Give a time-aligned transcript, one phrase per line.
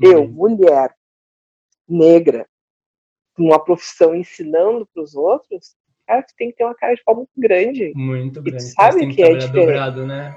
[0.00, 0.28] Eu, uhum.
[0.28, 0.94] mulher,
[1.88, 2.46] negra,
[3.38, 5.74] uma profissão ensinando para os outros,
[6.06, 7.92] cara, tu tem que ter uma cara de pau muito grande.
[7.94, 8.62] Muito grande.
[8.62, 9.52] E tu sabe que, que é diferente.
[9.52, 10.36] Dobrado, né?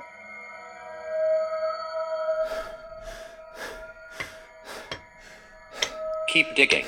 [6.29, 6.85] Keep digging.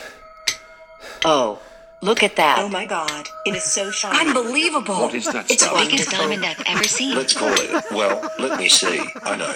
[1.25, 1.57] Oh,
[2.03, 2.59] look at that.
[2.59, 4.29] Oh my god, it is so shiny.
[4.29, 4.95] Unbelievable.
[4.95, 7.15] What is that It's the biggest diamond I've ever seen.
[7.15, 9.01] Let's call it, well, let me see.
[9.23, 9.51] I know.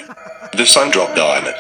[0.54, 1.56] The Sundrop Diamond.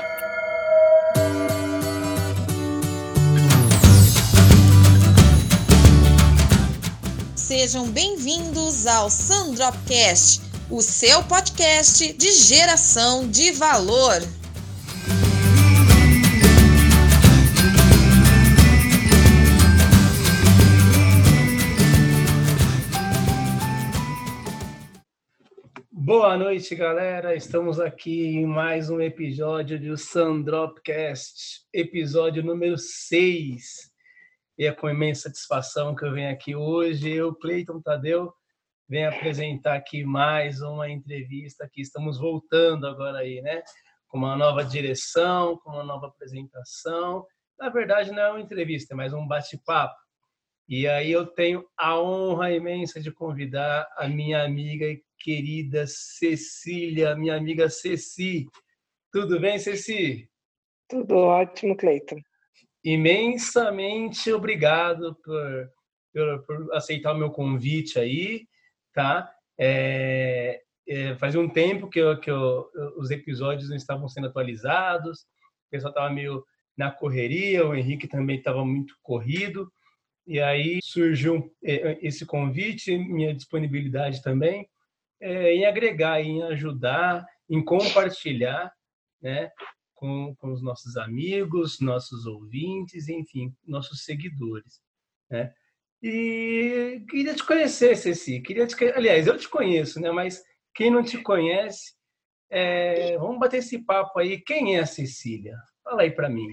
[7.47, 14.19] Sejam bem-vindos ao Sandropcast, o seu podcast de geração de valor.
[25.91, 27.35] Boa noite, galera.
[27.35, 33.93] Estamos aqui em mais um episódio do Sandropcast, episódio número 6.
[34.57, 38.33] E é com imensa satisfação que eu venho aqui hoje, eu, Cleiton Tadeu,
[38.87, 43.61] venho apresentar aqui mais uma entrevista que estamos voltando agora aí, né?
[44.07, 47.25] Com uma nova direção, com uma nova apresentação.
[47.59, 49.95] Na verdade, não é uma entrevista, é mais um bate-papo.
[50.69, 57.15] E aí eu tenho a honra imensa de convidar a minha amiga e querida Cecília,
[57.15, 58.47] minha amiga Ceci.
[59.11, 60.29] Tudo bem, Ceci?
[60.87, 62.21] Tudo ótimo, Cleiton.
[62.85, 65.71] Imensamente obrigado por,
[66.13, 68.47] por, por, aceitar o meu convite aí,
[68.93, 69.33] tá?
[69.59, 75.21] É, é, fazia um tempo que, eu, que eu, os episódios não estavam sendo atualizados,
[75.21, 76.45] o pessoal estava meio
[76.77, 79.71] na correria, o Henrique também estava muito corrido,
[80.27, 84.69] e aí surgiu é, esse convite, minha disponibilidade também,
[85.19, 88.71] é, em agregar, em ajudar, em compartilhar,
[89.19, 89.49] né,
[90.05, 94.79] com, com os nossos amigos, nossos ouvintes, enfim, nossos seguidores,
[95.29, 95.51] né?
[96.03, 98.39] E queria te conhecer, Ceci.
[98.39, 100.11] Queria te, aliás, eu te conheço, né?
[100.11, 100.43] Mas
[100.75, 101.95] quem não te conhece,
[102.51, 104.39] é, vamos bater esse papo aí.
[104.41, 105.57] Quem é a Cecília?
[105.83, 106.47] Fala aí para mim.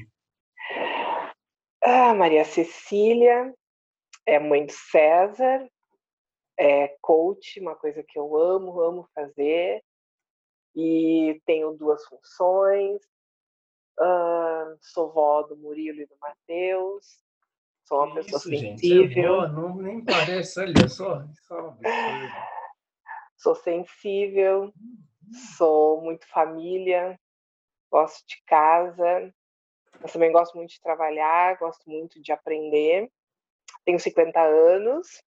[1.83, 3.53] Ah, Maria Cecília
[4.25, 5.69] é mãe do César,
[6.59, 9.83] é coach, uma coisa que eu amo, amo fazer.
[10.75, 13.12] E tenho duas funções.
[14.03, 17.23] Uh, sou vó do Murilo e do Matheus.
[17.85, 19.09] Sou uma pessoa sensível.
[19.09, 21.25] Gente, é não, nem parece, olha só.
[21.47, 21.77] só
[23.37, 24.73] sou sensível,
[25.57, 27.19] sou muito família,
[27.91, 29.35] gosto de casa,
[30.01, 33.11] mas também gosto muito de trabalhar, gosto muito de aprender.
[33.85, 35.23] Tenho 50 anos,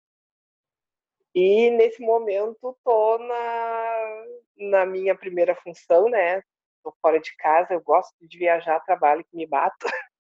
[1.34, 4.24] e nesse momento tô na,
[4.58, 6.42] na minha primeira função, né?
[6.82, 9.86] Tô fora de casa, eu gosto de viajar, trabalho que me bato,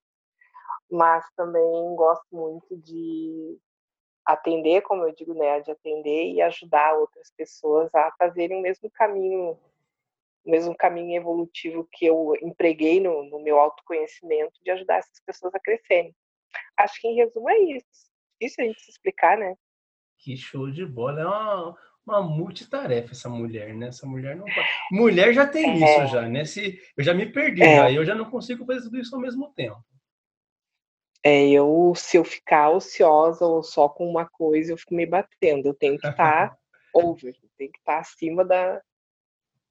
[0.90, 3.58] mas também gosto muito de
[4.24, 8.90] atender, como eu digo, né, de atender e ajudar outras pessoas a fazerem o mesmo
[8.90, 9.58] caminho,
[10.44, 15.54] o mesmo caminho evolutivo que eu empreguei no, no meu autoconhecimento de ajudar essas pessoas
[15.54, 16.14] a crescerem.
[16.76, 18.12] Acho que em resumo é isso.
[18.40, 19.56] Difícil a gente se explicar, né?
[20.18, 21.20] Que show de bola.
[21.20, 23.88] É uma, uma multitarefa essa mulher, né?
[23.88, 24.44] Essa mulher não.
[24.90, 25.74] Mulher já tem é.
[25.74, 26.44] isso já, né?
[26.44, 27.76] Se, eu já me perdi, é.
[27.76, 29.82] já, eu já não consigo fazer tudo isso ao mesmo tempo.
[31.24, 35.68] É, eu, se eu ficar ociosa ou só com uma coisa, eu fico me batendo.
[35.68, 36.58] Eu tenho que estar tá
[36.92, 38.80] over, tenho que estar tá acima da,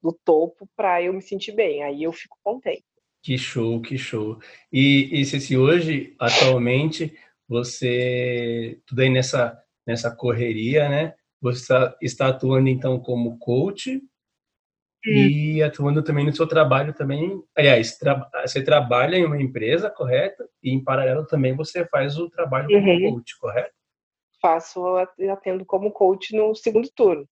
[0.02, 1.82] do topo para eu me sentir bem.
[1.82, 2.84] Aí eu fico contente.
[3.22, 4.40] Que show, que show.
[4.72, 7.16] E, e se, se hoje, atualmente,
[7.46, 11.14] você, tudo aí nessa nessa correria, né?
[11.42, 14.00] Você está, atuando então como coach
[15.04, 17.42] e atuando também no seu trabalho também.
[17.56, 20.44] Aliás, tra você trabalha em uma empresa, correto?
[20.62, 23.10] E em paralelo também você faz o trabalho como uhum.
[23.14, 23.74] coach, correto?
[24.40, 24.80] Faço,
[25.30, 27.28] atendo como coach no segundo turno.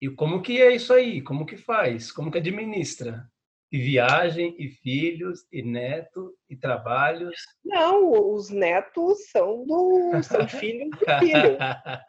[0.00, 1.20] E como que é isso aí?
[1.20, 2.10] Como que faz?
[2.10, 3.26] Como que administra?
[3.72, 7.36] E viagem, e filhos, e neto, e trabalhos.
[7.64, 11.56] Não, os netos são do são filhos do filho.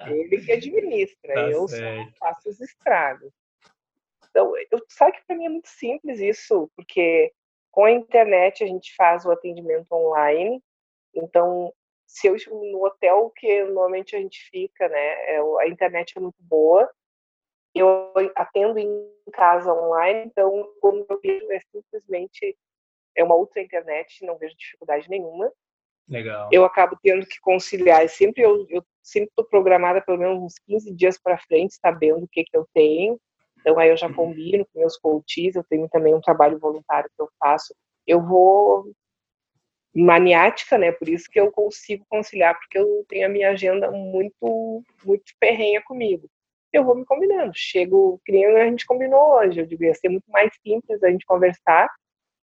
[0.08, 1.68] Ele que administra, tá eu
[2.20, 3.32] faço os estragos.
[4.32, 7.32] Então, eu, sabe que para mim é muito simples isso, porque
[7.70, 10.64] com a internet a gente faz o atendimento online.
[11.14, 11.72] Então,
[12.08, 16.42] se eu no hotel que normalmente a gente fica, né, é, a internet é muito
[16.42, 16.90] boa,
[17.74, 18.90] eu atendo em
[19.32, 22.58] casa online, então como eu vejo é simplesmente
[23.16, 25.52] é uma outra internet, não vejo dificuldade nenhuma.
[26.08, 26.50] Legal.
[26.52, 30.94] Eu acabo tendo que conciliar, sempre eu, eu sempre estou programada pelo menos uns 15
[30.94, 33.20] dias para frente, sabendo o que que eu tenho.
[33.60, 34.14] Então aí eu já uhum.
[34.14, 37.76] combino com meus coaches, eu tenho também um trabalho voluntário que eu faço.
[38.06, 38.92] Eu vou
[39.94, 40.92] maniática, né?
[40.92, 45.82] Por isso que eu consigo conciliar, porque eu tenho a minha agenda muito, muito ferrenha
[45.82, 46.30] comigo.
[46.72, 47.52] Eu vou me combinando.
[47.56, 49.62] Chego, que a gente combinou hoje.
[49.62, 51.90] Eu digo, ia ser muito mais simples a gente conversar,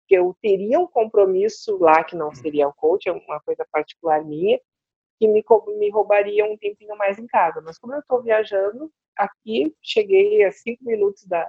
[0.06, 4.24] que eu teria um compromisso lá que não seria o coach, é uma coisa particular
[4.24, 4.58] minha,
[5.18, 5.44] que me,
[5.78, 7.60] me roubaria um tempinho mais em casa.
[7.62, 11.48] Mas como eu estou viajando, aqui cheguei a cinco minutos da,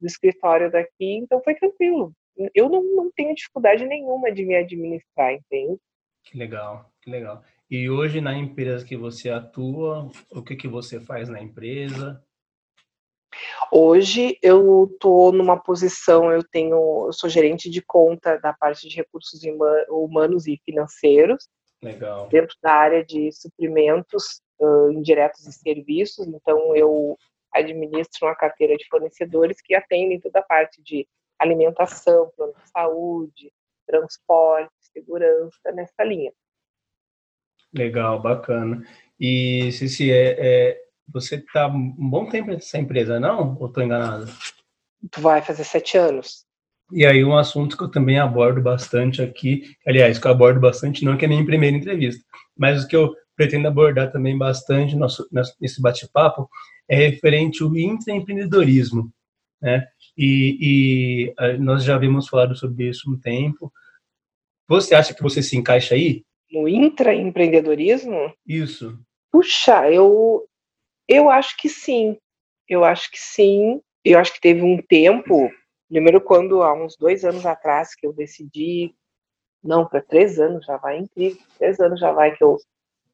[0.00, 2.14] do escritório daqui, então foi tranquilo
[2.54, 5.78] eu não, não tenho dificuldade nenhuma de me administrar, entende?
[6.24, 7.42] Que legal, que legal.
[7.70, 12.22] E hoje na empresa que você atua, o que que você faz na empresa?
[13.70, 18.96] Hoje eu estou numa posição, eu tenho, eu sou gerente de conta da parte de
[18.96, 19.40] recursos
[19.88, 21.48] humanos e financeiros.
[21.82, 22.28] Legal.
[22.28, 27.16] Dentro da área de suprimentos uh, indiretos e serviços, então eu
[27.52, 31.06] administro uma carteira de fornecedores que atendem toda a parte de
[31.38, 33.52] alimentação, plano de saúde,
[33.86, 36.32] transporte, segurança, nessa linha.
[37.72, 38.84] Legal, bacana.
[39.18, 43.56] E, Cici, é, é, você está um bom tempo nessa empresa, não?
[43.58, 44.26] Ou estou enganado?
[45.10, 46.44] Tu vai fazer sete anos.
[46.92, 51.04] E aí um assunto que eu também abordo bastante aqui, aliás, que eu abordo bastante,
[51.04, 52.24] não que é minha primeira entrevista,
[52.56, 55.26] mas o que eu pretendo abordar também bastante nosso,
[55.60, 56.48] nesse bate-papo
[56.88, 59.10] é referente ao intraempreendedorismo,
[59.62, 59.86] né?
[60.16, 63.72] e, e eh, nós já havíamos falado sobre isso um tempo.
[64.70, 66.22] Você acha que você se encaixa aí?
[66.48, 68.32] No intraempreendedorismo?
[68.46, 68.96] Isso.
[69.32, 70.46] Puxa, eu,
[71.08, 72.16] eu acho que sim.
[72.68, 73.80] Eu acho que sim.
[74.04, 75.50] Eu acho que teve um tempo,
[75.88, 78.94] primeiro quando há uns dois anos atrás que eu decidi,
[79.60, 82.56] não, para três anos já vai, incrível, três anos já vai que eu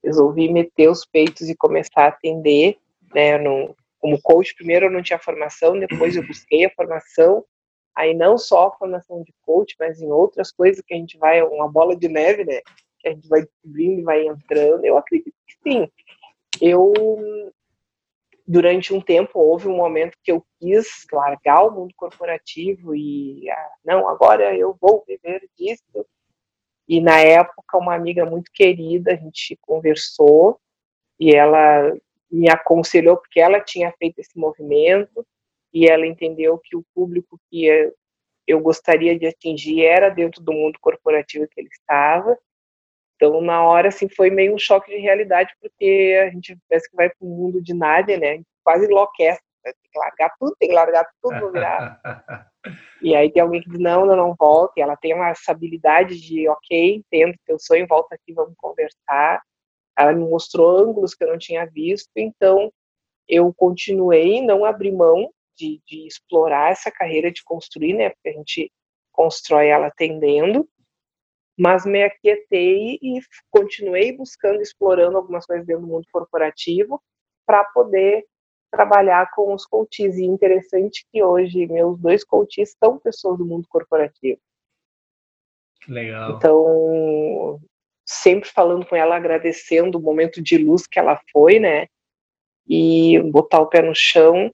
[0.05, 2.77] resolvi meter os peitos e começar a atender,
[3.15, 7.43] né, no, como coach, primeiro eu não tinha formação, depois eu busquei a formação,
[7.97, 11.43] aí não só a formação de coach, mas em outras coisas que a gente vai,
[11.43, 12.61] uma bola de neve, né,
[12.99, 15.91] que a gente vai descobrindo e vai entrando, eu acredito que sim.
[16.61, 16.93] Eu,
[18.47, 23.71] durante um tempo, houve um momento que eu quis largar o mundo corporativo e, ah,
[23.85, 26.07] não, agora eu vou viver disso,
[26.89, 30.61] e na época, uma amiga muito querida, a gente conversou,
[31.19, 31.97] e ela
[32.31, 35.27] me aconselhou porque ela tinha feito esse movimento
[35.73, 37.93] e ela entendeu que o público que
[38.47, 42.39] eu gostaria de atingir era dentro do mundo corporativo que ele estava.
[43.17, 46.97] Então, na hora, assim, foi meio um choque de realidade, porque a gente parece que
[46.97, 48.43] vai para um mundo de nada, né?
[48.63, 49.41] Quase enlouquece.
[49.65, 49.73] Né?
[49.73, 52.01] Tem que largar tudo, tem que largar tudo, virar.
[53.03, 54.75] e aí tem alguém que diz, não, não, não volta.
[54.77, 59.43] E ela tem uma, habilidade de, ok, entendo teu sonho, volta aqui, vamos conversar.
[59.99, 62.71] Ela me mostrou ângulos que eu não tinha visto, então
[63.27, 68.11] eu continuei, não abri mão de, de explorar essa carreira de construir, né?
[68.11, 68.73] Porque a gente
[69.13, 70.69] constrói ela atendendo,
[71.59, 73.21] mas me aquietei e
[73.51, 77.03] continuei buscando, explorando algumas coisas dentro do mundo corporativo
[77.47, 78.25] para poder
[78.71, 80.17] trabalhar com os coaches.
[80.17, 84.39] E interessante que hoje meus dois coaches são pessoas do mundo corporativo.
[85.89, 86.37] Legal.
[86.37, 87.61] Então,
[88.05, 91.87] sempre falando com ela, agradecendo o momento de luz que ela foi, né?
[92.69, 94.51] E botar o pé no chão.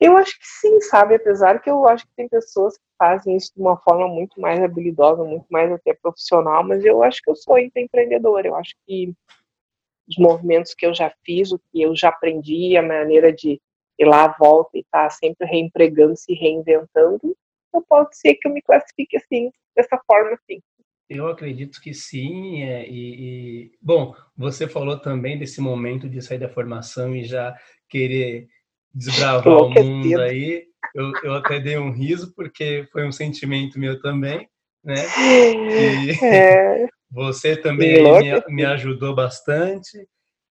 [0.00, 1.16] Eu acho que sim, sabe?
[1.16, 4.60] Apesar que eu acho que tem pessoas que fazem isso de uma forma muito mais
[4.62, 8.46] habilidosa, muito mais até profissional, mas eu acho que eu sou empreendedora.
[8.46, 9.12] Eu acho que
[10.08, 13.60] os movimentos que eu já fiz, o que eu já aprendi, a maneira de
[13.98, 17.36] ir lá à volta e estar tá sempre reempregando, se reinventando,
[17.74, 20.60] eu pode ser que eu me classifique assim, dessa forma assim.
[21.08, 22.62] Eu acredito que sim.
[22.62, 27.56] É, e, e, bom, você falou também desse momento de sair da formação e já
[27.88, 28.48] querer
[28.94, 30.64] desbravar o mundo aí.
[30.94, 34.48] Eu, eu até dei um riso porque foi um sentimento meu também,
[34.84, 34.94] né?
[35.18, 36.86] E é.
[37.10, 40.06] você também me, me ajudou bastante.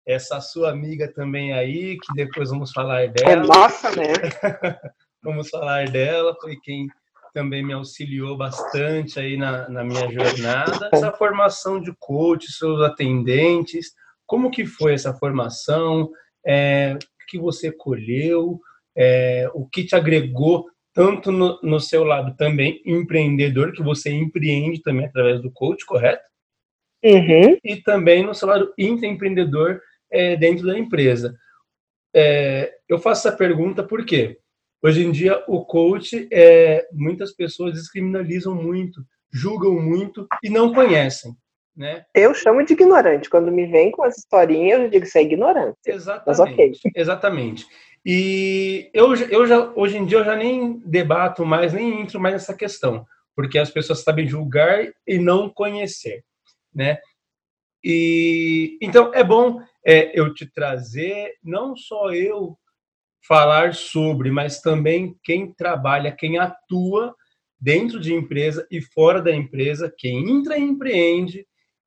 [0.06, 3.32] Essa sua amiga também aí, que depois vamos falar dela.
[3.32, 4.14] É nossa, né?
[5.24, 6.88] vamos falar dela, foi quem
[7.34, 10.90] também me auxiliou bastante aí na, na minha jornada.
[10.94, 13.94] Essa formação de coach, seus atendentes,
[14.26, 16.12] como que foi essa formação?
[16.46, 16.98] É,
[17.34, 18.60] que você colheu?
[18.96, 24.84] É, o que te agregou tanto no, no, seu lado também empreendedor, que você empreende
[24.84, 26.24] também através do coach, correto?
[27.04, 27.58] Uhum.
[27.64, 31.36] E também no seu lado intraempreendedor é, dentro da empresa.
[32.16, 34.38] É, eu faço essa pergunta porque
[34.86, 41.34] Hoje em dia, o coach, é, muitas pessoas descriminalizam muito, julgam muito e não conhecem.
[41.76, 42.06] Né?
[42.14, 43.30] Eu chamo de ignorante.
[43.30, 45.76] Quando me vem com as historinhas, eu digo que isso é ignorância.
[45.86, 46.28] Exatamente.
[46.28, 46.72] Mas ok.
[46.96, 47.66] Exatamente.
[48.06, 52.34] E eu, eu já, hoje em dia eu já nem debato mais, nem entro mais
[52.34, 56.24] nessa questão, porque as pessoas sabem julgar e não conhecer.
[56.74, 57.00] né?
[57.84, 62.58] E então é bom é, eu te trazer não só eu
[63.26, 67.16] falar sobre, mas também quem trabalha, quem atua
[67.60, 70.58] dentro de empresa e fora da empresa, quem entra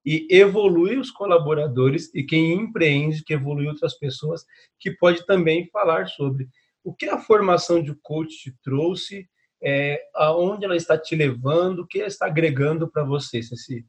[0.06, 4.46] e evolui os colaboradores e quem empreende, que evolui outras pessoas,
[4.78, 6.48] que pode também falar sobre
[6.84, 9.28] o que a formação de coach te trouxe,
[9.60, 13.84] é, aonde ela está te levando, o que ela está agregando para você, Ceci.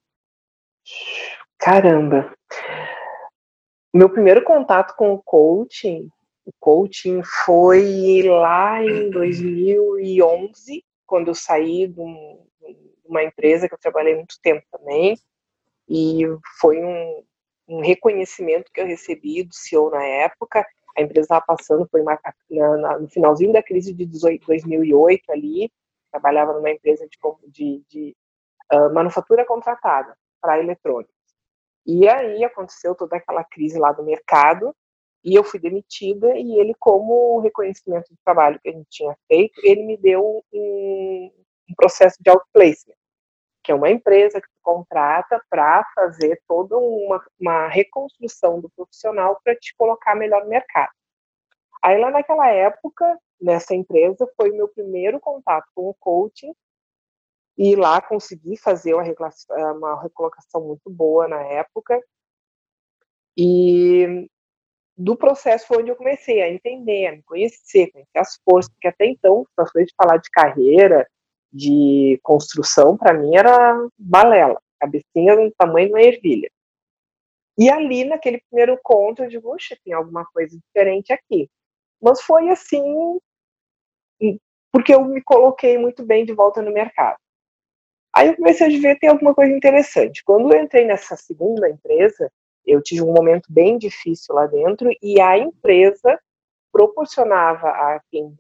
[1.60, 2.34] Caramba!
[3.94, 6.10] Meu primeiro contato com o coaching,
[6.44, 12.02] o coaching foi lá em 2011, quando eu saí de
[13.06, 15.16] uma empresa que eu trabalhei muito tempo também,
[15.88, 16.24] e
[16.60, 17.24] foi um,
[17.68, 20.66] um reconhecimento que eu recebi do CEO na época.
[20.98, 25.32] A empresa estava passando, foi uma, na, na, no finalzinho da crise de 18, 2008
[25.32, 25.72] ali,
[26.12, 27.18] trabalhava numa empresa de,
[27.52, 28.16] de, de
[28.74, 31.14] uh, manufatura contratada para eletrônicos.
[31.86, 34.76] E aí aconteceu toda aquela crise lá do mercado,
[35.24, 39.60] e eu fui demitida, e ele, como reconhecimento do trabalho que a gente tinha feito,
[39.64, 41.32] ele me deu um,
[41.70, 42.96] um processo de outplacement,
[43.64, 49.56] que é uma empresa que contrata para fazer toda uma, uma reconstrução do profissional para
[49.56, 50.92] te colocar melhor no mercado.
[51.82, 56.54] Aí lá naquela época, nessa empresa, foi o meu primeiro contato com o coaching,
[57.58, 59.06] e lá consegui fazer uma,
[59.74, 62.00] uma recolocação muito boa na época.
[63.38, 64.28] E
[64.98, 68.90] do processo foi onde eu comecei a entender, a me conhecer, conhecer as forças, porque
[68.90, 71.08] até então, para de falar de carreira,
[71.52, 76.50] de construção, para mim era balela, cabecinha do tamanho de uma ervilha.
[77.58, 81.50] E ali, naquele primeiro conto, eu digo, puxa, tem alguma coisa diferente aqui.
[82.00, 83.20] Mas foi assim,
[84.72, 87.18] porque eu me coloquei muito bem de volta no mercado.
[88.16, 90.24] Aí eu comecei a ver tem alguma coisa interessante.
[90.24, 92.32] Quando eu entrei nessa segunda empresa,
[92.66, 96.20] eu tive um momento bem difícil lá dentro e a empresa
[96.72, 98.36] proporcionava a quem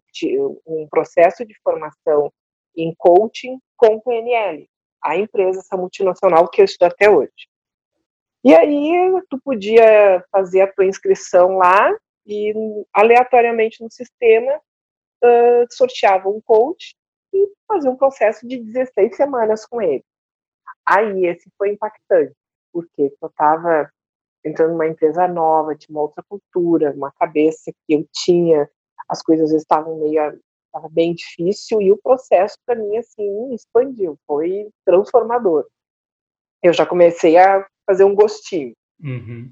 [0.65, 2.31] um processo de formação
[2.77, 4.69] em coaching com PNL,
[5.03, 7.49] a empresa, essa multinacional que eu estou até hoje.
[8.43, 11.91] E aí tu podia fazer a tua inscrição lá
[12.25, 12.53] e
[12.93, 14.61] aleatoriamente no sistema
[15.23, 16.95] uh, sorteava um coach
[17.33, 20.03] e fazer um processo de 16 semanas com ele.
[20.85, 22.33] Aí esse foi impactante,
[22.71, 23.91] porque eu estava
[24.45, 28.69] entrando numa empresa nova, tinha uma outra cultura, uma cabeça que eu tinha,
[29.09, 30.39] as coisas estavam meio
[30.77, 35.67] estava bem difícil e o processo para mim assim expandiu, foi transformador.
[36.61, 38.73] Eu já comecei a fazer um gostinho.
[39.03, 39.51] Uhum.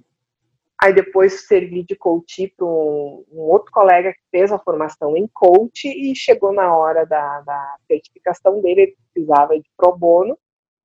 [0.81, 5.27] Aí depois servi de coach para um, um, outro colega que fez a formação em
[5.33, 10.37] coach e chegou na hora da, da certificação dele, ele precisava de pro bono,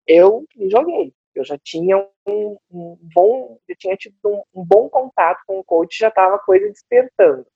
[0.07, 1.13] eu me joguei.
[1.35, 5.65] Eu já tinha um, um bom, eu tinha tido um, um, bom contato com o
[5.65, 7.47] coach, já estava a coisa despertando.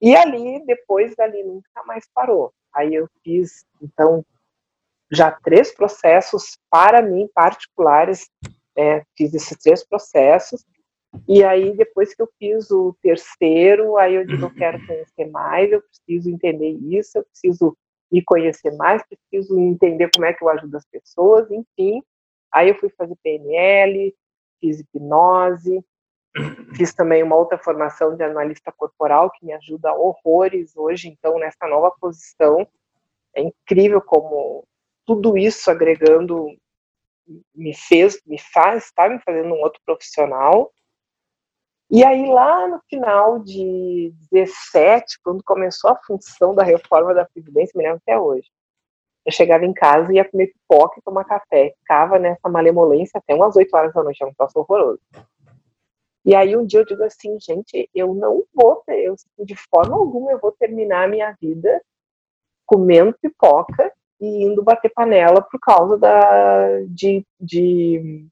[0.00, 2.52] E ali, depois dali, nunca mais parou.
[2.74, 4.24] Aí eu fiz, então,
[5.10, 8.30] já três processos para mim particulares,
[8.76, 10.64] é, fiz esses três processos
[11.28, 15.70] e aí, depois que eu fiz o terceiro, aí eu digo, eu quero conhecer mais,
[15.70, 17.76] eu preciso entender isso, eu preciso
[18.10, 22.02] me conhecer mais, preciso entender como é que eu ajudo as pessoas, enfim.
[22.52, 24.14] Aí eu fui fazer PNL,
[24.60, 25.84] fiz hipnose,
[26.76, 31.66] fiz também uma outra formação de analista corporal, que me ajuda horrores hoje, então, nessa
[31.66, 32.66] nova posição.
[33.34, 34.64] É incrível como
[35.06, 36.46] tudo isso agregando
[37.54, 40.72] me fez, me faz, está me fazendo um outro profissional.
[41.90, 47.76] E aí, lá no final de 17, quando começou a função da reforma da Previdência,
[47.76, 48.48] me lembro até hoje,
[49.26, 51.74] eu chegava em casa e ia comer pipoca e tomar café.
[51.80, 55.00] Ficava nessa malemolência até umas 8 horas da noite, é um troço horroroso.
[56.24, 59.96] E aí um dia eu digo assim, gente, eu não vou ter, eu, de forma
[59.96, 61.80] alguma eu vou terminar a minha vida
[62.66, 68.26] comendo pipoca e indo bater panela por causa da, de, de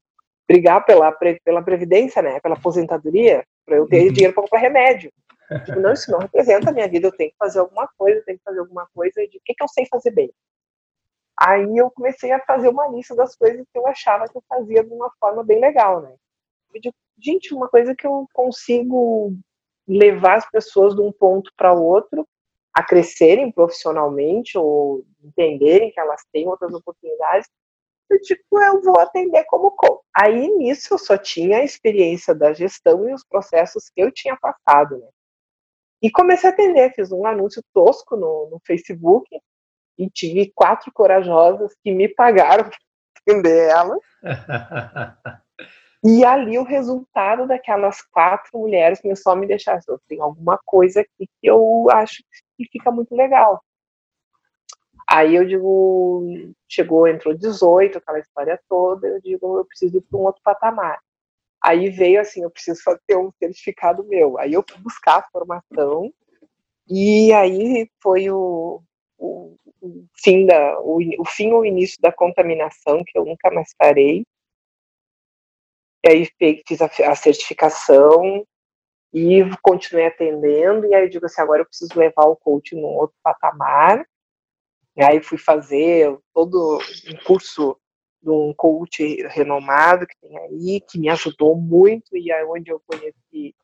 [0.47, 1.11] brigar pela,
[1.43, 4.13] pela previdência, né, pela aposentadoria, para eu ter uhum.
[4.13, 5.11] dinheiro para comprar remédio.
[5.65, 8.25] Tipo, não, isso não representa a minha vida, eu tenho que fazer alguma coisa, eu
[8.25, 10.31] tenho que fazer alguma coisa de o que, que eu sei fazer bem.
[11.37, 14.83] Aí eu comecei a fazer uma lista das coisas que eu achava que eu fazia
[14.83, 16.13] de uma forma bem legal, né.
[16.73, 19.35] Digo, gente, uma coisa que eu consigo
[19.87, 22.27] levar as pessoas de um ponto para outro
[22.73, 27.49] a crescerem profissionalmente ou entenderem que elas têm outras oportunidades,
[28.09, 30.01] eu tipo, eu vou atender como coach.
[30.15, 34.37] Aí nisso eu só tinha a experiência da gestão e os processos que eu tinha
[34.37, 35.07] passado, né?
[36.01, 39.27] E comecei a atender, fiz um anúncio tosco no, no Facebook
[39.97, 42.69] e tive quatro corajosas que me pagaram
[43.19, 43.97] atender ela.
[46.03, 51.01] E ali o resultado daquelas quatro mulheres começou a me deixar, assim, tem alguma coisa
[51.01, 52.23] aqui que eu acho
[52.57, 53.61] que fica muito legal.
[55.11, 56.23] Aí eu digo,
[56.67, 60.99] chegou, entrou 18, aquela história toda, eu digo, eu preciso ir para um outro patamar.
[61.61, 64.37] Aí veio assim, eu preciso ter um certificado meu.
[64.37, 66.13] Aí eu fui buscar a formação
[66.87, 68.81] e aí foi o,
[69.17, 73.73] o, o fim da o, o fim ou início da contaminação que eu nunca mais
[73.77, 74.25] parei.
[76.05, 76.25] E aí
[76.65, 78.45] fiz a, certificação
[79.13, 80.85] e continuei atendendo.
[80.85, 84.05] E aí eu digo assim, agora eu preciso levar o coach num outro patamar.
[84.95, 87.77] E aí fui fazer todo um curso
[88.21, 92.81] de um coach renomado que tem aí, que me ajudou muito e é onde eu
[92.85, 93.55] conheci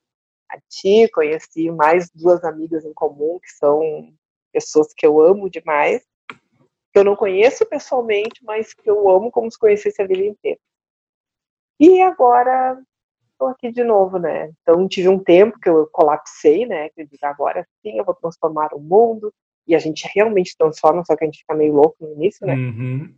[0.50, 4.14] a ti, conheci mais duas amigas em comum, que são
[4.54, 9.52] pessoas que eu amo demais, que eu não conheço pessoalmente, mas que eu amo como
[9.52, 10.60] se conhecesse a vida inteira.
[11.80, 12.82] E agora
[13.32, 14.52] estou aqui de novo, né?
[14.62, 16.90] Então tive um tempo que eu colapsei, né?
[16.90, 19.34] Que eu digo, agora sim eu vou transformar o mundo,
[19.68, 22.54] e a gente realmente transforma, só que a gente fica meio louco no início, né?
[22.54, 23.16] Uhum.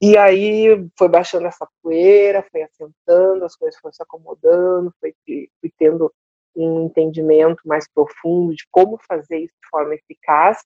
[0.00, 5.72] E aí foi baixando essa poeira, foi assentando, as coisas foram se acomodando, foi, fui
[5.76, 6.12] tendo
[6.56, 10.64] um entendimento mais profundo de como fazer isso de forma eficaz.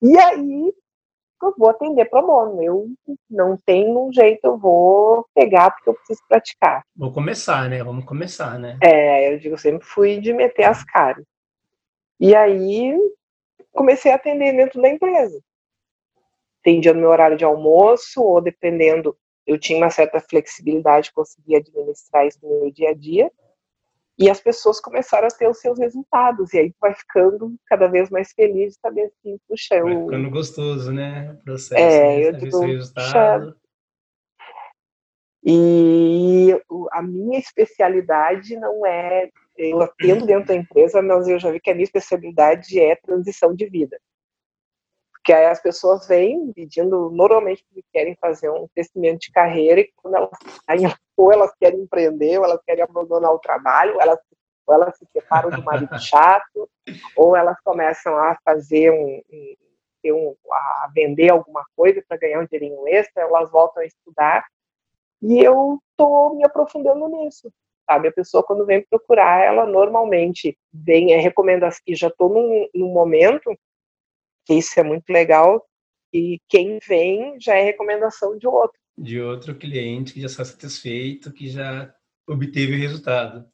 [0.00, 0.72] E aí
[1.42, 2.62] eu vou atender pro mono.
[2.62, 2.88] Eu
[3.28, 6.82] não tenho um jeito, eu vou pegar porque eu preciso praticar.
[6.96, 7.82] Vou começar, né?
[7.82, 8.78] Vamos começar, né?
[8.82, 11.24] É, eu digo, sempre fui de meter as caras.
[12.18, 12.96] E aí
[13.72, 15.38] comecei a atender dentro da empresa.
[16.60, 19.16] Atendia no meu horário de almoço, ou dependendo,
[19.46, 23.30] eu tinha uma certa flexibilidade, conseguia administrar isso no meu dia a dia.
[24.18, 28.08] E as pessoas começaram a ter os seus resultados, e aí vai ficando cada vez
[28.08, 30.04] mais feliz de saber assim, puxa, Vai eu...
[30.04, 31.32] ficando gostoso, né?
[31.32, 32.28] O processo, É, né?
[32.28, 33.56] eu digo, resultado.
[35.44, 36.50] E
[36.92, 41.70] a minha especialidade não é, eu atendo dentro da empresa, mas eu já vi que
[41.70, 44.00] a minha especialidade é transição de vida.
[45.12, 49.92] Porque aí as pessoas vêm pedindo, normalmente, porque querem fazer um crescimento de carreira, e
[49.94, 50.30] quando elas
[50.64, 54.18] saem, ou elas querem empreender, ou elas querem abandonar o trabalho, ou elas,
[54.66, 56.68] ou elas se separam do marido chato,
[57.16, 59.54] ou elas começam a fazer um, um,
[60.12, 64.44] um- a vender alguma coisa para ganhar um dinheirinho extra, elas voltam a estudar,
[65.22, 67.50] e eu tô me aprofundando nisso,
[67.88, 68.08] sabe?
[68.08, 72.92] A pessoa, quando vem procurar, ela normalmente vem, é recomendação, e já estou num, num
[72.92, 73.56] momento,
[74.44, 75.64] que isso é muito legal,
[76.12, 78.78] e quem vem já é recomendação de outro.
[78.98, 81.92] De outro cliente que já está satisfeito, que já
[82.26, 83.46] obteve o resultado.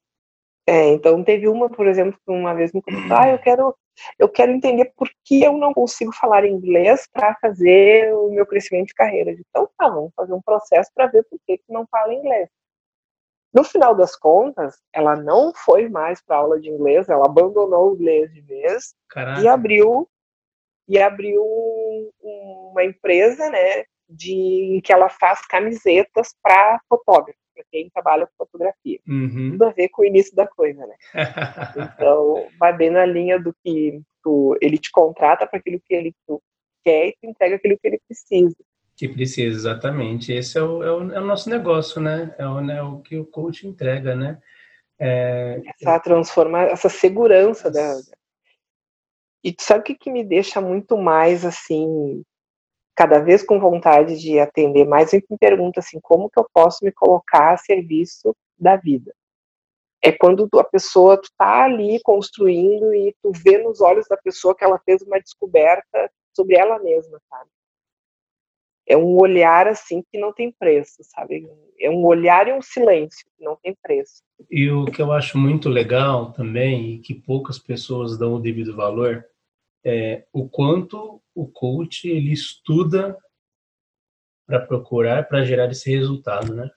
[0.66, 3.76] É, então teve uma, por exemplo, que uma vez me comentou, ah, eu quero,
[4.18, 8.88] eu quero entender por que eu não consigo falar inglês para fazer o meu crescimento
[8.88, 9.32] de carreira.
[9.32, 12.48] Então tá, vamos fazer um processo para ver por que, que não fala inglês.
[13.52, 17.94] No final das contas, ela não foi mais para aula de inglês, ela abandonou o
[17.94, 19.42] inglês de vez Caraca.
[19.42, 20.08] e abriu
[20.88, 24.32] e abriu um- uma empresa, né, de
[24.76, 29.00] em que ela faz camisetas para fotógrafos, para quem trabalha com fotografia.
[29.06, 29.50] Uhum.
[29.52, 30.94] Tudo a ver com o início da coisa, né?
[31.96, 36.14] Então, vai bem na linha do que tu, ele te contrata para aquilo que ele
[36.26, 36.42] tu
[36.84, 38.56] quer e tu entrega aquilo que ele precisa.
[38.96, 40.32] que precisa, exatamente.
[40.32, 42.34] Esse é o, é o, é o nosso negócio, né?
[42.38, 44.40] É o, né, o que o coach entrega, né?
[44.98, 47.94] É, Essa transformar, essa segurança da.
[49.42, 52.22] E tu sabe o que, que me deixa muito mais assim,
[52.94, 55.12] cada vez com vontade de atender mais?
[55.12, 59.12] Eu me pergunto assim, como que eu posso me colocar a serviço da vida?
[60.02, 64.54] É quando a pessoa tu tá ali construindo e tu vê nos olhos da pessoa
[64.54, 67.48] que ela fez uma descoberta sobre ela mesma, sabe?
[68.84, 71.48] É um olhar assim que não tem preço, sabe?
[71.80, 74.22] É um olhar e um silêncio que não tem preço.
[74.50, 78.74] E o que eu acho muito legal também, e que poucas pessoas dão o devido
[78.74, 79.24] valor,
[79.84, 83.16] é o quanto o coach ele estuda
[84.46, 86.70] para procurar, para gerar esse resultado, né?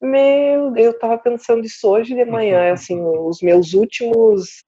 [0.00, 4.64] Meu, eu tava pensando isso hoje de manhã, assim, os meus últimos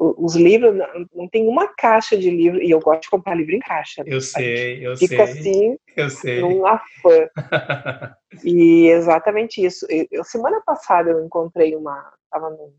[0.00, 0.74] os livros,
[1.14, 4.02] não- tem uma caixa de livro, e eu gosto de comprar livro em caixa.
[4.02, 4.14] né?
[4.14, 6.40] Eu sei, eu Fica sei, assim, eu sei.
[6.40, 7.28] num afã.
[8.44, 9.84] E exatamente isso.
[10.10, 12.72] Eu, semana passada eu encontrei uma, tava num, num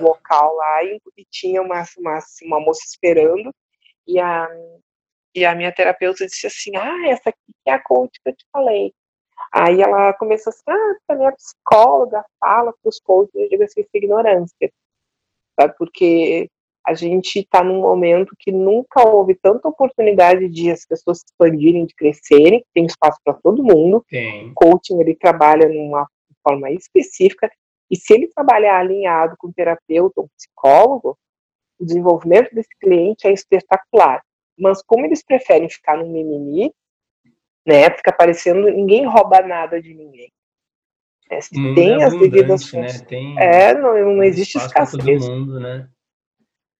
[0.00, 3.52] local lá e, e tinha uma, uma, assim, uma moça esperando
[4.06, 4.48] e a,
[5.34, 8.36] e a minha terapeuta disse assim, ah, essa aqui que é a coach que eu
[8.36, 8.92] te falei.
[9.52, 13.80] Aí ela começou assim, ah, a minha psicóloga fala para os coaches, eu digo assim,
[13.80, 14.72] isso é ignorância.
[15.58, 15.74] Sabe?
[15.78, 16.48] Porque
[16.86, 21.84] a gente está num momento que nunca houve tanta oportunidade de as pessoas se expandirem,
[21.84, 24.04] de crescerem, tem espaço para todo mundo.
[24.08, 24.50] Tem.
[24.50, 26.08] O coaching ele trabalha numa
[26.42, 27.50] forma específica
[27.90, 31.18] e se ele trabalhar alinhado com um terapeuta ou psicólogo,
[31.78, 34.22] o desenvolvimento desse cliente é espetacular.
[34.58, 36.72] Mas como eles preferem ficar no mimimi,
[37.66, 40.32] né, fica parecendo ninguém rouba nada de ninguém.
[41.30, 42.86] É, se tem é as devidas né?
[43.06, 45.28] Tem É, não, não existe escassez.
[45.28, 45.88] mundo, né?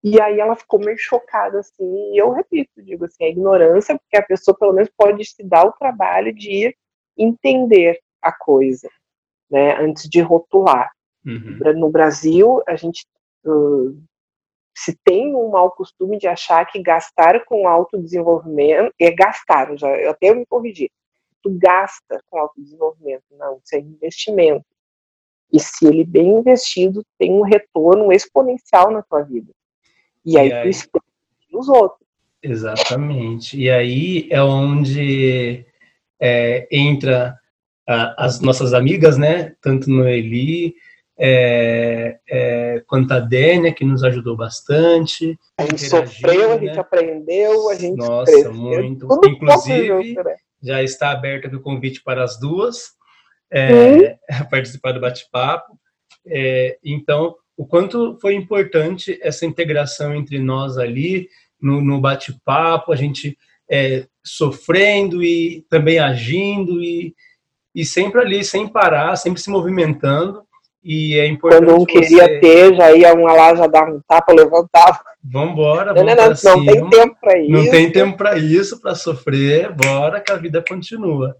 [0.03, 4.17] E aí ela ficou meio chocada, assim, e eu repito, digo assim, a ignorância, porque
[4.17, 6.77] a pessoa pelo menos pode se dar o trabalho de ir
[7.17, 8.89] entender a coisa,
[9.51, 10.89] né, antes de rotular.
[11.25, 11.59] Uhum.
[11.75, 13.05] No Brasil, a gente
[13.45, 13.97] uh,
[14.75, 20.11] se tem um mau costume de achar que gastar com autodesenvolvimento é gastar, já, eu
[20.11, 20.89] até me corrigi.
[21.43, 24.65] Tu gasta com autodesenvolvimento, não, isso é investimento.
[25.51, 29.51] E se ele bem investido, tem um retorno exponencial na tua vida.
[30.25, 30.63] E aí, E aí?
[30.63, 31.01] tu expõe
[31.53, 32.07] os outros.
[32.41, 33.59] Exatamente.
[33.59, 35.65] E aí é onde
[36.19, 37.37] é, entra
[37.87, 39.55] a- as nossas amigas, né?
[39.61, 40.75] Tanto no Eli
[41.19, 45.37] é, é, quanto a Dênia, que nos ajudou bastante.
[45.57, 46.67] A gente sofreu, a né?
[46.67, 48.53] gente aprendeu, a gente Nossa, cresceu.
[48.53, 49.07] muito.
[49.07, 50.35] Tudo Inclusive, né?
[50.63, 52.97] já está aberto aqui o convite para as duas
[53.51, 54.17] é,
[54.49, 55.77] participar do bate-papo.
[56.25, 61.27] É, então, o quanto foi importante essa integração entre nós ali
[61.61, 63.37] no, no bate-papo, a gente
[63.69, 67.13] é, sofrendo e também agindo e,
[67.75, 70.43] e sempre ali, sem parar, sempre se movimentando.
[70.83, 72.39] E é importante Quando um queria você...
[72.39, 75.01] ter, já ia um lá, já dava um tapa, levantava.
[75.21, 77.51] Vambora, Não, vamos não, não, não tem tempo para isso.
[77.51, 81.35] Não tem tempo para isso, para sofrer, bora que a vida continua.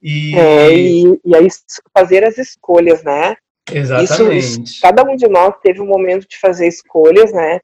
[0.00, 1.48] E É, e, e aí
[1.96, 3.36] fazer as escolhas, né?
[3.72, 4.62] exatamente.
[4.62, 7.58] Isso, cada um de nós teve um momento de fazer escolhas, né?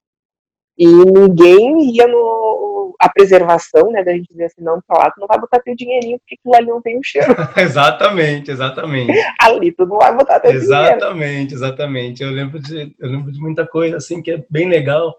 [0.76, 2.61] E ninguém ia no
[3.02, 4.04] a preservação, né?
[4.04, 6.54] Da gente dizer assim, não, pra lá, tu não vai botar teu dinheirinho, porque aquilo
[6.54, 7.34] ali não tem um cheiro.
[7.58, 9.12] exatamente, exatamente.
[9.40, 10.72] Ali tu não vai botar teu dinheiro.
[10.72, 12.22] Exatamente, exatamente.
[12.22, 15.16] Eu lembro de, eu lembro de muita coisa assim que é bem legal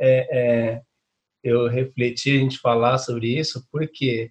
[0.00, 0.80] é, é,
[1.44, 4.30] eu refletir, a gente falar sobre isso, porque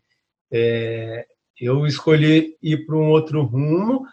[0.51, 1.27] é,
[1.61, 4.03] eu escolhi ir para um outro rumo,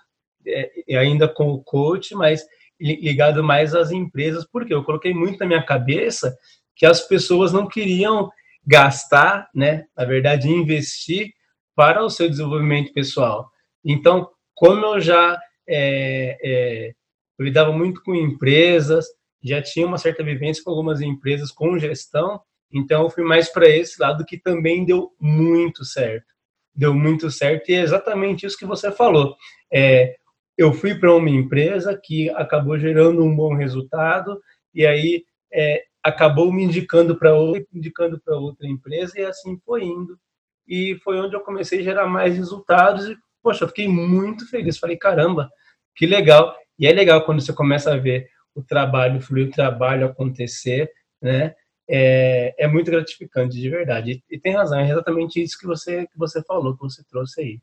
[0.46, 2.44] é, e ainda com o coach, mas
[2.78, 6.36] li- ligado mais às empresas, porque eu coloquei muito na minha cabeça
[6.76, 8.30] que as pessoas não queriam
[8.66, 11.32] gastar, né, na verdade, investir
[11.74, 13.50] para o seu desenvolvimento pessoal.
[13.84, 16.92] Então, como eu já é, é,
[17.38, 19.06] eu lidava muito com empresas,
[19.42, 22.40] já tinha uma certa vivência com algumas empresas com gestão,
[22.72, 26.26] então eu fui mais para esse lado que também deu muito certo.
[26.74, 29.36] Deu muito certo e é exatamente isso que você falou.
[29.72, 30.16] É,
[30.56, 34.40] eu fui para uma empresa que acabou gerando um bom resultado
[34.74, 39.84] e aí é, acabou me indicando para outra, indicando para outra empresa e assim foi
[39.84, 40.18] indo.
[40.66, 44.78] E foi onde eu comecei a gerar mais resultados e poxa, eu fiquei muito feliz.
[44.78, 45.50] Falei, caramba,
[45.94, 46.56] que legal.
[46.78, 51.54] E é legal quando você começa a ver o trabalho fluir, o trabalho acontecer, né?
[51.88, 54.22] É, é muito gratificante, de verdade.
[54.30, 57.60] E, tem razão, é exatamente isso que você, que você falou, que você trouxe aí.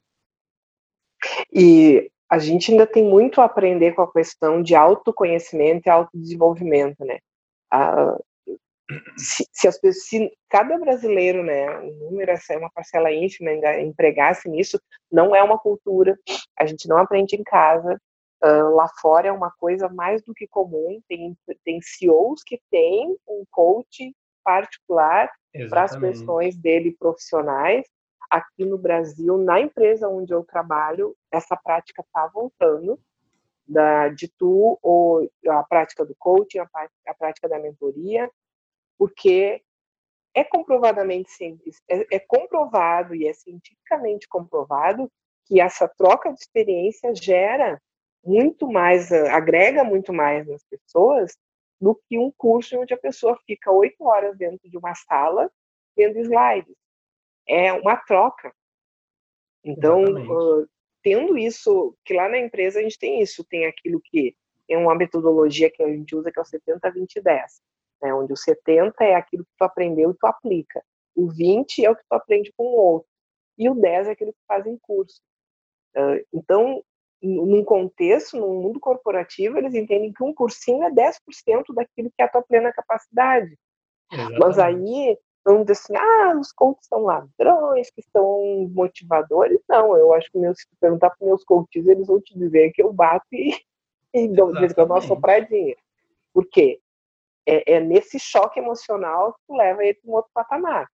[1.52, 7.04] E a gente ainda tem muito a aprender com a questão de autoconhecimento e autodesenvolvimento,
[7.04, 7.20] né?
[7.72, 8.18] Ah,
[9.18, 13.52] se, se, as pessoas, se cada brasileiro, né, um número, essa é uma parcela ínfima,
[13.52, 14.80] ainda empregasse nisso,
[15.12, 16.18] não é uma cultura,
[16.58, 18.00] a gente não aprende em casa,
[18.44, 23.16] uh, lá fora é uma coisa mais do que comum, tem, tem CEOs que têm
[23.28, 25.30] um coach particular
[25.70, 27.86] para as questões dele profissionais,
[28.30, 33.00] aqui no Brasil, na empresa onde eu trabalho, essa prática está voltando,
[33.68, 36.68] da, de tu, ou a prática do coaching, a,
[37.08, 38.30] a prática da mentoria,
[39.00, 39.64] porque
[40.36, 45.10] é comprovadamente simples, é, é comprovado e é cientificamente comprovado
[45.46, 47.82] que essa troca de experiência gera
[48.24, 51.36] muito mais, ah, agrega muito mais nas pessoas
[51.80, 55.50] do que um curso onde a pessoa fica oito horas dentro de uma sala
[55.96, 56.76] vendo slides.
[57.48, 58.54] É uma troca.
[59.64, 60.66] Então, ah,
[61.02, 64.36] tendo isso, que lá na empresa a gente tem isso, tem aquilo que
[64.70, 67.70] é uma metodologia que a gente usa que é o 70, 20, 10
[68.02, 70.84] né, onde o 70 é aquilo que tu aprendeu e tu aplica.
[71.16, 73.10] O 20 é o que tu aprende com o outro.
[73.58, 75.22] E o 10 é aquilo que tu faz em curso.
[75.96, 76.84] Uh, então,
[77.22, 82.24] num contexto, num mundo corporativo, eles entendem que um cursinho é 10% daquilo que é
[82.24, 83.58] a tua plena capacidade.
[84.12, 84.62] Mas Exatamente.
[84.62, 89.60] aí, vamos dizer assim, ah, os coaches são ladrões, que são motivadores.
[89.68, 92.72] Não, eu acho que meus, se tu perguntar para meus coaches, eles vão te dizer
[92.72, 93.54] que eu bato e,
[94.14, 95.76] e dou de vez em quando uma sopradinha.
[96.34, 96.80] Por quê?
[97.50, 100.88] É, é nesse choque emocional que tu leva ele para um outro patamar.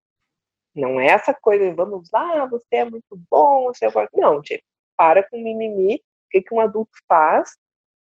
[0.76, 3.92] Não é essa coisa, vamos lá, você é muito bom, você é...
[4.14, 4.64] Não, tipo,
[4.98, 5.96] para com mimimi.
[5.96, 7.56] O que, que um adulto faz?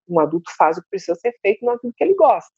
[0.08, 2.52] Um adulto faz o que precisa ser feito naquilo que ele gosta.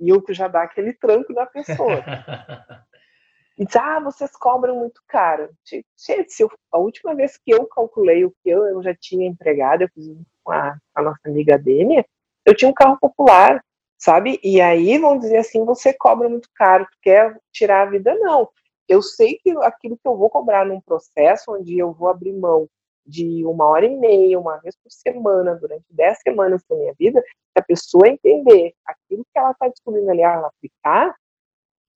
[0.00, 2.02] E o que já dá aquele tranco na pessoa.
[3.58, 5.50] e diz, ah, vocês cobram muito caro.
[5.64, 9.28] Gente, se eu, a última vez que eu calculei o que eu, eu já tinha
[9.28, 10.06] empregado, eu fiz
[10.42, 12.04] com a, a nossa amiga Dênia,
[12.44, 13.62] eu tinha um carro popular,
[14.02, 14.40] sabe?
[14.42, 18.12] E aí vão dizer assim, você cobra muito caro, quer tirar a vida?
[18.16, 18.48] Não.
[18.88, 22.68] Eu sei que aquilo que eu vou cobrar num processo onde eu vou abrir mão
[23.06, 27.22] de uma hora e meia, uma vez por semana, durante dez semanas da minha vida,
[27.22, 31.14] se a pessoa entender aquilo que ela está descobrindo ali, ela aplicar,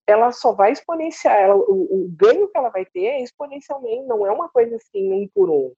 [0.06, 4.24] ela só vai exponenciar, ela, o, o, ganho que ela vai ter é exponencialmente, não
[4.24, 5.72] é uma coisa assim, um por um.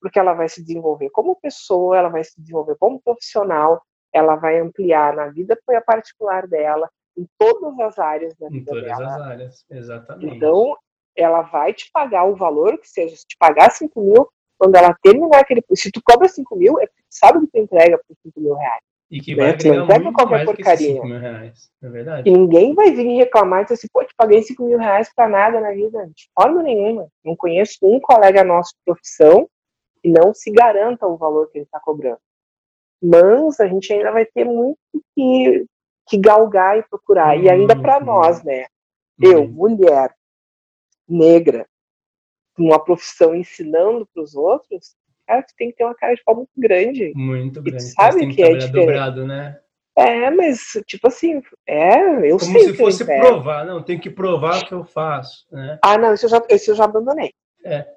[0.00, 4.58] Porque ela vai se desenvolver como pessoa, ela vai se desenvolver como profissional, ela vai
[4.58, 8.80] ampliar na vida particular dela, em todas as áreas da vida dela.
[8.80, 9.14] Em todas dela.
[9.14, 10.36] as áreas, exatamente.
[10.36, 10.76] Então,
[11.16, 14.96] ela vai te pagar o valor que seja, se te pagar 5 mil, quando ela
[15.02, 15.62] terminar aquele.
[15.74, 18.54] Se tu cobra 5 mil, é porque tu sabe que tu entrega por 5 mil
[18.54, 18.82] reais.
[19.10, 19.44] E que né?
[19.44, 20.94] vai Tu não muito qualquer mais que porcaria.
[20.94, 21.70] 5 mil reais.
[21.82, 22.28] É verdade.
[22.28, 25.28] E ninguém vai vir reclamar e dizer assim, pô, te paguei 5 mil reais pra
[25.28, 26.06] nada na vida.
[26.14, 27.08] De forma nenhuma.
[27.24, 29.48] Não conheço um colega nosso de profissão
[30.02, 32.20] que não se garanta o valor que ele está cobrando.
[33.02, 34.78] Mas a gente ainda vai ter muito
[35.14, 35.64] que,
[36.08, 37.36] que galgar e procurar.
[37.36, 38.04] E ainda para Uhum.
[38.04, 38.66] nós, né?
[39.20, 39.48] Eu, Uhum.
[39.48, 40.14] mulher,
[41.08, 41.66] negra,
[42.54, 46.22] com uma profissão ensinando para os outros, cara, tu tem que ter uma cara de
[46.24, 47.12] pau muito grande.
[47.14, 47.82] Muito tu grande.
[47.84, 48.72] sabe Mas tem que que é diferente.
[48.72, 49.60] dobrado, né?
[49.96, 53.66] É, mas, tipo assim, é, eu Como sei se o que eu fosse provar.
[53.66, 55.78] Não, tem que provar o que eu faço, né?
[55.82, 57.32] Ah, não, isso eu já, isso eu já abandonei.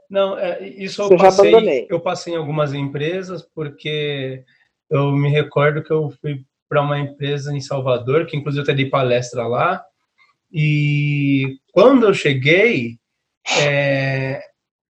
[0.09, 4.43] Não, é, isso Isso eu eu passei, eu passei em algumas empresas porque
[4.91, 8.73] eu me recordo que eu fui para uma empresa em Salvador, que inclusive eu até
[8.73, 9.83] dei palestra lá,
[10.51, 12.97] e quando eu cheguei,
[13.57, 14.41] é,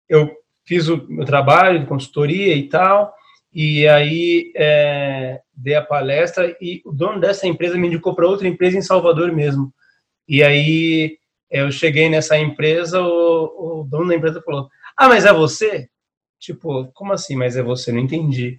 [0.09, 0.35] eu
[0.65, 3.13] fiz o meu trabalho de consultoria e tal,
[3.53, 8.47] e aí é, dei a palestra e o dono dessa empresa me indicou para outra
[8.47, 9.73] empresa em Salvador mesmo.
[10.27, 11.17] E aí
[11.49, 15.89] eu cheguei nessa empresa, o, o dono da empresa falou: Ah, mas é você?
[16.39, 17.35] Tipo, como assim?
[17.35, 17.91] Mas é você?
[17.91, 18.57] Não entendi.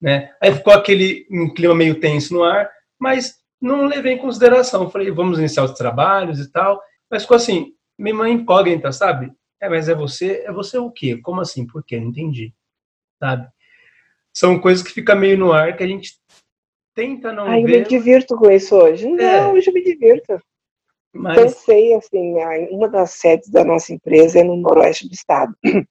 [0.00, 0.32] Né?
[0.40, 4.90] Aí ficou aquele um clima meio tenso no ar, mas não levei em consideração.
[4.90, 6.80] Falei, vamos iniciar os trabalhos e tal.
[7.10, 9.32] Mas ficou assim, meio uma incógnita, sabe?
[9.60, 10.44] É, mas é você?
[10.46, 11.16] É você o quê?
[11.20, 11.66] Como assim?
[11.66, 11.98] Por quê?
[11.98, 12.54] Não entendi.
[13.18, 13.48] Sabe?
[14.32, 16.12] São coisas que ficam meio no ar que a gente
[16.94, 19.08] tenta não Ai, eu me ver, divirto com isso hoje.
[19.08, 19.52] Não, É.
[19.52, 20.40] hoje eu me divirto.
[21.12, 25.52] mas Cansei, assim, a- uma das sedes da nossa empresa é no noroeste do estado,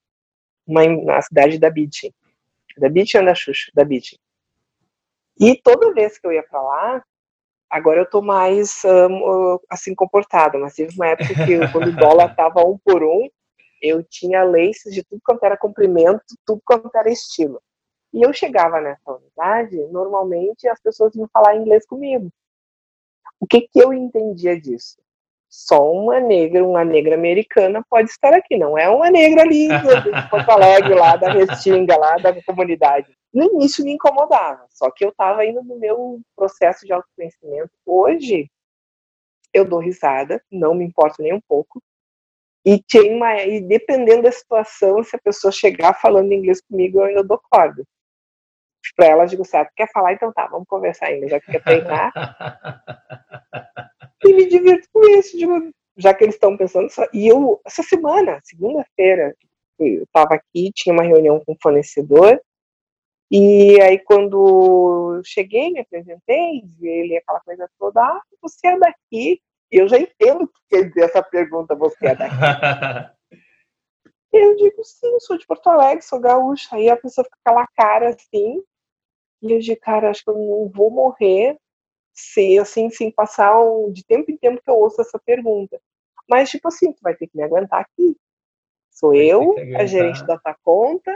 [0.66, 2.10] uma, na cidade da Beach.
[2.78, 3.72] Da Beach ou da Xuxa?
[3.74, 4.18] Da Beach.
[5.40, 7.04] E toda vez que eu ia pra lá,
[7.70, 11.98] agora eu tô mais, amo, assim, comportada, mas teve uma época que eu- quando o
[11.98, 13.28] dólar tava um por um,
[13.82, 17.62] eu tinha laces de tudo quanto era comprimento, tudo quanto era estilo.
[18.14, 22.30] E eu chegava nessa unidade, normalmente as pessoas iam falar inglês comigo.
[23.40, 24.98] O que que eu entendia disso?
[25.50, 29.74] Só uma negra, uma negra americana pode estar aqui, não é uma negra ali de
[30.30, 33.16] Porto Alegre, lá da Restinga, lá da comunidade.
[33.34, 37.72] No início me incomodava, só que eu estava indo no meu processo de autoconhecimento.
[37.86, 38.50] Hoje,
[39.54, 41.82] eu dou risada, não me importo nem um pouco,
[42.66, 47.06] e, tem uma, e dependendo da situação, se a pessoa chegar falando inglês comigo, eu
[47.06, 47.82] ainda dou corda.
[48.96, 50.14] Para ela, eu digo, sabe, quer falar?
[50.14, 52.12] Então tá, vamos conversar ainda, já que quer treinar
[54.30, 57.06] e me divirto com isso, digo, já que eles estão pensando só.
[57.14, 59.36] E eu, essa semana, segunda-feira,
[59.80, 62.40] eu estava aqui, tinha uma reunião com o fornecedor,
[63.30, 69.42] e aí quando eu cheguei, me apresentei, ele aquela coisa toda, ah, você é daqui?
[69.70, 72.36] Eu já entendo o que quer dizer essa pergunta, você é daqui.
[74.30, 76.76] Eu digo, sim, sou de Porto Alegre, sou gaúcha.
[76.76, 78.62] Aí a pessoa fica com aquela cara assim,
[79.42, 81.58] e eu digo, cara, acho que eu não vou morrer
[82.18, 85.80] se, assim, sem passar um, de tempo em tempo que eu ouço essa pergunta.
[86.28, 88.18] Mas, tipo assim, tu vai ter que me aguentar aqui.
[88.92, 91.16] Sou Vai eu, a gerente da tua conta,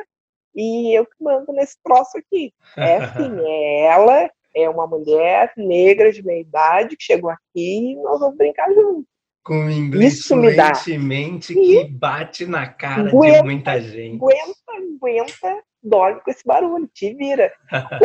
[0.56, 2.54] e eu que mando nesse troço aqui.
[2.78, 7.96] É assim, é ela, é uma mulher negra de meia idade que chegou aqui e
[7.96, 9.06] nós vamos brincar juntos.
[9.44, 14.18] Com inglês Isso fluentemente que bate na cara de Aguenta, muita gente.
[14.18, 17.52] aguenta, aguenta, dorme com esse barulho, te vira.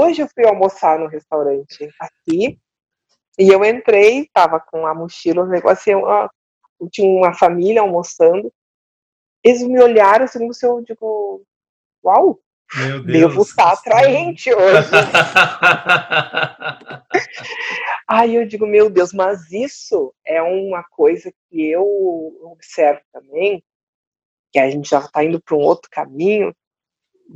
[0.00, 2.58] Hoje eu fui almoçar no restaurante aqui
[3.38, 6.28] e eu entrei, tava com a mochila, um negócio, assim, ó,
[6.90, 8.52] tinha uma família almoçando.
[9.44, 11.42] Eles me olharam assim, como se eu digo,
[12.04, 12.40] uau,
[12.74, 13.06] Meu Deus.
[13.06, 14.88] Devo estar atraente hoje.
[18.08, 21.84] Aí eu digo, meu Deus, mas isso é uma coisa que eu
[22.42, 23.62] observo também,
[24.52, 26.54] que a gente já está indo para um outro caminho.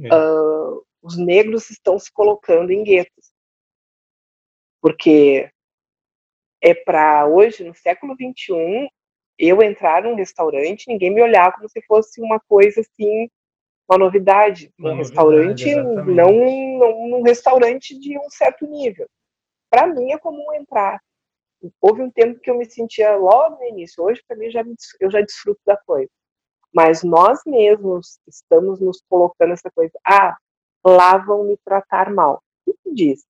[0.03, 0.15] É.
[0.15, 3.33] Uh, os negros estão se colocando em guetos.
[4.81, 5.51] Porque
[6.63, 8.91] é para hoje, no século XXI,
[9.39, 13.29] eu entrar num restaurante, ninguém me olhar como se fosse uma coisa assim,
[13.89, 14.73] uma novidade.
[14.79, 16.15] Uma um novidade, restaurante, exatamente.
[16.15, 19.09] não, não num restaurante de um certo nível.
[19.71, 21.01] Para mim é comum entrar.
[21.81, 24.03] Houve um tempo que eu me sentia logo no início.
[24.03, 24.63] Hoje, para mim, já
[25.01, 26.11] eu já desfruto da coisa.
[26.73, 29.93] Mas nós mesmos estamos nos colocando essa coisa.
[30.07, 30.37] Ah,
[30.85, 32.43] lá vão me tratar mal.
[32.67, 33.25] O que diz?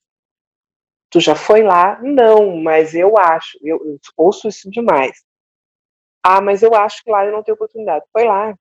[1.11, 2.01] Tu já foi lá?
[2.03, 3.59] Não, mas eu acho.
[3.63, 5.25] Eu, eu ouço isso demais.
[6.23, 8.05] Ah, mas eu acho que lá eu não tenho oportunidade.
[8.13, 8.55] Foi lá,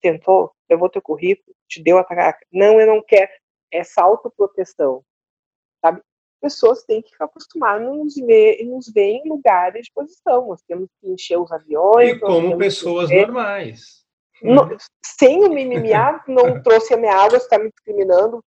[0.00, 2.44] tentou, levou teu currículo, te deu a tacaca.
[2.52, 3.30] Não, eu não quero.
[3.70, 5.02] Essa autoproteção,
[5.80, 6.00] sabe?
[6.40, 10.48] Pessoas têm que ficar acostumadas a nos ver, nos ver em lugares de posição.
[10.48, 12.10] Nós temos que encher os aviões.
[12.10, 14.04] E como pessoas normais.
[14.42, 18.44] não- sem o mimimi, ah, não trouxe a minha água, você está me discriminando.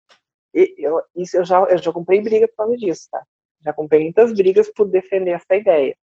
[0.54, 3.22] E eu, isso eu já, eu já comprei briga por causa disso, tá?
[3.62, 5.96] Já comprei muitas brigas por defender essa ideia.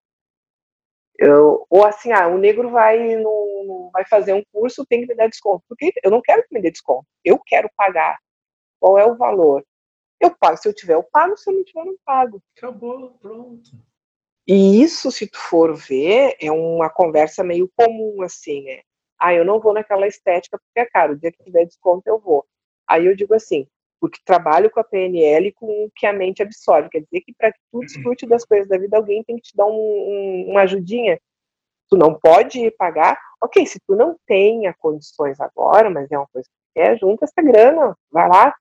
[1.17, 5.15] Eu, ou assim, ah, o negro vai, no, vai fazer um curso, tem que me
[5.15, 5.63] dar desconto.
[5.67, 7.05] Porque eu não quero que me dê desconto.
[7.23, 8.17] Eu quero pagar.
[8.79, 9.63] Qual é o valor?
[10.19, 10.57] Eu pago.
[10.57, 11.37] Se eu tiver, eu pago.
[11.37, 12.41] Se eu não tiver, eu não pago.
[12.57, 13.71] Acabou, pronto.
[14.47, 18.81] E isso, se tu for ver, é uma conversa meio comum, assim, né?
[19.17, 22.19] Ah, eu não vou naquela estética porque é caro, o dia que tiver desconto eu
[22.19, 22.45] vou.
[22.85, 23.65] Aí eu digo assim,
[24.03, 26.89] porque trabalho com a PNL com o que a mente absorve.
[26.89, 29.55] Quer dizer que para que tu desfrute das coisas da vida, alguém tem que te
[29.55, 31.17] dar um, um, uma ajudinha.
[31.89, 33.17] Tu não pode pagar.
[33.41, 37.41] Ok, se tu não tenha condições agora, mas é uma coisa que quer, junta essa
[37.41, 38.53] grana, vai lá.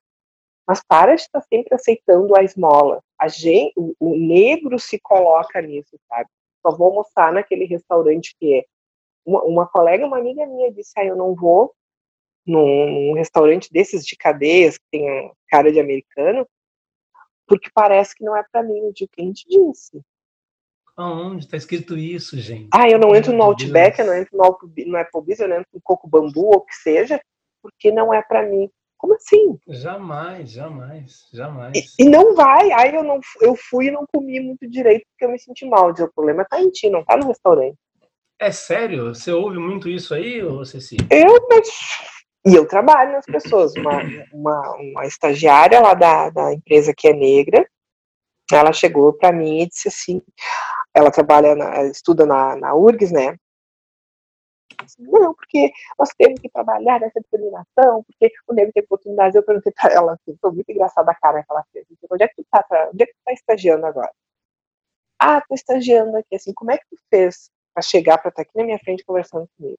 [0.65, 3.03] Mas para de estar sempre aceitando a esmola.
[3.21, 6.29] A gente, o, o negro se coloca nisso, sabe?
[6.65, 8.65] Só vou almoçar naquele restaurante que é.
[9.27, 11.75] Uma, uma colega, uma amiga minha disse, ah, eu não vou
[12.47, 16.47] num, num restaurante desses de cadeias, que tem a cara de americano,
[17.47, 18.79] porque parece que não é para mim.
[18.79, 20.01] Eu digo, quem te disse?
[20.97, 22.69] Aonde está escrito isso, gente?
[22.73, 25.71] Ah, eu não entro no Outback, eu não entro no, no Applebee's, eu não entro
[25.73, 27.21] no Coco Bambu, ou o que seja,
[27.63, 28.71] porque não é para mim.
[28.99, 29.59] Como assim?
[29.67, 31.77] Jamais, jamais, jamais.
[31.77, 32.71] E, e não vai.
[32.73, 35.91] Aí eu não eu fui e não comi muito direito porque eu me senti mal.
[35.91, 37.77] O problema tá em ti, não tá no restaurante.
[38.39, 39.13] É sério?
[39.13, 40.97] Você ouve muito isso aí, ô Ceci?
[41.11, 41.69] Eu, mas...
[42.45, 43.73] E eu trabalho nas pessoas.
[43.77, 44.03] Uma,
[44.33, 47.67] uma, uma estagiária lá da, da empresa que é negra,
[48.53, 50.23] ela chegou para mim e disse assim,
[50.95, 53.37] ela trabalha, na, estuda na, na URGS, né?
[54.99, 59.35] Não, porque nós temos que trabalhar nessa discriminação, porque o negro tem oportunidades.
[59.37, 61.87] Eu perguntei para ela, assim, foi muito engraçada a cara que ela fez.
[61.89, 64.13] Disse, Onde é que tu tá, tra- onde é que tu tá estagiando agora?
[65.19, 68.51] Ah, tô estagiando aqui, assim, como é que tu fez para chegar para estar aqui
[68.57, 69.79] na minha frente conversando comigo?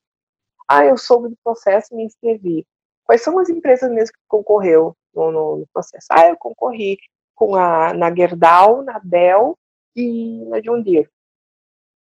[0.68, 2.66] Ah, eu soube do processo e me inscrevi.
[3.06, 6.08] Quais são as empresas mesmo que concorreu no, no- no processo?
[6.12, 6.98] Ah, eu concorri
[7.36, 9.58] com a, na Gerdau, na Dell
[9.96, 11.10] e na John Deere.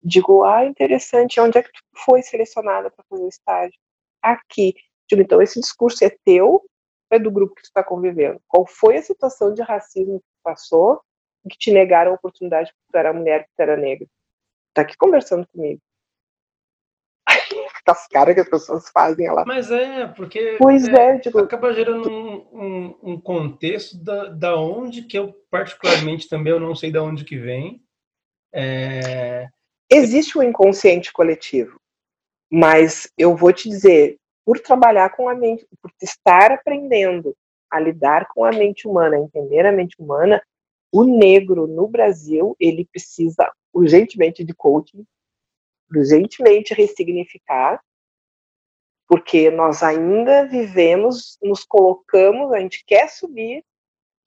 [0.02, 3.78] Digo, ah, interessante, onde é que tu foi selecionada para fazer o estágio?
[4.22, 4.74] Aqui.
[5.08, 6.64] Digo, então esse discurso é teu ou
[7.10, 8.40] é do grupo que tu está convivendo?
[8.48, 11.00] Qual foi a situação de racismo que tu passou
[11.50, 14.06] que te negaram a oportunidade porque tu era mulher, porque tu era negra?
[14.74, 15.80] Tá aqui conversando comigo.
[17.86, 19.44] Aquelas caras que as pessoas fazem, ela.
[19.46, 24.56] Mas é, porque Pois é, eu digo, acaba gerando um, um- um contexto da, da
[24.56, 27.82] onde que eu, particularmente, também eu não sei da onde que vem.
[28.54, 29.48] É,
[29.90, 31.78] existe o inconsciente coletivo,
[32.50, 34.16] mas eu vou te dizer,
[34.46, 37.34] por trabalhar com a mente, por estar aprendendo
[37.70, 40.40] a lidar com a mente humana, a entender a mente humana,
[40.92, 45.04] o negro no Brasil, ele precisa urgentemente de coaching,
[45.98, 47.80] urgentemente ressignificar,
[49.08, 53.62] porque nós ainda vivemos, nos colocamos, a gente quer subir,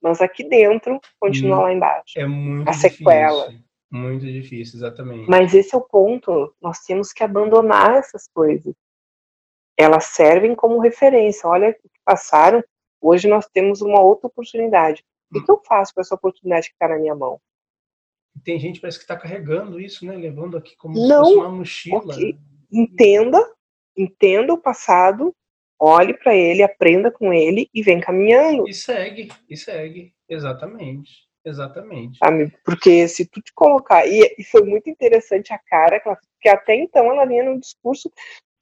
[0.01, 1.61] mas aqui dentro continua Hum.
[1.61, 2.19] lá embaixo.
[2.19, 3.45] é muito A sequela.
[3.47, 3.67] difícil.
[3.89, 5.29] Muito difícil, exatamente.
[5.29, 6.53] Mas esse é o ponto.
[6.61, 8.75] Nós temos que abandonar essas coisas.
[9.77, 11.47] Elas servem como referência.
[11.47, 12.61] Olha o que passaram.
[13.01, 15.05] Hoje nós temos uma outra oportunidade.
[15.33, 17.39] O que eu faço com essa oportunidade que está na minha mão?
[18.43, 20.15] Tem gente que parece que está carregando isso, né?
[20.15, 21.97] Levando aqui como Não, uma mochila.
[21.97, 22.37] ok.
[22.71, 23.39] Entenda,
[23.95, 25.33] entenda o passado,
[25.79, 28.67] olhe para ele, aprenda com ele e vem caminhando.
[28.67, 30.13] E segue, e segue.
[30.27, 31.27] Exatamente.
[31.45, 32.17] Exatamente.
[32.17, 32.53] sabe?
[32.65, 34.05] Porque se tu te colocar.
[34.05, 36.01] E, e foi muito interessante a cara
[36.41, 38.11] que até então ela vinha num discurso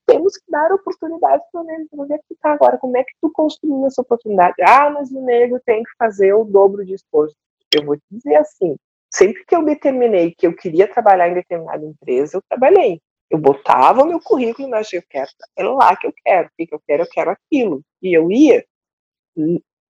[0.05, 1.87] temos que dar oportunidades para o negro.
[1.93, 2.77] Onde é que tá agora?
[2.77, 4.55] Como é que tu construiu essa oportunidade?
[4.61, 7.35] Ah, mas o negro tem que fazer o dobro de esforço.
[7.73, 8.75] Eu vou te dizer assim,
[9.15, 13.01] sempre que eu determinei que eu queria trabalhar em determinada empresa, eu trabalhei.
[13.29, 16.75] Eu botava o meu currículo na eu quero, é lá que eu quero, o que
[16.75, 17.81] eu quero, eu quero aquilo.
[18.01, 18.65] E eu ia.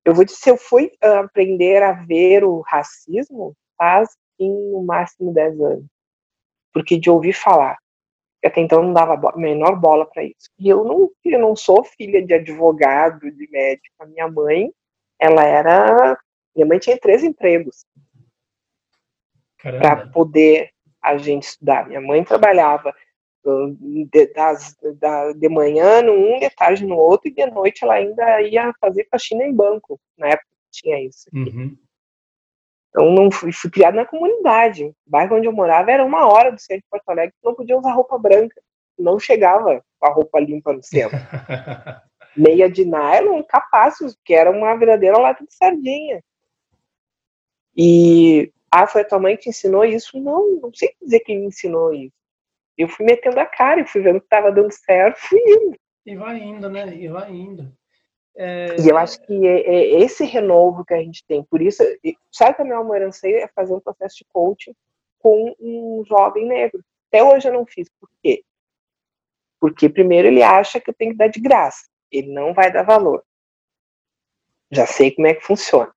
[0.05, 4.09] Eu vou dizer, eu fui aprender a ver o racismo, faz
[4.39, 5.85] em no máximo 10 anos.
[6.71, 7.77] Porque de ouvir falar,
[8.43, 10.49] até então não dava a menor bola para isso.
[10.59, 13.95] E eu não, eu não sou filha de advogado, de médico.
[13.99, 14.71] A minha mãe,
[15.19, 16.17] ela era.
[16.55, 17.85] Minha mãe tinha três empregos
[19.79, 20.69] para poder
[21.01, 21.87] a gente estudar.
[21.87, 22.93] Minha mãe trabalhava
[24.11, 28.41] de, das, da, de manhã num, de tarde no outro, e de noite ela ainda
[28.41, 29.99] ia fazer faxina em banco.
[30.17, 31.29] Na época tinha isso.
[31.33, 31.77] Uhum.
[32.89, 34.85] Então, não fui, fui criada na comunidade.
[34.85, 37.77] O bairro onde eu morava era uma hora do centro de Porto Alegre, não podia
[37.77, 38.61] usar roupa branca.
[38.97, 41.17] Não chegava com a roupa limpa no centro.
[42.35, 46.21] Meia de nylon, capazes, que era uma verdadeira lata de sardinha.
[47.75, 48.51] E,
[48.83, 50.19] ah, foi a tua mãe que ensinou isso?
[50.19, 52.13] Não, não sei dizer quem me ensinou isso.
[52.77, 55.77] Eu fui metendo a cara e fui vendo que estava dando certo, fui indo.
[56.05, 56.93] E vai indo, né?
[56.93, 57.71] E vai indo.
[58.35, 58.75] É...
[58.77, 61.41] E eu acho que é, é, esse renovo que a gente tem.
[61.43, 61.81] Por isso,
[62.29, 64.75] sabe que a minha almorancei é fazer um processo de coaching
[65.19, 66.83] com um jovem negro.
[67.07, 67.89] Até hoje eu não fiz.
[67.97, 68.43] Por quê?
[69.57, 71.87] Porque primeiro ele acha que eu tenho que dar de graça.
[72.11, 73.23] Ele não vai dar valor.
[74.69, 75.94] Já sei como é que funciona.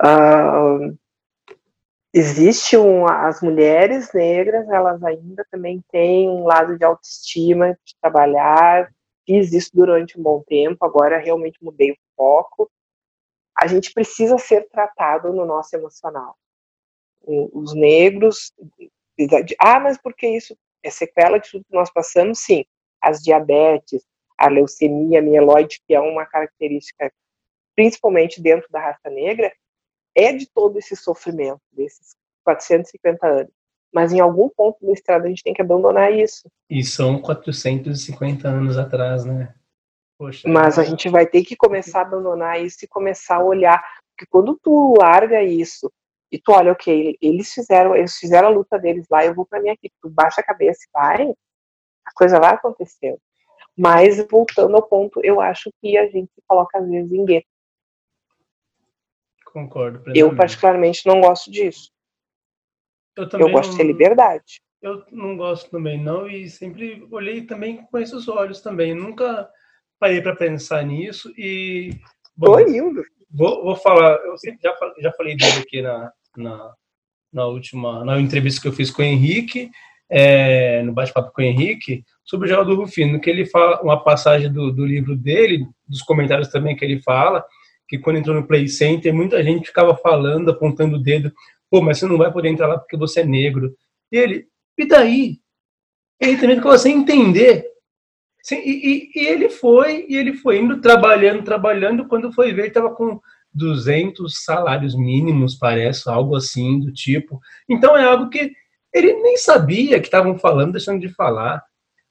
[0.00, 0.96] Uh,
[2.12, 8.92] existe um, as mulheres negras, elas ainda também têm um lado de autoestima, de trabalhar,
[9.26, 12.70] fiz isso durante um bom tempo, agora realmente mudei o foco.
[13.56, 16.36] A gente precisa ser tratado no nosso emocional.
[17.26, 18.52] Os negros,
[19.58, 22.38] ah, mas por que isso é sequela de tudo que nós passamos?
[22.38, 22.64] Sim,
[23.02, 24.02] as diabetes,
[24.38, 27.12] a leucemia mieloide, que é uma característica
[27.74, 29.52] principalmente dentro da raça negra,
[30.14, 33.58] é de todo esse sofrimento desses 450 anos
[33.92, 36.48] mas em algum ponto da estrada a gente tem que abandonar isso.
[36.68, 39.54] E são 450 anos atrás, né?
[40.18, 43.80] Poxa, mas a gente vai ter que começar a abandonar isso e começar a olhar,
[44.10, 45.90] porque quando tu larga isso
[46.30, 49.60] e tu olha, ok, eles fizeram, eles fizeram a luta deles lá, eu vou para
[49.60, 51.30] minha aqui, tu baixa a cabeça e vai,
[52.04, 53.16] a coisa vai acontecer.
[53.76, 57.46] Mas voltando ao ponto, eu acho que a gente se coloca às vezes em gueto.
[59.58, 60.12] Concordo.
[60.14, 61.90] Eu particularmente não gosto disso.
[63.16, 64.62] Eu, também eu gosto não, de ter liberdade.
[64.80, 68.94] Eu não gosto também, não, e sempre olhei também com esses olhos também.
[68.94, 69.48] Nunca
[69.98, 71.90] parei para pensar nisso e.
[72.36, 73.02] Bom, Tô indo.
[73.30, 76.74] Vou, vou falar, eu sempre já, já falei dele aqui na, na,
[77.32, 79.70] na última na entrevista que eu fiz com o Henrique,
[80.08, 84.50] é, no bate-papo com o Henrique, sobre o Geraldo Rufino, que ele fala uma passagem
[84.50, 87.44] do, do livro dele, dos comentários também que ele fala,
[87.88, 91.32] que quando entrou no Play Center, muita gente ficava falando, apontando o dedo
[91.70, 93.74] Pô, mas você não vai poder entrar lá porque você é negro.
[94.10, 95.38] E ele, e daí?
[96.20, 97.66] Ele também ficou sem entender.
[98.50, 102.08] E, e, e, ele foi, e ele foi indo trabalhando, trabalhando.
[102.08, 103.20] Quando foi ver, ele estava com
[103.52, 107.38] 200 salários mínimos, parece, algo assim do tipo.
[107.68, 108.52] Então é algo que
[108.92, 111.62] ele nem sabia que estavam falando, deixando de falar.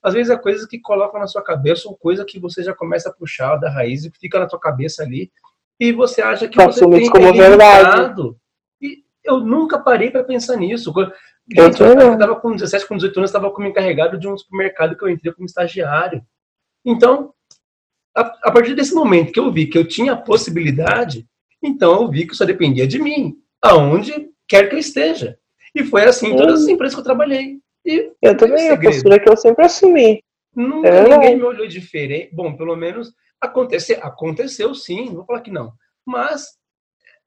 [0.04, 3.10] Às vezes é coisa que colocam na sua cabeça ou coisa que você já começa
[3.10, 5.32] a puxar da raiz e fica na sua cabeça ali.
[5.80, 8.36] E você acha que você tem como verdade
[9.28, 10.94] eu nunca parei para pensar nisso.
[11.50, 15.10] Eu estava com 17, com 18 anos, estava como encarregado de um supermercado que eu
[15.10, 16.24] entrei como estagiário.
[16.86, 17.34] Então,
[18.16, 21.28] a, a, partir desse momento que eu vi que eu tinha a possibilidade,
[21.62, 25.38] então eu vi que só dependia de mim, aonde quer que eu esteja.
[25.76, 27.60] E foi assim em todas as empresas que eu trabalhei.
[27.86, 30.24] E eu também, a postura que eu sempre assumi.
[30.56, 32.34] Nunca é ninguém me olhou diferente.
[32.34, 35.74] Bom, pelo menos aconteceu, aconteceu sim, não vou falar que não.
[36.06, 36.58] Mas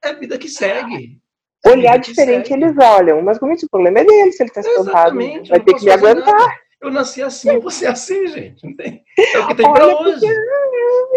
[0.03, 1.21] é a vida que segue
[1.67, 5.17] olhar diferente eles olham, mas como o problema é dele, se ele está espantado,
[5.49, 6.35] vai ter que me aguentar.
[6.35, 6.61] Nada.
[6.81, 8.65] Eu nasci assim, você é assim, gente.
[8.65, 9.05] Não tem.
[9.19, 10.25] É o que tem para hoje.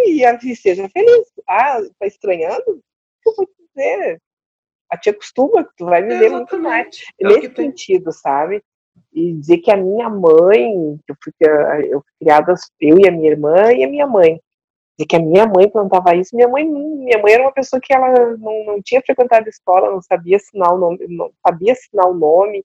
[0.05, 1.25] E assim, seja feliz.
[1.47, 2.63] Ah, tá estranhando?
[2.67, 2.81] O
[3.23, 4.21] que eu vou te dizer?
[4.91, 6.87] A te acostuma, tu vai viver muito mais.
[7.19, 8.61] É Nesse sentido, sabe?
[9.13, 11.33] E dizer que a minha mãe, eu fui,
[11.89, 14.41] eu fui criada, eu e a minha irmã e a minha mãe
[14.97, 16.35] de que a minha mãe plantava isso.
[16.35, 19.91] Minha mãe, minha mãe era uma pessoa que ela não, não tinha frequentado a escola,
[19.91, 22.63] não sabia assinar o nome, não sabia assinar o nome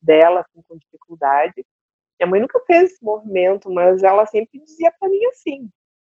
[0.00, 1.64] dela assim, com dificuldade.
[2.20, 5.68] Minha mãe nunca fez esse movimento, mas ela sempre dizia para mim assim: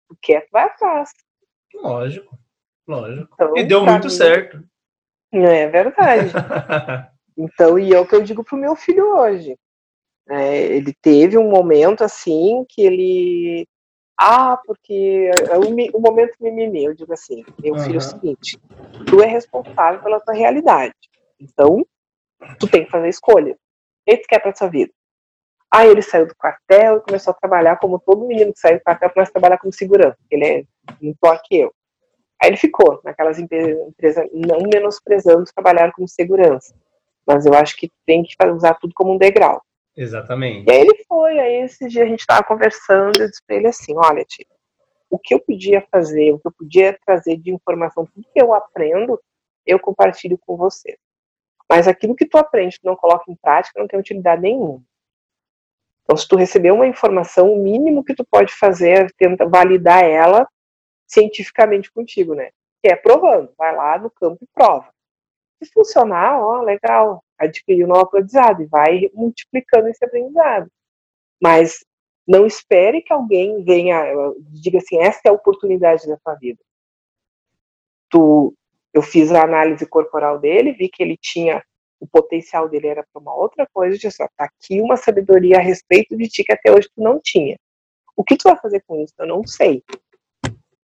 [0.08, 1.10] o quieto vai atrás.
[1.74, 2.38] Lógico,
[2.86, 3.34] lógico.
[3.34, 4.64] Então, e deu muito mim, certo.
[5.32, 6.32] É verdade.
[7.36, 9.56] então, e é o que eu digo pro meu filho hoje.
[10.28, 13.66] É, ele teve um momento assim que ele.
[14.22, 18.60] Ah, porque é o, o momento mimimi, eu digo assim, meu filho, é o seguinte,
[19.06, 20.92] tu é responsável pela tua realidade.
[21.40, 21.86] Então,
[22.58, 23.54] tu tem que fazer escolha.
[23.54, 24.92] O que tu quer pra tua vida?
[25.72, 28.82] Aí ele saiu do quartel e começou a trabalhar como todo menino que sai do
[28.84, 30.18] quartel começa a trabalhar como segurança.
[30.30, 30.64] Ele é
[31.18, 31.72] pior que eu.
[32.42, 36.74] Aí ele ficou naquelas empre- empresas, não menosprezando trabalhar como segurança.
[37.26, 39.62] Mas eu acho que tem que usar tudo como um degrau.
[40.00, 40.66] Exatamente.
[40.66, 43.66] E aí ele foi, aí esse dia a gente estava conversando, eu disse pra ele
[43.66, 44.46] assim, olha, tio,
[45.10, 48.54] o que eu podia fazer, o que eu podia trazer de informação, tudo que eu
[48.54, 49.20] aprendo,
[49.66, 50.96] eu compartilho com você.
[51.68, 54.82] Mas aquilo que tu aprende, tu não coloca em prática, não tem utilidade nenhuma.
[56.02, 60.02] Então, se tu receber uma informação, o mínimo que tu pode fazer é tentar validar
[60.02, 60.48] ela
[61.06, 62.50] cientificamente contigo, né?
[62.82, 63.52] Que é provando.
[63.58, 64.88] Vai lá no campo e prova.
[65.62, 70.70] Se funcionar, ó, legal, adquirir um novo aprendizado e vai multiplicando esse aprendizado.
[71.42, 71.84] Mas
[72.28, 74.00] não espere que alguém venha,
[74.50, 76.60] diga assim, essa é a oportunidade da tua vida.
[78.10, 78.54] Tu,
[78.92, 81.62] eu fiz a análise corporal dele, vi que ele tinha
[82.00, 85.58] o potencial dele era para uma outra coisa, eu disse, ó, tá aqui uma sabedoria
[85.58, 87.58] a respeito de ti que até hoje tu não tinha.
[88.16, 89.12] O que tu vai fazer com isso?
[89.18, 89.84] Eu não sei.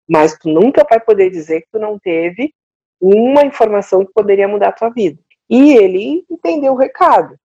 [0.07, 2.53] Mas tu nunca vai poder dizer que tu não teve
[2.99, 5.19] uma informação que poderia mudar a tua vida.
[5.49, 7.37] E ele entendeu o recado.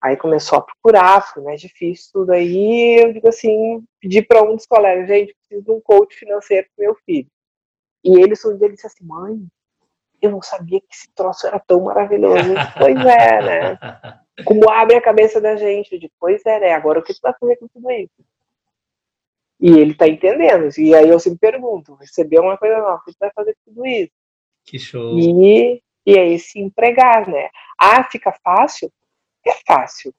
[0.00, 3.00] Aí começou a procurar, foi mais difícil tudo aí.
[3.00, 6.84] Eu digo assim, pedi para um dos colegas, gente, preciso de um coach financeiro pro
[6.84, 7.28] meu filho.
[8.04, 9.46] E ele sorriu e disse assim, mãe,
[10.20, 12.36] eu não sabia que esse troço era tão maravilhoso.
[12.36, 13.78] Eu disse, pois é, né?
[14.44, 15.92] Como abre a cabeça da gente.
[15.92, 16.72] Eu digo, pois é, né?
[16.72, 18.12] Agora o que tu vai fazer com tudo isso?
[19.60, 20.68] E ele tá entendendo.
[20.78, 23.72] E aí eu sempre pergunto, recebeu uma coisa nova, o que tu vai fazer com
[23.72, 24.12] tudo isso?
[24.64, 25.18] Que show.
[25.18, 27.48] E, e aí se empregar, né?
[27.78, 28.92] Ah, fica fácil?
[29.46, 30.14] É fácil.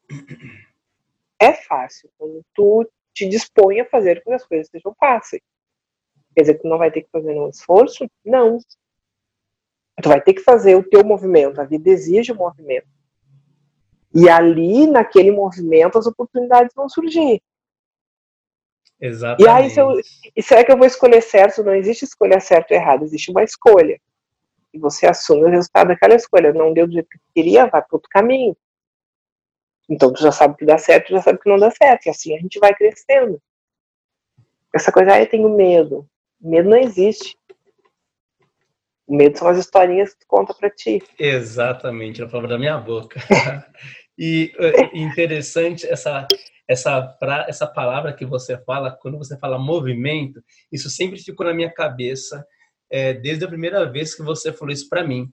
[1.39, 2.09] É fácil.
[2.17, 5.41] Quando tu te dispõe a fazer com que as coisas sejam fáceis.
[6.35, 8.09] Quer dizer que tu não vai ter que fazer um esforço?
[8.23, 8.57] Não.
[10.01, 11.61] Tu vai ter que fazer o teu movimento.
[11.61, 12.87] A vida exige o movimento.
[14.13, 17.41] E ali, naquele movimento, as oportunidades vão surgir.
[18.99, 19.43] Exatamente.
[19.43, 20.01] E aí, se eu-
[20.41, 21.63] será que eu vou escolher certo?
[21.63, 23.99] Não existe escolha certo ou errado, existe uma escolha.
[24.75, 26.51] E você assume o resultado daquela escolha.
[26.51, 28.57] Não deu do jeito que queria, vai para outro caminho.
[29.89, 32.07] Então tu já sabe o que dá certo, já sabe o que não dá certo.
[32.07, 33.41] E assim a gente vai crescendo.
[34.75, 36.05] Essa coisa, ah, eu tenho medo.
[36.41, 37.37] Medo não existe.
[39.07, 41.01] O medo são as historinhas que tu conta pra ti.
[41.17, 43.17] Exatamente, a palavra da minha boca.
[44.19, 46.27] e é, interessante essa
[46.67, 51.53] essa pra- essa palavra que você fala quando você fala movimento, isso sempre ficou na
[51.53, 52.45] minha cabeça
[52.89, 55.29] é, desde a primeira vez que você falou isso para mim.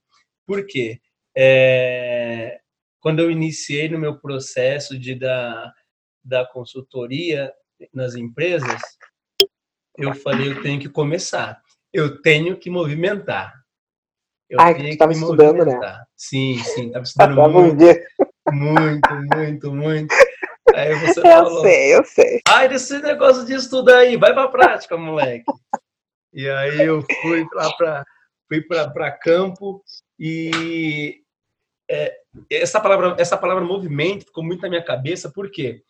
[0.46, 1.00] Por quê?
[1.36, 2.60] É,
[3.00, 5.72] quando eu iniciei no meu processo de da
[6.24, 7.52] da consultoria
[7.92, 8.80] nas empresas,
[9.98, 11.60] eu falei eu tenho que começar,
[11.92, 13.52] eu tenho que movimentar.
[14.48, 15.64] Eu Ai, que tenho tu tava me estudando, né?
[15.64, 16.06] movimentar.
[16.16, 17.84] Sim, sim, estava estudando Tava um muito,
[18.52, 20.14] muito, muito, muito.
[20.74, 22.40] Aí você Eu falou, sei, eu sei.
[22.48, 25.44] ai, desse negócio de estudar aí, vai pra prática, moleque.
[26.32, 28.04] E aí eu fui lá para
[28.48, 29.82] fui para campo
[30.18, 31.22] e
[31.90, 32.16] é,
[32.50, 35.82] essa palavra essa palavra movimento ficou muito na minha cabeça porque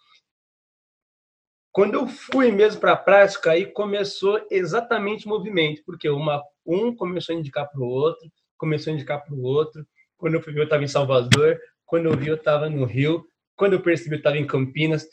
[1.72, 7.34] quando eu fui mesmo para a prática aí começou exatamente movimento porque uma um começou
[7.34, 8.30] a indicar para o outro
[8.62, 9.84] começou a indicar para o outro.
[10.16, 11.58] Quando eu fui ver eu estava em Salvador.
[11.84, 13.26] Quando eu vi eu estava no Rio.
[13.56, 15.04] Quando eu percebi eu estava em Campinas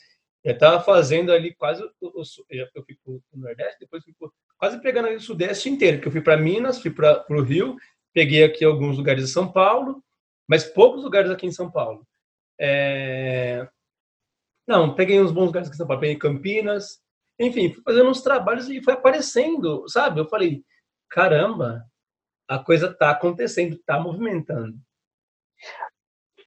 [0.42, 4.32] eu estava fazendo ali quase o, o, eu fui para o Nordeste depois fui pro,
[4.58, 7.76] quase pegando ali o Sudeste inteiro que eu fui para Minas fui para o Rio
[8.12, 10.02] peguei aqui alguns lugares de São Paulo
[10.48, 12.04] mas poucos lugares aqui em São Paulo.
[12.58, 13.68] É...
[14.66, 17.02] não peguei uns bons lugares aqui em São Paulo peguei Campinas
[17.38, 20.20] enfim fui fazendo uns trabalhos e foi aparecendo sabe?
[20.20, 20.64] Eu falei
[21.08, 21.84] caramba
[22.48, 24.78] a coisa tá acontecendo tá movimentando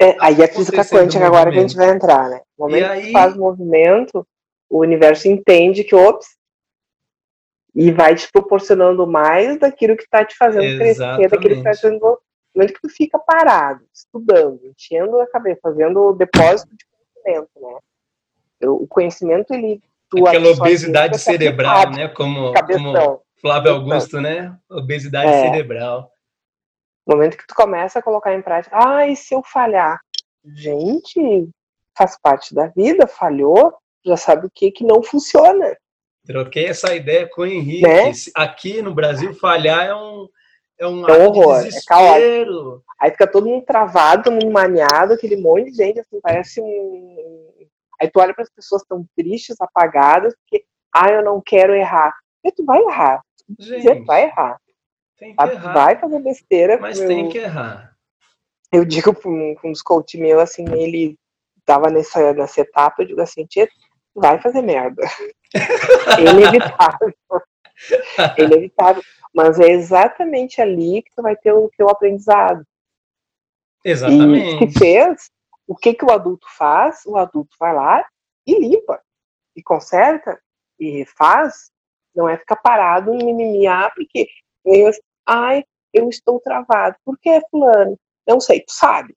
[0.04, 2.42] É, aí a física quântica agora que a gente vai entrar, né?
[2.58, 4.28] No momento aí- que faz o movimento,
[4.70, 6.28] o universo entende que, ops,
[7.76, 11.82] e vai te proporcionando mais daquilo que está te fazendo crescer, daquilo que está te
[11.82, 12.00] fazendo.
[12.00, 12.20] No
[12.56, 17.80] momento que tu fica parado, estudando, enchendo a cabeça, fazendo o depósito de conhecimento, né?
[18.70, 19.82] O conhecimento, ele.
[20.10, 23.22] Tu aquela obesidade é cerebral né como, como.
[23.42, 23.74] Flávio Cabeção.
[23.74, 25.42] Augusto né obesidade É.
[25.42, 26.13] cerebral
[27.06, 30.00] No momento que tu começa a colocar em prática, ah, e se eu falhar?
[30.46, 31.50] Gente,
[31.98, 33.74] faz parte da vida, falhou,
[34.06, 35.78] já sabe o que que não funciona.
[36.26, 37.82] Troquei essa ideia com o Henrique.
[37.82, 38.12] Né?
[38.36, 40.28] Aqui no Brasil, falhar é um,
[40.80, 42.84] é um É horror, de é desespero.
[43.00, 47.18] Aí fica todo mundo travado, todo mundo maniado, aquele monte de gente, assim, parece um.
[48.02, 52.14] Aí tu olha para as pessoas tão tristes, apagadas, porque, ah, eu não quero errar.
[52.44, 53.22] E tu vai errar.
[53.60, 54.60] Gente, Você vai errar.
[55.18, 56.78] Tem que errar, vai fazer besteira.
[56.80, 57.96] mas eu, tem que errar.
[58.72, 61.18] eu digo para um, pra uns coach meu, assim, ele
[61.66, 63.48] tava nessa, nessa etapa, eu digo assim,
[64.16, 65.04] vai fazer merda.
[66.18, 67.14] É inevitável.
[68.38, 69.04] É inevitável.
[69.34, 72.64] Mas é exatamente ali que tu vai ter o teu aprendizado.
[73.84, 74.72] E Exatamente.
[74.72, 75.32] se fez,
[75.68, 77.06] o que, que o adulto faz?
[77.06, 78.06] O adulto vai lá
[78.46, 79.02] e limpa,
[79.56, 80.40] e conserta,
[80.80, 81.72] e refaz.
[82.16, 84.28] Não é ficar parado e mimimiar, porque
[84.66, 84.92] eu,
[85.26, 86.96] ai, eu estou travado.
[87.06, 87.98] Por que, fulano?
[88.28, 89.16] Não sei, tu sabe.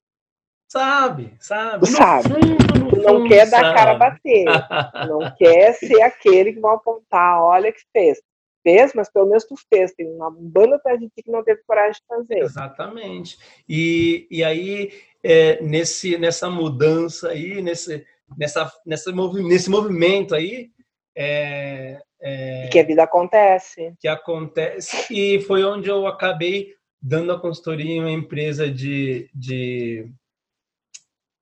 [0.68, 1.80] Sabe, sabe.
[1.80, 2.28] Tu sabe.
[2.28, 3.98] fundo, não fundo, quer dar a cara a sabe.
[3.98, 4.44] bater.
[5.08, 8.20] Não quer ser aquele que vai apontar, olha que fez.
[8.64, 9.92] Fez, mas pelo menos tu fez.
[9.92, 12.40] Tem uma banda atrás de ti que não teve coragem de fazer.
[12.40, 13.38] Exatamente.
[13.68, 14.92] E, e aí,
[15.22, 18.04] é, nesse, nessa mudança aí, nesse,
[18.36, 20.70] nessa, nessa nesse movimento aí,
[21.16, 23.94] é, é, Que a vida acontece.
[24.00, 30.10] que acontece, e foi onde eu acabei dando a consultoria em uma empresa de, de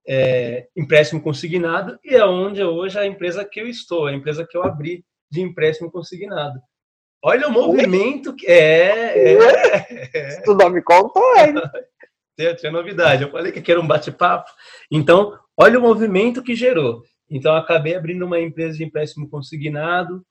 [0.06, 4.56] é, empréstimo consignado, e é onde hoje a empresa que eu estou, a empresa que
[4.56, 6.60] eu abri de empréstimo consignado.
[7.22, 11.54] Olha o movimento que é, é, Tu não me contou, hein?
[12.38, 13.22] tinha, tinha novidade.
[13.22, 14.50] Eu falei que era um bate-papo.
[14.90, 17.02] Então, olha o movimento que gerou.
[17.30, 20.22] Então, acabei abrindo uma empresa de empréstimo consignado.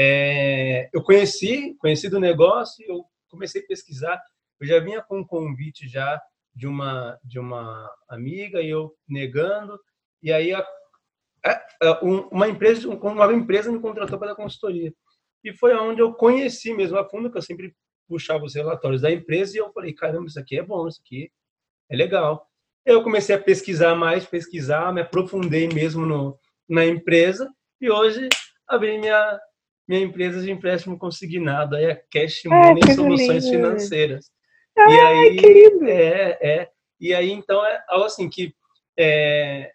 [0.00, 4.22] É, eu conheci, conheci do negócio, eu comecei a pesquisar.
[4.60, 6.20] Eu já vinha com um convite já
[6.54, 9.76] de uma de uma amiga e eu negando.
[10.22, 10.64] E aí a,
[11.44, 14.92] a- a- um- uma empresa uma empresa me contratou para dar consultoria.
[15.42, 17.74] E foi onde eu conheci mesmo a fundo, que eu sempre
[18.08, 21.30] puxava os relatórios da empresa e eu falei, caramba, isso aqui é bom, isso aqui
[21.90, 22.46] é legal.
[22.86, 26.38] Eu comecei a pesquisar mais, pesquisar, me aprofundei mesmo no,
[26.68, 28.28] na empresa e hoje
[28.66, 29.38] abri minha,
[29.88, 33.56] minha empresa de empréstimo consignado, aí a Cash Money coisa Soluções linda.
[33.56, 34.30] Financeiras.
[34.76, 35.88] e aí, que lindo.
[35.88, 36.70] é, é.
[37.00, 38.54] E aí, então, é algo assim que.
[38.98, 39.72] é,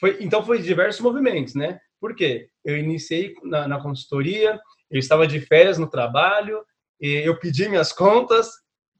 [0.00, 1.78] foi, então, foi diversos movimentos, né?
[2.00, 2.48] Por quê?
[2.64, 4.58] Eu iniciei na, na consultoria,
[4.90, 6.64] eu estava de férias no trabalho,
[7.00, 8.48] e eu pedi minhas contas,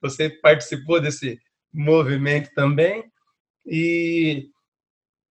[0.01, 1.39] você participou desse
[1.72, 3.05] movimento também,
[3.64, 4.49] e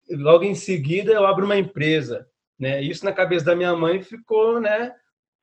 [0.10, 2.26] logo em seguida eu abro uma empresa,
[2.60, 2.82] né?
[2.82, 4.94] Isso na cabeça da minha mãe ficou, né?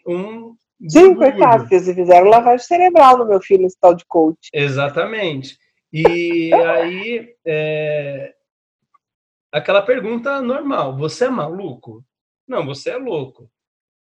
[0.06, 0.54] Um
[0.88, 4.50] Sim, coitado, porque eles fizeram lavagem cerebral no meu filho, esse tal de coach.
[4.52, 5.56] Exatamente.
[5.92, 8.34] E aí, é,
[9.52, 12.04] aquela pergunta normal: você é maluco?
[12.46, 13.48] Não, você é louco.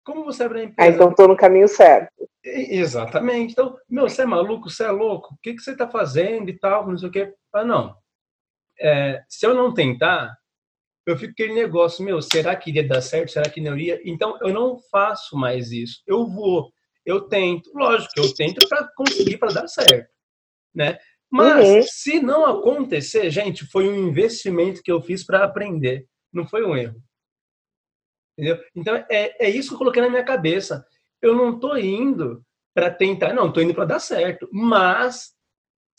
[0.04, 0.90] Como você abre a Ah, empresa?
[0.94, 2.12] então tô no caminho certo.
[2.44, 3.52] Exatamente.
[3.52, 4.70] Então, meu, você é maluco?
[4.70, 5.34] Você é louco?
[5.34, 6.86] O que, que você está fazendo e tal?
[6.86, 7.34] Não sei o quê.
[7.52, 7.94] Ah, não.
[8.78, 10.36] É, se eu não tentar,
[11.10, 13.32] eu fico aquele negócio, meu, será que iria dar certo?
[13.32, 14.00] Será que não iria?
[14.04, 16.02] Então, eu não faço mais isso.
[16.06, 16.72] Eu vou,
[17.04, 17.70] eu tento.
[17.74, 20.10] Lógico eu tento para conseguir, para dar certo,
[20.74, 20.98] né?
[21.30, 21.82] Mas, Uhum.
[21.82, 26.06] se não acontecer, gente, foi um investimento que eu fiz para aprender.
[26.32, 27.00] Não foi um erro.
[28.36, 28.58] Entendeu?
[28.74, 30.84] Então, é, é isso que eu coloquei na minha cabeça.
[31.22, 32.44] Eu não estou indo
[32.74, 34.48] para tentar, não, estou indo para dar certo.
[34.52, 35.32] Mas,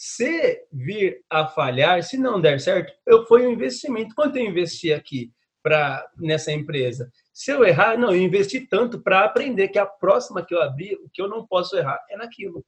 [0.04, 4.16] se vir a falhar, se não der certo, eu foi um investimento.
[4.16, 5.32] Quanto eu investi aqui
[5.62, 7.12] para nessa empresa?
[7.32, 10.96] Se eu errar, não, eu investi tanto para aprender que a próxima que eu abrir,
[10.96, 12.66] o que eu não posso errar é naquilo.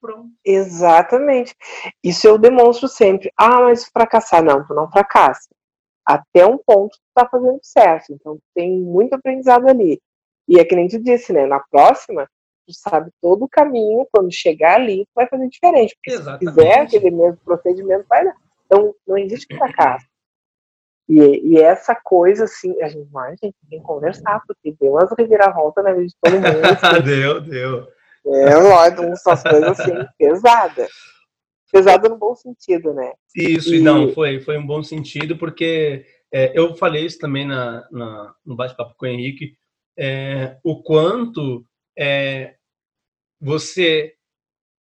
[0.00, 0.30] Pronto.
[0.42, 1.54] Exatamente.
[2.02, 3.30] Isso eu demonstro sempre.
[3.36, 4.42] Ah, mas fracassar.
[4.42, 5.50] Não, tu não fracassa.
[6.02, 8.14] Até um ponto tu tá fazendo certo.
[8.14, 10.00] Então tem muito aprendizado ali.
[10.48, 11.44] E é que nem tu disse, né?
[11.44, 12.26] Na próxima,
[12.66, 14.06] tu sabe todo o caminho.
[14.12, 15.94] Quando chegar ali, tu vai fazer diferente.
[15.96, 16.48] Porque se Exatamente.
[16.54, 18.34] fizer aquele mesmo procedimento, vai dar.
[18.66, 20.06] Então não existe fracasso.
[21.08, 24.92] E, e essa coisa, assim, a gente, mas, a gente tem que conversar, porque deu
[24.92, 26.44] umas reviravoltas na vida de todo mundo.
[26.64, 27.86] assim, deu, deu.
[28.26, 30.88] é, lógico, umas coisas assim, pesadas.
[31.70, 33.12] Pesada no bom sentido, né?
[33.36, 37.46] Isso, E- e não, foi, foi um bom sentido, porque é, eu falei isso também
[37.46, 39.56] na, na- no bate-papo com o Henrique,
[39.98, 41.64] é, o quanto
[41.96, 42.56] é,
[43.40, 44.14] você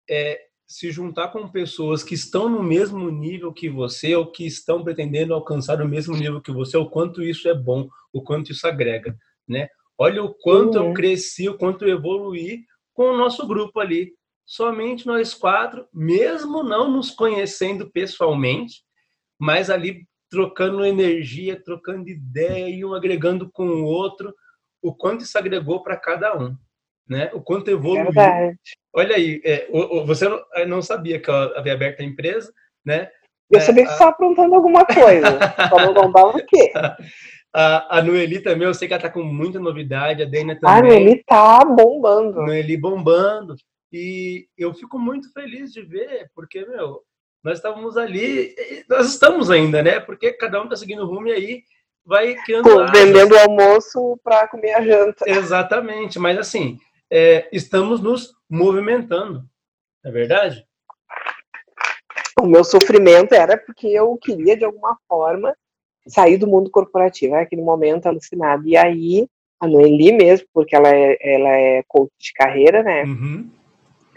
[0.09, 4.85] é, se juntar com pessoas que estão no mesmo nível que você, ou que estão
[4.85, 8.67] pretendendo alcançar o mesmo nível que você, o quanto isso é bom, o quanto isso
[8.67, 9.17] agrega,
[9.49, 9.69] né?
[9.99, 10.95] Olha o quanto eu Uhum.
[10.95, 14.15] cresci, o quanto eu evoluí com o nosso grupo ali.
[14.47, 18.83] Somente nós quatro, mesmo não nos conhecendo pessoalmente,
[19.39, 24.35] mas ali trocando energia, trocando ideia e um agregando com o outro,
[24.81, 26.57] o quanto isso agregou para cada um,
[27.11, 27.29] né?
[27.35, 28.05] O quanto evoluiu.
[28.05, 28.57] Verdade.
[28.95, 30.27] Olha aí, é, o- o- você
[30.67, 32.53] não, sabia que eu havia aberto a empresa,
[32.85, 33.11] né?
[33.51, 35.27] Eu É, sabia que você estava aprontando alguma coisa.
[35.69, 36.73] Só não o quê?
[37.53, 40.77] A, a Noeli também, eu sei que ela tá com muita novidade, a Dana também.
[40.77, 42.43] A Noeli tá bombando.
[42.43, 43.57] Noeli bombando.
[43.93, 47.03] E eu fico muito feliz de ver, porque, meu,
[47.43, 48.55] nós estávamos ali,
[48.89, 49.99] nós estamos ainda, né?
[49.99, 51.63] Porque cada um tá seguindo o rumo e aí
[52.07, 52.71] vai criando.
[52.71, 55.29] Pô, vendendo o almoço para comer a janta.
[55.29, 56.79] Exatamente, mas assim,
[57.11, 59.45] é, estamos nos movimentando,
[60.05, 60.65] é verdade?
[62.41, 65.55] O meu sofrimento era porque eu queria, de alguma forma,
[66.07, 68.67] sair do mundo corporativo, era aquele momento alucinado.
[68.67, 69.29] E aí,
[69.61, 73.05] a Noeli mesmo, porque ela é, ela é coach de carreira, né?
[73.05, 73.51] Uhum.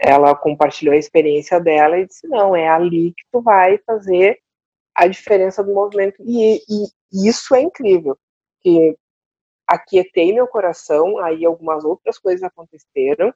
[0.00, 4.38] Ela compartilhou a experiência dela e disse: não, é ali que tu vai fazer
[4.94, 6.16] a diferença do movimento.
[6.20, 8.16] E, e, e isso é incrível,
[8.62, 8.96] que
[9.66, 13.32] aquietei meu coração, aí algumas outras coisas aconteceram.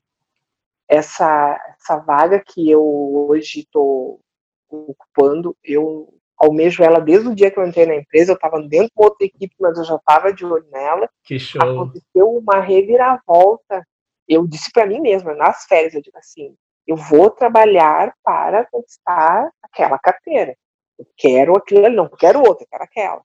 [0.88, 4.20] Essa, essa vaga que eu hoje estou
[4.68, 8.88] ocupando, eu almejo ela desde o dia que eu entrei na empresa, eu estava dentro
[8.88, 11.08] de outra equipe, mas eu já estava de olho nela.
[11.24, 11.60] Que show.
[11.60, 13.84] Aconteceu uma reviravolta.
[14.26, 16.54] Eu disse para mim mesma, nas férias, eu digo assim,
[16.86, 20.56] eu vou trabalhar para conquistar aquela carteira.
[20.98, 23.22] Eu quero aquilo ali, não quero outra, quero aquela.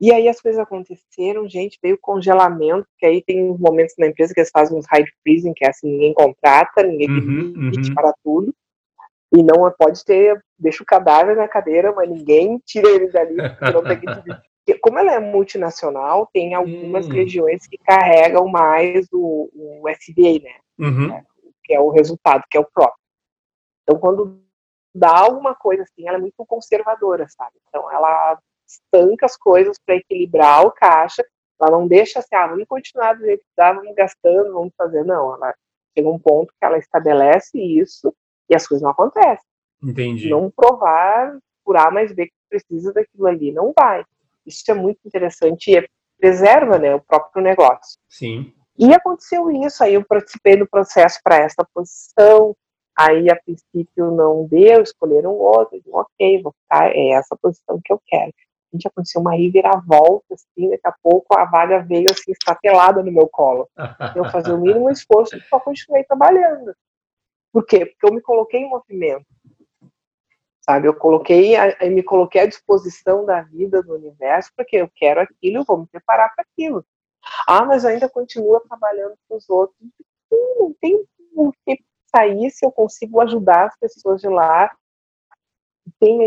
[0.00, 4.38] E aí as coisas aconteceram, gente, veio congelamento, que aí tem momentos na empresa que
[4.40, 7.94] eles fazem uns hide freezing, que é assim, ninguém contrata, ninguém Uhum, uhum.
[7.94, 8.54] para tudo.
[9.34, 13.72] E não pode ter, deixa o cadáver na cadeira, mas ninguém tira ele dali, porque
[13.72, 14.40] não tem que dividir.
[14.80, 17.12] Como ela é multinacional, tem algumas Hum.
[17.12, 20.54] regiões que carregam mais o, o SBA, né?
[20.78, 21.22] Uhum.
[21.64, 23.02] que é o resultado, que é o próprio.
[23.82, 24.40] Então, quando
[24.94, 27.56] dá alguma coisa assim, ela é muito conservadora, sabe?
[27.68, 28.38] Então, ela
[28.68, 31.24] estanca as coisas para equilibrar o caixa,
[31.60, 35.04] ela não deixa assim, ah, vamos continuar do jeito que dá, vamos gastando, vamos fazer.
[35.04, 35.54] Não, ela
[35.96, 38.14] chega um ponto que ela estabelece isso
[38.48, 39.44] e as coisas não acontecem.
[39.82, 40.28] Entendi.
[40.28, 44.04] Não provar por A mais B que precisa daquilo ali, não vai.
[44.46, 45.86] Isso é muito interessante e é-
[46.18, 47.98] preserva né, o próprio negócio.
[48.08, 48.52] Sim.
[48.78, 52.56] E aconteceu isso, aí eu participei do processo para essa posição,
[52.96, 58.00] aí a princípio não deu, escolheram outro, ok, vou ficar, é essa posição que eu
[58.06, 58.32] quero.
[58.72, 63.28] Gente, aconteceu uma reviravolta, assim, daqui a pouco a vaga veio assim, estatelada no meu
[63.28, 63.68] colo.
[64.14, 66.74] Eu fazia o mínimo esforço e só continuei trabalhando.
[67.52, 67.86] Por quê?
[67.86, 69.24] Porque eu me coloquei em movimento.
[70.60, 75.20] Sabe, eu coloquei, eu me coloquei à disposição da vida, do universo, porque eu quero
[75.20, 76.84] aquilo, eu vou me preparar para aquilo.
[77.46, 79.78] Ah, mas ainda continua trabalhando com os outros.
[80.30, 81.04] Não tem
[81.34, 81.82] por que
[82.14, 84.70] sair se eu consigo ajudar as pessoas de lá.
[85.98, 86.18] Tem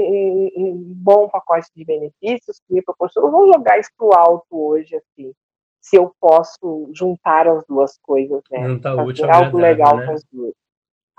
[0.57, 3.28] um, bom pacote de benefícios que me proporciona.
[3.28, 5.34] Eu vou jogar isso pro alto hoje, assim.
[5.80, 8.68] Se eu posso juntar as duas coisas, né?
[8.68, 10.05] Não tá útil algo legal né?
[10.05, 10.53] com as duas.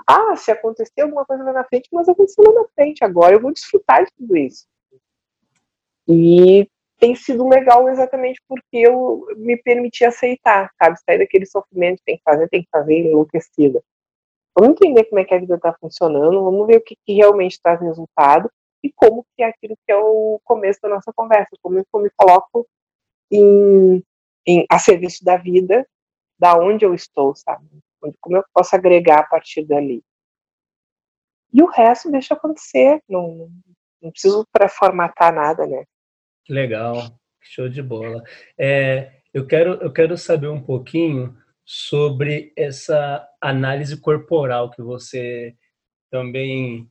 [0.06, 3.04] Ah, se acontecer alguma coisa lá na frente, mas aconteceu lá na frente.
[3.04, 4.66] Agora eu vou desfrutar de tudo isso.
[6.08, 6.68] E
[6.98, 10.96] tem sido legal exatamente porque eu me permiti aceitar, sabe?
[11.04, 13.82] Sair daquele sofrimento, tem que fazer, tem que fazer, enlouquecida.
[14.54, 17.60] Vamos entender como é que a vida está funcionando, vamos ver o que, que realmente
[17.60, 18.50] traz resultado
[18.82, 22.10] e como que é aquilo que é o começo da nossa conversa, como eu me
[22.16, 22.68] coloco
[23.30, 24.02] em,
[24.46, 25.86] em, a serviço da vida,
[26.38, 27.66] da onde eu estou, sabe?
[28.20, 30.02] Como eu posso agregar a partir dali.
[31.52, 33.50] E o resto deixa acontecer, não,
[34.00, 35.84] não preciso para formatar nada, né?
[36.48, 36.96] Legal,
[37.40, 38.22] show de bola.
[38.58, 41.36] É, eu quero, eu quero saber um pouquinho
[41.74, 45.54] sobre essa análise corporal que você
[46.10, 46.86] também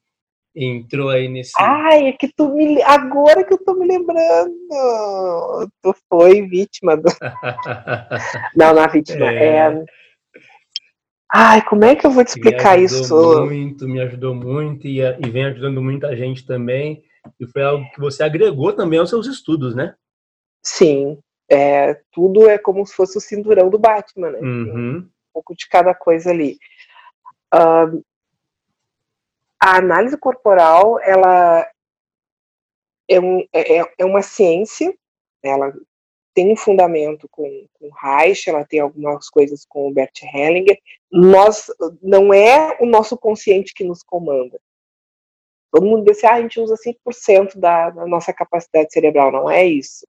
[0.55, 1.51] entrou aí nesse.
[1.59, 2.81] Ai, é que tu me.
[2.81, 4.51] Agora que eu tô me lembrando.
[5.83, 7.03] Tu foi vítima do.
[8.57, 9.31] Não, não é vítima.
[9.31, 9.45] É.
[9.45, 9.85] É.
[11.31, 13.45] Ai, como é que eu vou te que me explicar ajudou isso?
[13.45, 17.03] Muito, me ajudou muito e, e vem ajudando muita gente também.
[17.39, 19.93] E foi algo que você agregou também aos seus estudos, né?
[20.63, 21.19] Sim.
[21.53, 24.39] É, tudo é como se fosse o cinturão do Batman, né?
[24.39, 24.97] Uhum.
[24.99, 26.57] um pouco de cada coisa ali.
[27.51, 28.01] Ahn,
[29.61, 31.69] a análise corporal, ela
[33.09, 34.93] é, um- é- é- é uma ciência,
[35.43, 35.73] ela
[36.33, 40.79] tem um fundamento com, com Reich, ela tem algumas coisas com o Bert Hellinger.
[41.11, 41.67] Nós,
[42.01, 44.57] não é o nosso consciente que nos comanda.
[45.71, 49.31] Todo mundo diz assim, ah, a gente usa 5% da, da nossa capacidade cerebral.
[49.31, 50.05] Não é isso.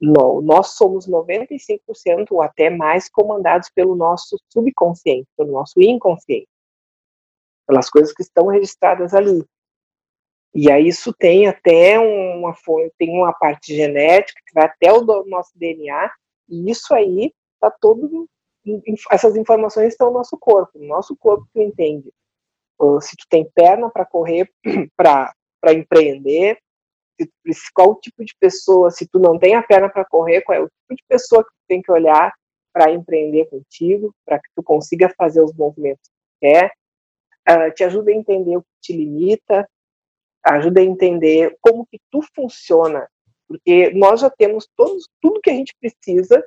[0.00, 6.48] Não, nós somos 95% ou até mais comandados pelo nosso subconsciente, pelo nosso inconsciente,
[7.66, 9.44] pelas coisas que estão registradas ali.
[10.54, 12.54] E aí isso tem até uma
[12.98, 16.10] tem uma parte genética que vai até o nosso DNA,
[16.48, 18.28] e isso aí tá todo
[19.10, 22.12] essas informações estão no nosso corpo, no nosso corpo que entende.
[23.00, 24.50] Se tu tem perna para correr,
[24.96, 26.58] para empreender,
[27.74, 30.68] qual tipo de pessoa, se tu não tem a perna para correr, qual é o
[30.68, 32.32] tipo de pessoa que tu tem que olhar
[32.72, 36.72] para empreender contigo, para que tu consiga fazer os movimentos que quer,
[37.48, 39.68] uh, te ajuda a entender o que te limita,
[40.44, 43.08] ajuda a entender como que tu funciona,
[43.48, 46.44] porque nós já temos todos, tudo que a gente precisa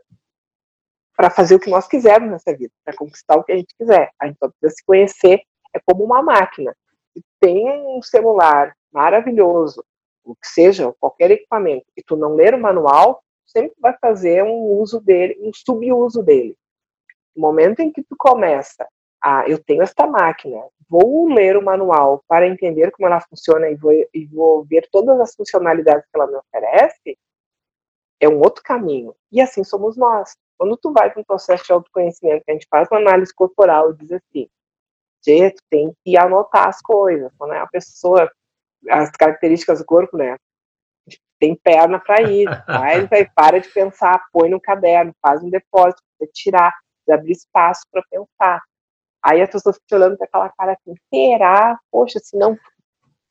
[1.15, 4.09] para fazer o que nós quisermos nessa vida, para conquistar o que a gente quiser.
[4.19, 5.41] A gente só precisa se conhecer,
[5.73, 6.73] é como uma máquina.
[7.41, 9.83] Tem um celular maravilhoso,
[10.31, 14.79] o que seja, qualquer equipamento, e tu não ler o manual, sempre vai fazer um
[14.79, 16.55] uso dele, um subuso dele.
[17.35, 18.87] No momento em que tu começa
[19.21, 23.75] a, eu tenho esta máquina, vou ler o manual para entender como ela funciona e
[23.75, 27.17] vou, e vou ver todas as funcionalidades que ela me oferece,
[28.19, 29.15] é um outro caminho.
[29.31, 30.35] E assim somos nós.
[30.57, 33.91] Quando tu vai para um processo de autoconhecimento, que a gente faz uma análise corporal
[33.91, 34.49] e diz assim,
[35.23, 37.31] tu tem que anotar as coisas.
[37.37, 38.29] Quando é a pessoa,
[38.89, 40.35] as características do corpo, né?
[41.39, 46.01] Tem perna para ir, vai, vai, para de pensar, põe no caderno, faz um depósito,
[46.17, 46.73] para tirar,
[47.09, 48.61] abrir espaço para pensar.
[49.23, 51.79] Aí as pessoas ficam olhando com aquela cara assim, será?
[51.91, 52.57] Poxa, se não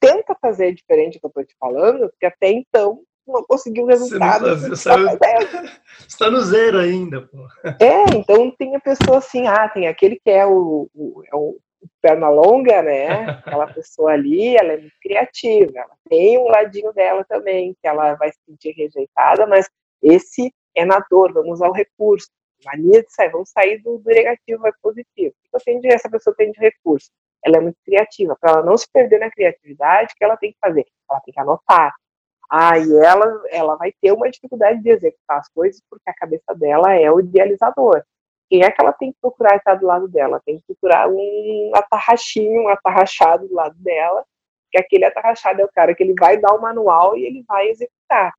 [0.00, 3.86] tenta fazer diferente do que eu estou te falando, porque até então não conseguiu o
[3.86, 4.56] resultado.
[4.56, 4.96] Você está
[6.18, 7.46] tá no zero ainda, pô.
[7.80, 11.58] É, então tem a pessoa assim, ah, tem aquele que é o, o, é o
[12.00, 13.08] perna longa, né?
[13.46, 15.72] Aquela pessoa ali, ela é muito criativa.
[15.74, 19.68] Ela tem um ladinho dela também, que ela vai se sentir rejeitada, mas
[20.02, 22.28] esse é na dor, vamos usar o recurso.
[22.64, 25.32] Mania de sair, vamos sair do, do negativo para positivo.
[25.52, 27.10] O que de, essa pessoa tem de recurso?
[27.44, 28.36] Ela é muito criativa.
[28.40, 30.84] Para ela não se perder na criatividade, o que ela tem que fazer?
[31.08, 31.94] Ela tem que anotar.
[32.50, 36.54] Ah, e ela, ela vai ter uma dificuldade de executar as coisas porque a cabeça
[36.54, 38.02] dela é o idealizador.
[38.48, 40.40] Quem é que ela tem que procurar estar do lado dela?
[40.44, 44.24] Tem que procurar um atarrachinho, um atarrachado do lado dela,
[44.70, 47.68] que aquele atarrachado é o cara que ele vai dar o manual e ele vai
[47.68, 48.32] executar.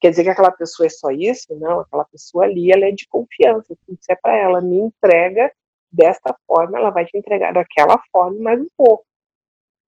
[0.00, 1.54] Quer dizer que aquela pessoa é só isso?
[1.54, 3.74] Não, aquela pessoa ali, ela é de confiança.
[3.74, 5.52] Se você é para ela, me entrega
[5.90, 9.04] desta forma, ela vai te entregar daquela forma mais um pouco.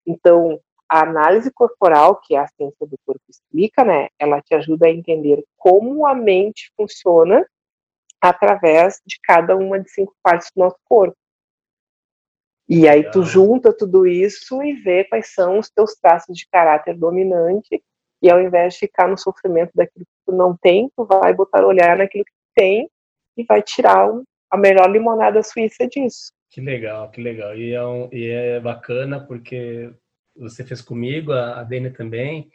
[0.06, 4.86] Então, a análise corporal, que é a ciência do corpo explica, né, ela te ajuda
[4.86, 7.46] a entender como a mente funciona
[8.20, 11.16] através de cada uma de cinco partes do nosso corpo.
[12.68, 16.94] E aí tu junta tudo isso e vê quais são os teus traços de caráter
[16.94, 17.82] dominante
[18.20, 21.64] e ao invés de ficar no sofrimento daquilo que tu não tem, tu vai botar
[21.64, 22.90] o olhar naquilo que tu tem
[23.36, 24.10] e vai tirar
[24.50, 26.32] a melhor limonada suíça disso.
[26.50, 27.56] Que legal, que legal.
[27.56, 29.90] E é, um, e é bacana porque
[30.36, 32.50] você fez comigo, a, a Dani também,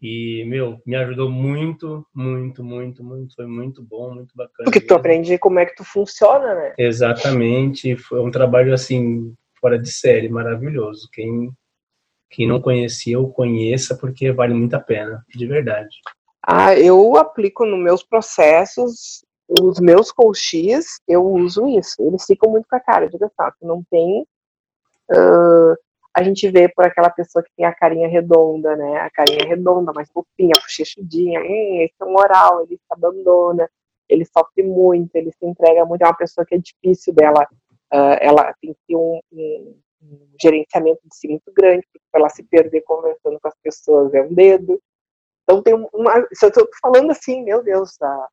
[0.00, 3.34] e, meu, me ajudou muito, muito, muito, muito.
[3.34, 4.64] Foi muito bom, muito bacana.
[4.64, 6.74] Porque tu aprende como é que tu funciona, né?
[6.78, 7.96] Exatamente.
[7.96, 11.08] Foi um trabalho, assim, fora de série, maravilhoso.
[11.12, 11.52] Quem
[12.30, 15.96] quem não conhecia, eu conheça, porque vale muito a pena, de verdade.
[16.46, 21.96] Ah, eu aplico nos meus processos, os meus coaches, eu uso isso.
[21.98, 24.24] Eles ficam muito com a cara de gastar, não tem.
[25.10, 25.76] Uh,
[26.14, 28.98] a gente vê por aquela pessoa que tem a carinha redonda, né?
[29.00, 31.40] A carinha redonda, mais fofinha, bochechudinha.
[31.40, 33.70] Hum, esse é um oral, ele se abandona,
[34.08, 36.02] ele sofre muito, ele se entrega muito.
[36.02, 37.46] É uma pessoa que é difícil dela.
[37.92, 42.28] Uh, ela tem que ter um, um um gerenciamento de si muito grande, porque ela
[42.28, 44.80] se perder conversando com as pessoas é um dedo.
[45.42, 46.26] Então tem uma.
[46.32, 48.28] Se eu estou falando assim, meu Deus, da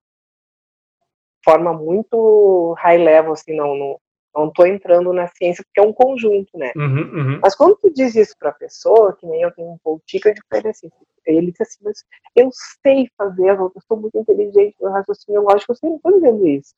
[1.43, 3.99] forma muito high level, assim, não, não,
[4.37, 6.71] não tô entrando na ciência, porque é um conjunto, né?
[6.75, 7.39] Uhum, uhum.
[7.41, 10.41] Mas quando tu diz isso para a pessoa, que nem eu tenho um pouquinho de
[10.53, 10.89] ele assim,
[11.25, 12.03] ele disse assim, mas
[12.35, 12.49] eu
[12.83, 16.75] sei fazer, eu sou muito inteligente, meu raciocínio lógico, eu sei, não estou dizendo isso.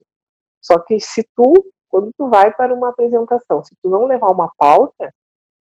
[0.62, 1.54] Só que se tu
[1.90, 5.14] quando tu vai para uma apresentação, se tu não levar uma pauta,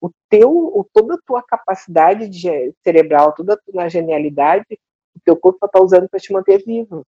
[0.01, 4.79] o teu, o, toda a tua capacidade de, cerebral, toda a tua genialidade,
[5.17, 7.07] o teu corpo está usando para te manter vivo.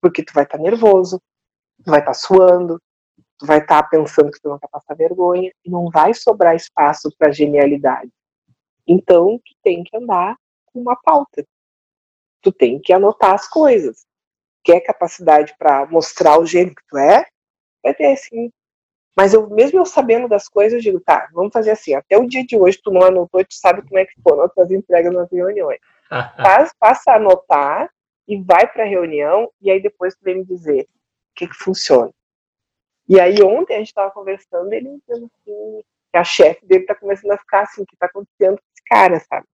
[0.00, 1.20] Porque tu vai estar tá nervoso,
[1.84, 2.80] tu vai estar tá suando,
[3.38, 6.56] tu vai estar tá pensando que tu não quer passar vergonha, e não vai sobrar
[6.56, 8.10] espaço para genialidade.
[8.86, 10.36] Então, tu tem que andar
[10.66, 11.44] com uma pauta.
[12.42, 14.06] Tu tem que anotar as coisas.
[14.64, 17.24] Quer capacidade para mostrar o gênio que tu é?
[17.82, 18.50] vai ter sim.
[19.16, 22.26] Mas eu, mesmo eu sabendo das coisas, eu digo, tá, vamos fazer assim, até o
[22.26, 25.12] dia de hoje tu não anotou, tu sabe como é que foram as tuas entregas
[25.12, 25.80] nas reuniões.
[26.36, 27.90] Faz, passa a anotar
[28.28, 31.54] e vai para a reunião, e aí depois tu vem me dizer o que, que
[31.54, 32.12] funciona.
[33.08, 36.94] E aí ontem a gente estava conversando, ele dizendo assim, que a chefe dele está
[36.94, 39.46] começando a ficar assim, o que está acontecendo com esse cara, sabe?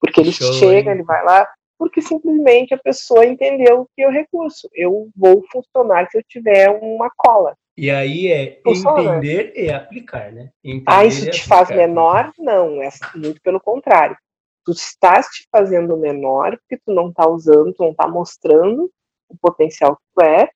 [0.00, 0.96] Porque ele Show, chega, hein?
[0.96, 1.48] ele vai lá,
[1.78, 4.68] porque simplesmente a pessoa entendeu que é o recurso.
[4.72, 7.56] Eu vou funcionar se eu tiver uma cola.
[7.76, 9.00] E aí é Funciona.
[9.00, 10.50] entender e aplicar, né?
[10.62, 12.32] Entender ah, isso te faz menor?
[12.38, 14.16] Não, é muito pelo contrário.
[14.64, 18.90] tu estás te fazendo menor porque tu não está usando, tu não está mostrando
[19.28, 20.50] o potencial que tu é,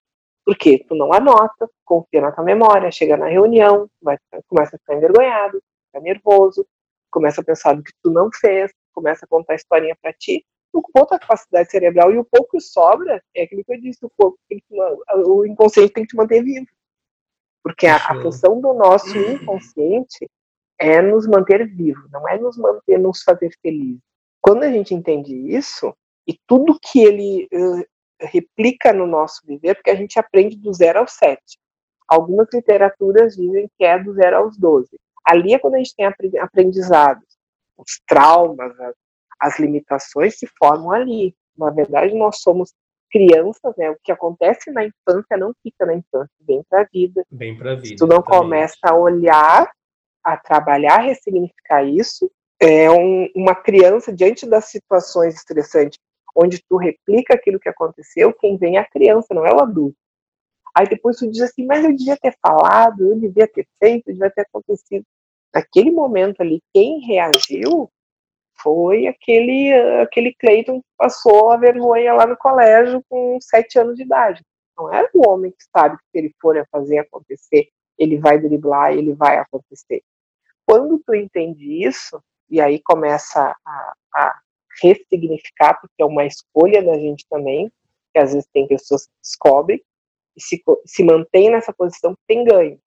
[0.47, 4.17] porque tu não anota, confia na tua memória, chega na reunião, vai,
[4.47, 6.65] começa a ficar envergonhado, fica nervoso,
[7.11, 10.45] começa a pensar do que tu não fez, começa a contar a historinha para ti,
[10.71, 14.05] tu conta a capacidade cerebral e o pouco que sobra é aquilo que eu disse,
[14.05, 14.39] o, pouco,
[15.25, 16.65] o inconsciente tem que te manter vivo.
[17.61, 20.29] Porque a, a função do nosso inconsciente
[20.79, 23.99] é nos manter vivo, não é nos manter, nos fazer felizes.
[24.39, 25.93] Quando a gente entende isso,
[26.25, 27.85] e tudo que ele uh,
[28.19, 31.57] replica no nosso viver, porque a gente aprende do zero ao sete.
[32.07, 34.97] Algumas literaturas dizem que é do zero aos doze.
[35.25, 36.05] Ali é quando a gente tem
[36.39, 37.25] aprendizados,
[37.77, 38.95] os traumas, as,
[39.39, 41.35] as limitações se formam ali.
[41.57, 42.73] Na verdade, nós somos
[43.09, 43.89] crianças, né?
[43.89, 47.25] O que acontece na infância não fica na infância, vem para a vida.
[47.31, 47.87] Vem para a vida.
[47.87, 49.69] Se tu não começa a olhar,
[50.23, 55.99] a trabalhar, a ressignificar isso, é um, uma criança diante das situações estressantes,
[56.37, 59.97] onde tu replica aquilo que aconteceu, quem vem é a criança, não é o adulto.
[60.77, 64.29] Aí depois tu diz assim, mas eu devia ter falado, eu devia ter feito, devia
[64.29, 65.03] ter acontecido.
[65.51, 67.89] Naquele momento ali, quem reagiu
[68.61, 69.73] foi aquele,
[70.03, 74.43] aquele Cleiton que passou a vergonha lá no colégio com sete anos de idade.
[74.77, 77.67] Não era o homem que sabe que se ele for fazer acontecer,
[77.97, 80.03] ele vai driblar, ele vai acontecer.
[80.63, 84.39] Quando tu entende isso, e aí começa a, a
[84.81, 87.71] ressignificar, porque é uma escolha da gente também,
[88.13, 89.81] que às vezes tem pessoas que descobrem,
[90.35, 92.79] e se, se mantém nessa posição, tem ganho.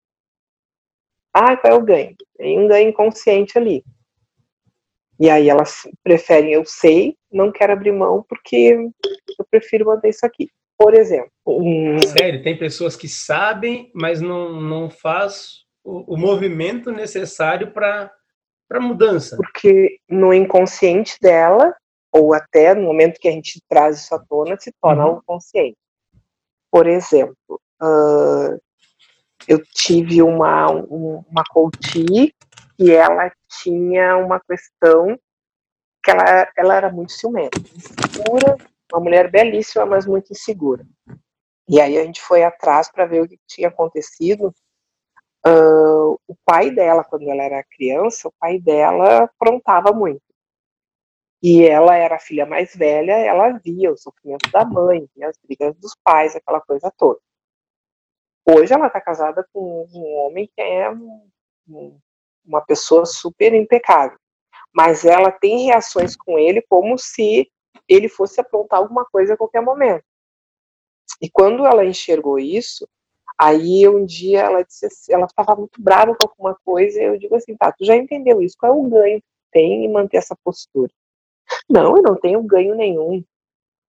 [1.33, 2.15] Ah, qual é o ganho?
[2.37, 3.83] Tem um ganho inconsciente ali.
[5.19, 8.77] E aí elas preferem, eu sei, não quero abrir mão porque
[9.37, 10.49] eu prefiro manter isso aqui.
[10.77, 11.29] Por exemplo.
[11.45, 11.99] Um...
[11.99, 18.11] Sério, tem pessoas que sabem, mas não, não faz o, o movimento necessário para
[18.69, 19.35] para mudança.
[19.35, 21.75] Porque no inconsciente dela,
[22.11, 25.09] ou até no momento que a gente traz isso à tona, se torna uhum.
[25.09, 25.77] algo consciente.
[26.71, 28.59] Por exemplo, uh,
[29.47, 32.03] eu tive uma, uma coach
[32.77, 33.31] e ela
[33.61, 35.17] tinha uma questão
[36.03, 38.57] que ela, ela era muito ciumenta, insegura,
[38.91, 40.85] uma mulher belíssima, mas muito insegura.
[41.67, 44.53] E aí a gente foi atrás para ver o que tinha acontecido.
[45.45, 50.21] Uh, o pai dela, quando ela era criança, o pai dela aprontava muito.
[51.41, 55.75] E ela era a filha mais velha, ela via o sofrimento da mãe, as brigas
[55.77, 57.19] dos pais, aquela coisa toda.
[58.45, 61.99] Hoje ela está casada com um homem que é um,
[62.43, 64.17] uma pessoa super impecável.
[64.73, 67.49] Mas ela tem reações com ele como se
[67.87, 70.03] ele fosse aprontar alguma coisa a qualquer momento.
[71.21, 72.87] E quando ela enxergou isso,
[73.37, 77.17] aí um dia ela disse assim, ela estava muito brava com alguma coisa, e eu
[77.17, 80.17] digo assim, tá, tu já entendeu isso, qual é o ganho que tem em manter
[80.17, 80.91] essa postura?
[81.69, 83.23] Não, eu não tenho ganho nenhum.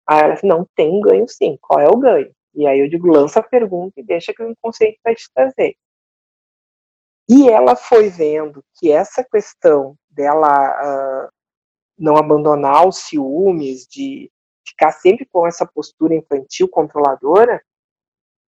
[0.06, 2.32] Aí ela disse, não, tem um ganho sim, qual é o ganho?
[2.54, 5.76] E aí eu digo, lança a pergunta e deixa que o inconsciente vai te trazer.
[7.28, 11.28] E ela foi vendo que essa questão dela uh,
[11.98, 14.30] não abandonar os ciúmes, de
[14.66, 17.62] ficar sempre com essa postura infantil controladora,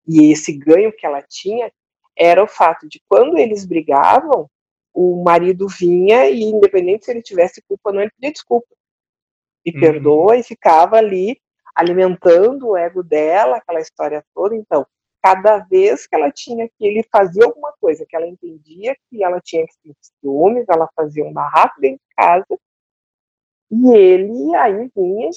[0.07, 1.72] e esse ganho que ela tinha,
[2.16, 4.49] era o fato de quando eles brigavam,
[4.93, 8.66] o marido vinha e, independente se ele tivesse culpa ou não, ele pedia desculpa.
[9.67, 9.81] E uhum.
[9.81, 11.39] perdoa e ficava ali
[11.75, 14.55] alimentando o ego dela, aquela história toda.
[14.55, 14.87] Então,
[15.23, 19.41] cada vez que ela tinha que ele fazia alguma coisa que ela entendia que ela
[19.41, 22.59] tinha que sentir ciúmes, ela fazia um barraco dentro de casa
[23.71, 25.31] e ele aí vinha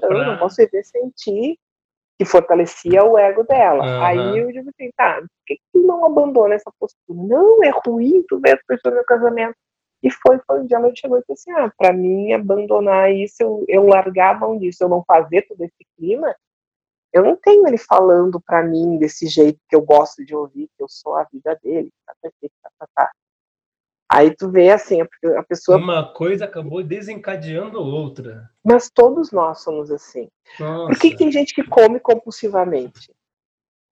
[0.00, 0.26] pra...
[0.26, 1.58] não posso viver sem ti,
[2.18, 3.84] que fortalecia o ego dela.
[3.84, 4.02] Uhum.
[4.04, 7.18] Aí eu digo assim, tá, por que, que tu não abandona essa postura?
[7.18, 9.56] Não, é ruim tu ver as pessoas no meu casamento.
[10.02, 13.36] E foi, foi um dia ela chegou e disse assim, ah, pra mim abandonar isso,
[13.40, 16.34] eu, eu largar a mão disso, eu não fazer todo esse clima,
[17.12, 20.82] eu não tenho ele falando para mim desse jeito que eu gosto de ouvir, que
[20.82, 21.92] eu sou a vida dele.
[22.06, 23.10] Tá, tá, tá, tá, tá.
[24.10, 25.78] Aí tu vê assim, a pessoa.
[25.78, 28.50] Uma coisa acabou desencadeando outra.
[28.62, 30.28] Mas todos nós somos assim.
[30.60, 30.92] Nossa.
[30.92, 33.10] Por que tem gente que come compulsivamente?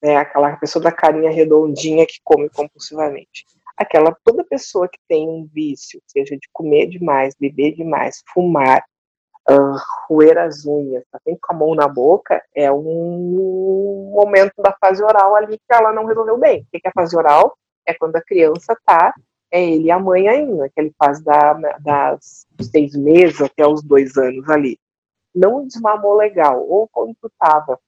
[0.03, 3.47] É aquela pessoa da carinha redondinha que come compulsivamente.
[3.81, 8.85] Aquela toda pessoa que tem um vício, seja de comer demais, beber demais, fumar,
[9.51, 9.77] uh,
[10.07, 15.03] roer as unhas, tá sempre com a mão na boca, é um momento da fase
[15.03, 16.61] oral ali que ela não resolveu bem.
[16.61, 17.57] O que é a fase oral?
[17.87, 19.15] É quando a criança tá,
[19.51, 24.15] é ele e a mãe ainda, aquele fase da, das seis meses até os dois
[24.19, 24.79] anos ali.
[25.35, 27.81] Não desmamou legal, ou quando tu tava,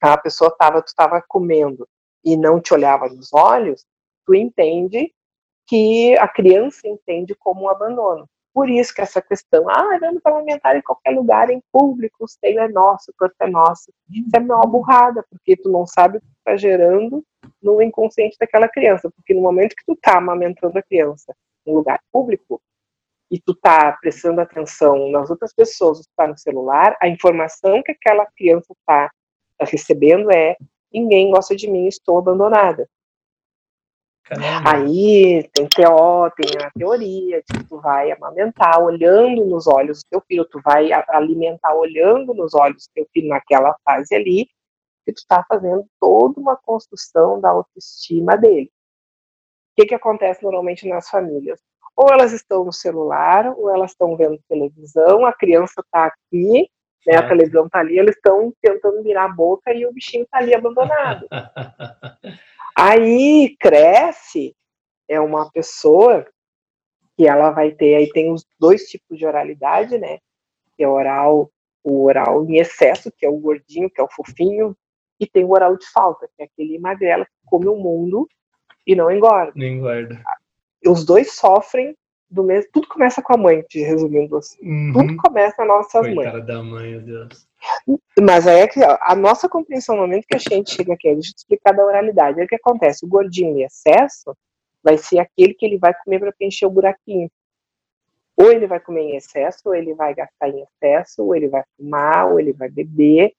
[0.00, 1.86] a pessoa tava, tu tava comendo
[2.24, 3.84] e não te olhava nos olhos,
[4.24, 5.12] tu entende
[5.68, 8.28] que a criança entende como um abandono.
[8.54, 12.58] por isso que essa questão, ah, vamos parlamentar em qualquer lugar, em público, o seio
[12.58, 13.92] é nosso, o corpo é nosso.
[14.10, 17.24] Isso é uma burrada, porque tu não sabe o que está gerando
[17.62, 19.10] no inconsciente daquela criança.
[19.14, 21.32] Porque no momento que tu está amamentando a criança
[21.64, 22.60] em lugar público,
[23.30, 27.92] e tu tá prestando atenção nas outras pessoas, tu tá no celular, a informação que
[27.92, 29.10] aquela criança tá
[29.60, 30.56] recebendo é
[30.92, 32.88] ninguém gosta de mim, estou abandonada.
[34.28, 34.70] Caramba.
[34.70, 40.08] Aí tem TO, tem a teoria de que tu vai amamentar olhando nos olhos do
[40.10, 44.44] teu filho, tu vai alimentar olhando nos olhos do teu filho naquela fase ali,
[45.06, 48.70] que tu está fazendo toda uma construção da autoestima dele.
[49.72, 51.58] O que, que acontece normalmente nas famílias?
[51.96, 56.68] Ou elas estão no celular, ou elas estão vendo televisão, a criança está aqui,
[57.06, 60.38] né, a televisão está ali, eles estão tentando virar a boca e o bichinho está
[60.38, 61.26] ali abandonado.
[62.80, 64.54] Aí cresce,
[65.08, 66.24] é uma pessoa
[67.16, 70.18] que ela vai ter, aí tem os dois tipos de oralidade, né?
[70.76, 71.50] Que é oral,
[71.82, 74.76] o oral em excesso, que é o gordinho, que é o fofinho,
[75.18, 78.28] e tem o oral de falta, que é aquele magrelo que come o mundo
[78.86, 79.52] e não engorda.
[79.56, 80.22] Não engorda.
[80.86, 81.96] Os dois sofrem
[82.30, 82.70] do mesmo.
[82.72, 84.58] Tudo começa com a mãe, te resumindo assim.
[84.62, 84.92] Uhum.
[84.92, 86.26] Tudo começa nas nossas Coitada mães.
[86.26, 87.47] Cara da mãe, meu Deus.
[88.20, 91.30] Mas aí é que a nossa compreensão no momento que a gente chega aqui, deixa
[91.30, 92.40] eu te explicar da oralidade.
[92.40, 94.36] É o que acontece, o gordinho em excesso
[94.82, 97.30] vai ser aquele que ele vai comer para preencher o buraquinho.
[98.36, 101.62] Ou ele vai comer em excesso, ou ele vai gastar em excesso, ou ele vai
[101.76, 103.32] fumar, ou ele vai beber,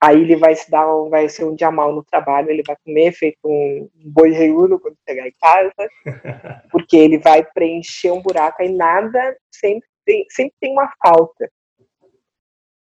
[0.00, 3.12] aí ele vai se dar, vai ser um dia mal no trabalho, ele vai comer
[3.12, 5.90] feito um boi reúno quando chegar em casa,
[6.70, 11.50] porque ele vai preencher um buraco e nada sempre tem, sempre tem uma falta.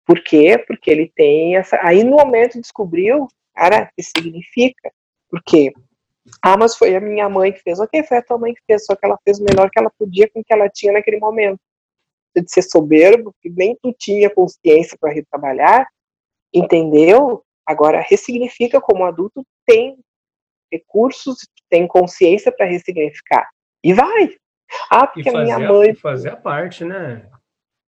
[0.05, 0.57] Por quê?
[0.67, 1.79] Porque ele tem essa.
[1.81, 4.91] Aí no momento descobriu, cara, o que significa?
[5.29, 5.73] Porque
[6.41, 7.79] ah, mas foi a minha mãe que fez.
[7.79, 9.91] Ok, foi a tua mãe que fez, só que ela fez o melhor que ela
[9.97, 11.59] podia com o que ela tinha naquele momento.
[12.35, 15.87] De ser soberbo, que nem tu tinha consciência para retrabalhar,
[16.53, 17.43] entendeu?
[17.65, 19.97] Agora, ressignifica como adulto, tem
[20.71, 23.49] recursos, tem consciência para ressignificar.
[23.83, 24.35] E vai.
[24.89, 25.93] Ah, porque a minha mãe.
[25.93, 27.29] Fazer a parte, né?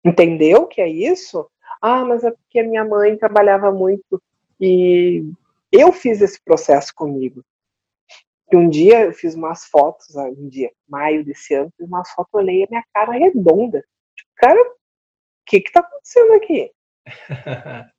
[0.05, 1.49] Entendeu que é isso?
[1.81, 4.21] Ah, mas é porque a minha mãe trabalhava muito
[4.59, 5.23] e
[5.71, 7.43] eu fiz esse processo comigo.
[8.51, 12.09] E um dia eu fiz umas fotos, ah, um dia, maio desse ano, fiz umas
[12.11, 13.83] fotos, olhei a minha cara redonda.
[14.15, 14.75] Tipo, cara, o
[15.45, 16.71] que que tá acontecendo aqui?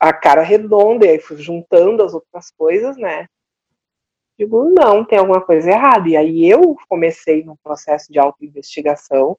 [0.00, 3.28] a cara redonda, e aí fui juntando as outras coisas, né?
[4.38, 6.08] Digo, não, tem alguma coisa errada.
[6.08, 9.38] E aí eu comecei no processo de autoinvestigação.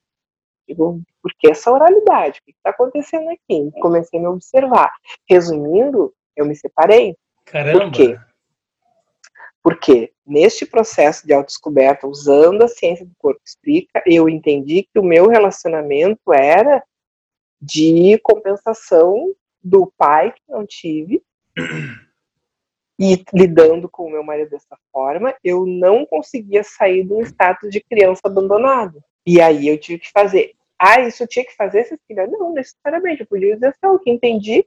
[0.68, 2.40] Digo, por que essa oralidade?
[2.40, 3.72] O que está acontecendo aqui?
[3.80, 4.92] Comecei a me observar.
[5.30, 7.16] Resumindo, eu me separei.
[7.46, 7.80] Caramba!
[7.80, 8.20] Por quê?
[9.64, 15.04] Porque neste processo de autodescoberta, usando a ciência do corpo explica, eu entendi que o
[15.04, 16.84] meu relacionamento era
[17.62, 21.22] de compensação do pai que não tive
[23.00, 27.70] e lidando com o meu marido dessa forma, eu não conseguia sair de um status
[27.70, 29.04] de criança abandonada.
[29.26, 30.54] E aí eu tive que fazer.
[30.80, 32.28] Ah, isso eu tinha que fazer, Cecília?
[32.28, 33.22] Não, necessariamente.
[33.22, 34.66] Eu podia dizer assim, o que entendi,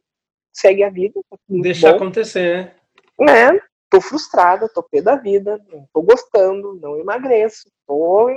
[0.53, 1.21] segue a vida.
[1.31, 2.75] Tá Deixar acontecer,
[3.19, 3.53] né?
[3.53, 3.61] né?
[3.89, 8.29] Tô frustrada, tô pé da vida, não tô gostando, não emagreço, tô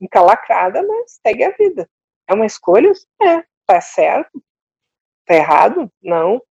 [0.00, 1.88] encalacrada, mas segue a vida.
[2.26, 2.92] É uma escolha?
[3.22, 3.42] É.
[3.66, 4.42] Tá certo?
[5.26, 5.90] Tá errado?
[6.02, 6.42] Não.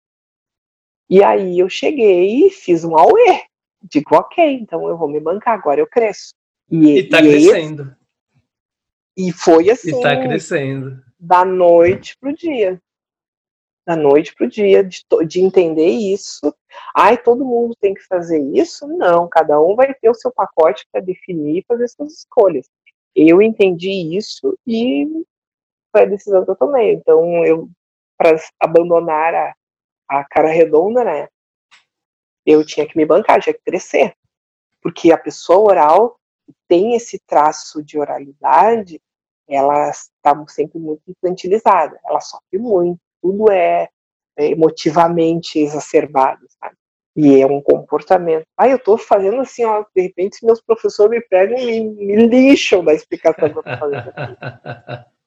[1.10, 3.44] E aí eu cheguei e fiz um auê.
[3.82, 6.34] Digo, ok, então eu vou me bancar, agora eu cresço.
[6.70, 7.84] E, e tá e crescendo.
[7.84, 7.97] Esse,
[9.18, 10.00] e foi assim.
[10.00, 11.04] E tá crescendo.
[11.20, 12.80] Da noite pro dia.
[13.86, 16.54] Da noite pro dia, de, de entender isso.
[16.96, 18.86] Ai, todo mundo tem que fazer isso?
[18.86, 22.70] Não, cada um vai ter o seu pacote para definir e fazer suas escolhas.
[23.16, 25.08] Eu entendi isso e
[25.92, 26.94] foi a decisão que eu tomei.
[26.94, 27.68] Então, eu
[28.18, 29.56] para abandonar a,
[30.10, 31.28] a cara redonda, né?
[32.46, 34.14] Eu tinha que me bancar, tinha que crescer.
[34.82, 36.20] Porque a pessoa oral
[36.68, 39.00] tem esse traço de oralidade,
[39.48, 43.88] ela está sempre muito infantilizada, ela sofre muito, tudo é,
[44.38, 46.76] é emotivamente exacerbado, sabe?
[47.16, 48.46] E é um comportamento.
[48.56, 52.28] Ah, eu estou fazendo assim, ó, de repente meus professores me pegam e me, me
[52.28, 55.06] lixam da explicação que eu tô fazendo aqui.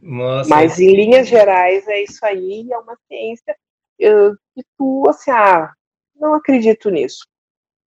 [0.00, 0.50] Nossa.
[0.50, 3.56] Mas em linhas gerais é isso aí, é uma ciência
[3.98, 5.72] que tu, assim, ah,
[6.14, 7.26] não acredito nisso.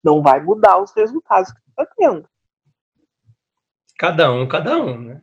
[0.04, 2.28] Não vai mudar os resultados que tu está tendo.
[3.98, 5.22] Cada um, cada um, né?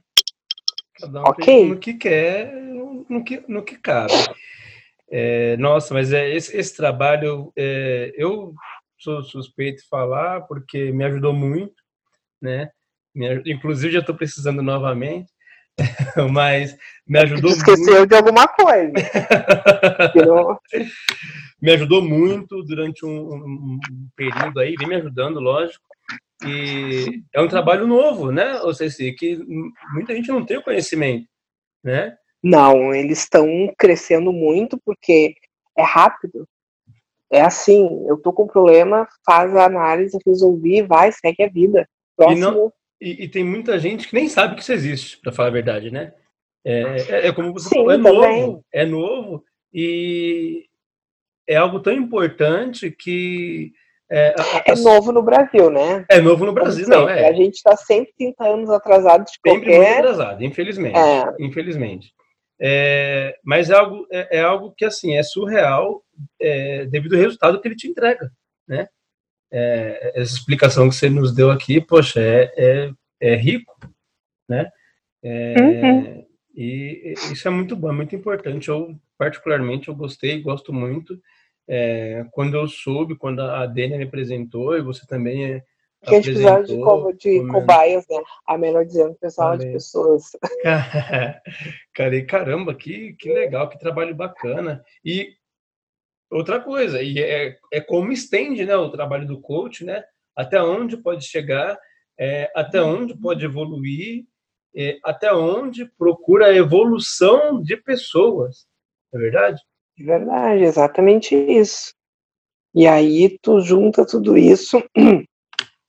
[1.03, 1.69] Cada um okay.
[1.69, 2.55] no que quer,
[3.09, 4.13] no que, no que cabe.
[5.11, 8.55] É, nossa, mas é, esse, esse trabalho, é, eu
[8.97, 11.75] sou suspeito de falar porque me ajudou muito,
[12.41, 12.71] né?
[13.15, 15.31] Me, inclusive, já estou precisando novamente.
[16.31, 16.77] Mas
[17.07, 18.09] me ajudou Esqueceu muito.
[18.11, 18.93] de alguma coisa.
[21.63, 23.81] Me ajudou muito durante um, um,
[24.17, 25.85] período aí, vem me ajudando, lógico.
[26.47, 28.61] E é um trabalho novo, né?
[28.61, 29.39] Ou seja, que
[29.93, 31.27] muita gente não tem o conhecimento,
[31.83, 32.17] né?
[32.43, 33.47] Não, eles estão
[33.79, 35.35] crescendo muito porque
[35.77, 36.47] é rápido.
[37.31, 41.89] É assim, eu tô com um problema, faz a análise, resolvi, vai, segue a vida.
[42.17, 42.39] Próximo.
[42.39, 45.49] E, não, e, e tem muita gente que nem sabe que isso existe, para falar
[45.49, 46.13] a verdade, né?
[46.65, 48.41] É, é, é como você Sim, falou, é também.
[48.43, 50.67] novo, é novo e
[51.49, 53.73] é algo tão importante que
[54.15, 54.35] é,
[54.67, 56.05] é, novo no Brasil, né?
[56.07, 57.09] É novo no Brasil, não.
[57.09, 57.29] É.
[57.29, 59.79] A gente está 130 anos atrasado de Sempre qualquer...
[59.79, 60.99] muito atrasado, infelizmente.
[60.99, 61.35] É.
[61.41, 62.13] Infelizmente.
[62.61, 66.03] É, mas é algo, é, é, algo que assim é surreal
[66.39, 68.31] é, devido ao resultado que ele te entrega,
[68.69, 68.87] né?
[69.51, 72.91] Essa explicação que você nos deu aqui, poxa, é, é,
[73.21, 73.75] é rico,
[74.49, 74.71] né?
[75.23, 76.25] Uhum.
[76.55, 78.69] E isso é muito bom, é muito importante.
[78.69, 81.19] Eu particularmente eu gostei, gosto muito.
[82.33, 85.63] Quando eu soube, quando a Dênia me apresentou e você também
[86.05, 88.21] que a gente precisava de, co de cobaias, né?
[88.47, 90.25] A melhor dizendo, pessoal de pessoas.
[91.95, 94.85] Cara, caramba, que, que legal, que trabalho bacana.
[95.05, 95.35] E
[96.29, 100.03] outra coisa, e é, é como estende né, o trabalho do coach, né?
[100.35, 101.79] Até onde pode chegar,
[102.19, 104.25] é, até onde pode evoluir,
[104.75, 108.67] é, até onde procura a evolução de pessoas.
[109.15, 109.63] É verdade?
[109.99, 111.93] É verdade, exatamente isso.
[112.75, 114.83] E aí tu junta tudo isso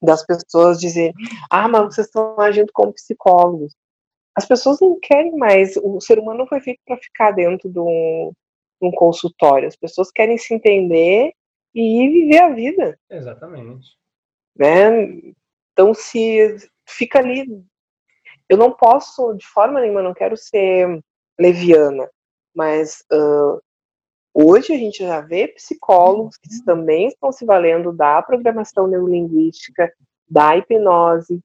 [0.01, 1.13] das pessoas dizerem,
[1.49, 3.73] ah, mas vocês estão agindo como psicólogos.
[4.35, 7.79] As pessoas não querem mais, o ser humano não foi feito para ficar dentro de
[7.79, 8.31] um,
[8.81, 11.31] de um, consultório, as pessoas querem se entender
[11.73, 12.99] e viver a vida.
[13.09, 13.87] Exatamente.
[14.57, 15.33] Né?
[15.71, 16.57] Então, se
[16.87, 17.45] fica ali,
[18.49, 21.01] eu não posso, de forma nenhuma, não quero ser
[21.39, 22.09] leviana,
[22.55, 23.61] mas uh,
[24.33, 26.65] Hoje a gente já vê psicólogos que uhum.
[26.65, 29.93] também estão se valendo da programação neurolinguística,
[30.27, 31.39] da hipnose,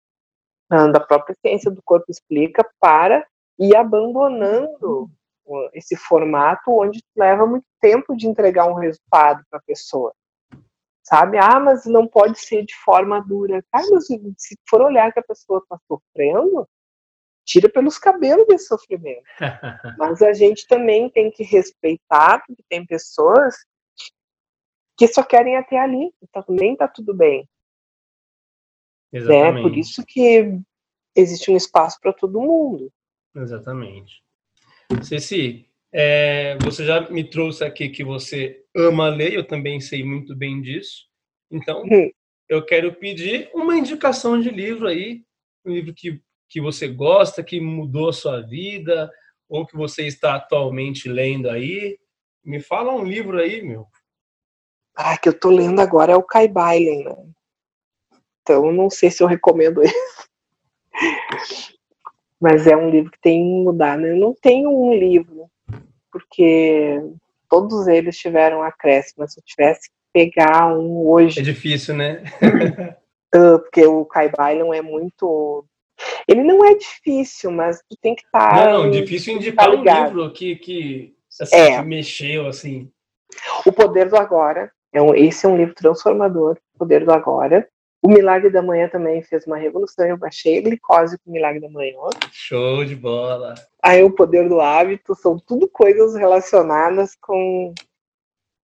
[0.71, 3.27] ah, da própria ciência do corpo explica, para
[3.59, 5.11] ir abandonando
[5.47, 5.69] uhum.
[5.75, 10.15] esse formato onde leva muito tempo de entregar um resultado para a pessoa.
[11.03, 11.39] Sabe?
[11.39, 13.63] Ah, mas não pode ser de forma dura.
[13.71, 16.67] Cara, se for olhar que a pessoa está sofrendo,
[17.49, 19.23] tira pelos cabelos desse sofrimento.
[19.99, 23.57] Mas a gente também tem que respeitar, porque tem pessoas
[24.99, 27.49] que só querem até ali, então também tá tudo bem.
[29.11, 29.55] Exatamente.
[29.55, 29.63] Né?
[29.63, 30.61] Por isso que
[31.17, 32.93] existe um espaço para todo mundo.
[33.35, 34.23] Exatamente.
[35.03, 40.37] Ceci, é, você já me trouxe aqui que você ama ler, eu também sei muito
[40.37, 41.07] bem disso.
[41.51, 42.11] Então, hum.
[42.47, 45.23] eu quero pedir uma indicação de livro aí,
[45.65, 49.11] um livro que que você gosta, que mudou a sua vida,
[49.49, 51.99] ou que você está atualmente lendo aí?
[52.45, 53.87] Me fala um livro aí, meu.
[54.97, 57.17] Ah, que eu tô lendo agora é o Kai Bailen, né?
[58.43, 59.93] Então, não sei se eu recomendo ele.
[62.41, 64.07] Mas é um livro que tem mudado.
[64.07, 65.51] Eu não tenho um livro,
[66.11, 67.01] porque
[67.49, 69.29] todos eles tiveram acréscimo.
[69.29, 71.41] Se eu tivesse que pegar um hoje.
[71.41, 72.23] É difícil, né?
[73.31, 75.65] porque o Kai Bailen é muito
[76.27, 78.51] ele não é difícil, mas tu tem que estar.
[78.51, 81.79] Tá, não, não, difícil indicar um livro que, que, assim, é.
[81.79, 82.91] que mexeu, assim.
[83.67, 84.71] O Poder do Agora.
[84.93, 87.69] É um, esse é um livro transformador, O Poder do Agora.
[88.01, 90.07] O Milagre da Manhã também fez uma revolução.
[90.07, 91.99] Eu baixei a glicose com o Milagre da Manhã.
[92.33, 93.55] Show de bola!
[93.83, 97.75] Aí o Poder do Hábito são tudo coisas relacionadas com,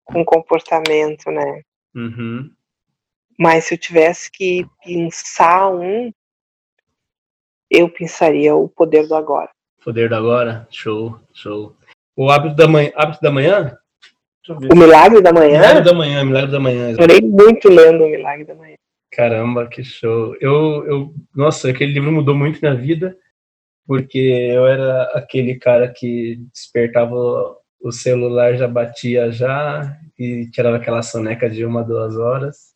[0.04, 1.62] com comportamento, né?
[1.94, 2.50] Uhum.
[3.38, 6.12] Mas se eu tivesse que pensar um,
[7.70, 9.50] eu pensaria o poder do agora.
[9.84, 10.66] Poder do agora?
[10.70, 11.76] Show, show.
[12.16, 12.90] O hábito da manhã.
[12.94, 13.76] Hábito da manhã?
[14.48, 15.58] O milagre da manhã?
[15.58, 16.94] Milagre da manhã, milagre da manhã.
[16.94, 18.76] Chorei muito lendo o milagre da manhã.
[19.10, 20.36] Caramba, que show.
[20.40, 23.16] Eu, eu, nossa, aquele livro mudou muito minha vida,
[23.86, 27.14] porque eu era aquele cara que despertava
[27.80, 32.74] o celular, já batia já, e tirava aquela soneca de uma, duas horas.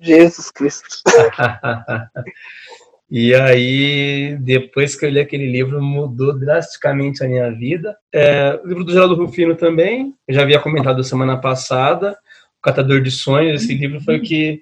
[0.00, 0.88] Jesus Cristo.
[3.08, 7.96] E aí, depois que eu li aquele livro, mudou drasticamente a minha vida.
[8.12, 12.18] É, o livro do Geraldo Rufino também, eu já havia comentado semana passada,
[12.58, 14.60] O Catador de Sonhos, esse livro foi o que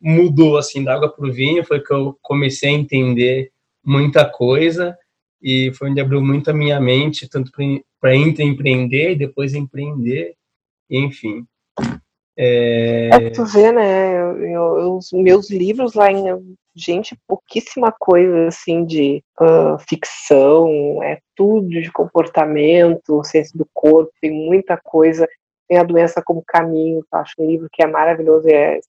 [0.00, 3.50] mudou, assim, da água para o vinho, foi que eu comecei a entender
[3.84, 4.96] muita coisa
[5.42, 7.50] e foi onde abriu muito a minha mente, tanto
[8.00, 10.34] para empreender e depois empreender,
[10.88, 11.44] enfim.
[12.36, 13.08] É...
[13.12, 14.14] É, tu vê, né?
[14.14, 16.24] eu- eu- os meus livros lá em.
[16.80, 24.30] Gente, pouquíssima coisa assim de ah, ficção, é tudo de comportamento, ciência do corpo, tem
[24.30, 25.28] muita coisa.
[25.68, 28.48] Tem a doença como caminho, que eu acho um livro que é maravilhoso.
[28.48, 28.80] É,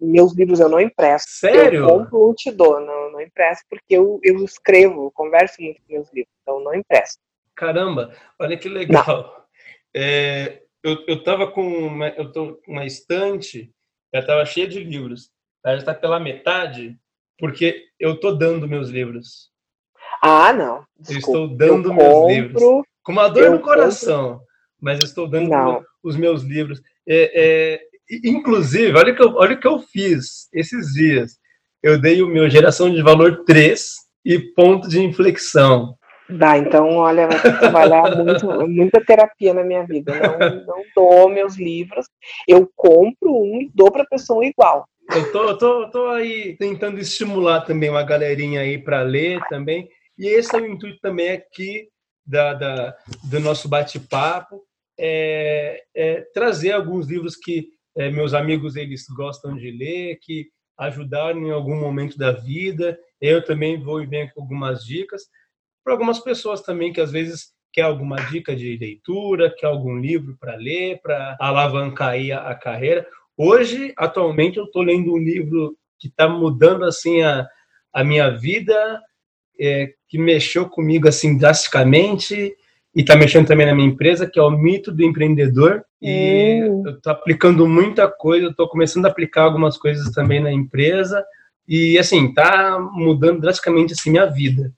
[0.00, 1.30] meus livros eu não empresto.
[1.30, 1.80] Sério?
[1.80, 5.80] Eu compro um te dou, não, não empresto, porque eu, eu escrevo, eu converso muito
[5.80, 7.18] com meus livros, então não empresto.
[7.56, 9.46] Caramba, olha que legal.
[9.96, 13.72] É, eu, eu tava com uma, eu tô uma estante,
[14.14, 15.30] já tava cheia de livros.
[15.64, 16.96] Ela já está pela metade,
[17.38, 19.50] porque eu tô dando meus livros.
[20.22, 20.76] Ah, não.
[20.76, 21.38] Eu Desculpa.
[21.38, 22.62] estou dando eu meus compro, livros.
[23.02, 24.40] Com uma dor eu no coração,
[24.80, 25.82] mas eu estou dando Não.
[26.02, 26.82] os meus livros.
[27.06, 27.80] É, é,
[28.24, 31.38] inclusive, olha o, que eu, olha o que eu fiz esses dias.
[31.82, 33.94] Eu dei o meu geração de valor 3
[34.24, 35.96] e ponto de inflexão.
[36.28, 40.12] Dá, então, olha, vai ter que trabalhar muito, muita terapia na minha vida.
[40.14, 42.06] Não, não dou meus livros.
[42.46, 44.86] Eu compro um e dou para pessoa igual.
[45.14, 49.40] Eu tô, eu tô, eu tô aí tentando estimular também uma galerinha aí para ler
[49.48, 49.88] também.
[50.18, 51.88] E esse é o intuito também aqui
[52.26, 54.62] da, da- do nosso bate-papo,
[54.98, 61.40] é, é trazer alguns livros que é, meus amigos eles gostam de ler, que ajudaram
[61.40, 62.98] em algum momento da vida.
[63.20, 65.22] Eu também vou ver algumas dicas
[65.82, 70.36] para algumas pessoas também que às vezes quer alguma dica de leitura, quer algum livro
[70.38, 73.06] para ler, para alavancar aí a, a carreira.
[73.38, 77.46] Hoje, atualmente, eu estou lendo um livro que está mudando assim a,
[77.92, 79.00] a minha vida,
[79.60, 82.52] é, que mexeu comigo assim drasticamente
[82.94, 85.84] e está mexendo também na minha empresa, que é o Mito do Empreendedor.
[86.02, 86.82] E Hum.
[86.86, 91.24] eu estou aplicando muita coisa, estou começando a aplicar algumas coisas também na empresa
[91.66, 94.72] e assim está mudando drasticamente assim minha vida.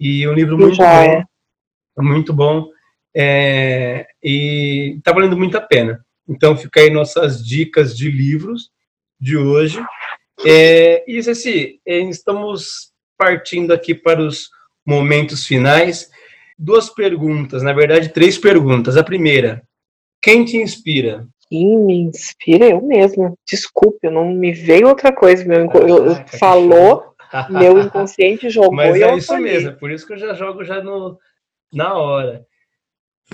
[0.00, 1.24] E é um livro muito bom,
[1.98, 2.68] muito bom,
[3.14, 6.04] é, e está valendo muito a pena.
[6.28, 8.70] Então, fica aí nossas dicas de livros
[9.20, 9.78] de hoje.
[10.46, 14.48] É, e, Ceci, é, estamos partindo aqui para os
[14.86, 16.10] momentos finais.
[16.58, 18.96] Duas perguntas, na verdade, três perguntas.
[18.96, 19.62] A primeira,
[20.22, 21.26] quem te inspira?
[21.48, 23.34] Quem me inspira eu mesma.
[23.48, 25.44] Desculpe, não me veio outra coisa.
[25.44, 27.14] Meu, inco- eu, eu- Caraca, que falou,
[27.50, 29.42] meu inconsciente jogou Mas e é eu isso falei.
[29.52, 31.18] mesmo, por isso que eu já jogo já no,
[31.72, 32.44] na hora.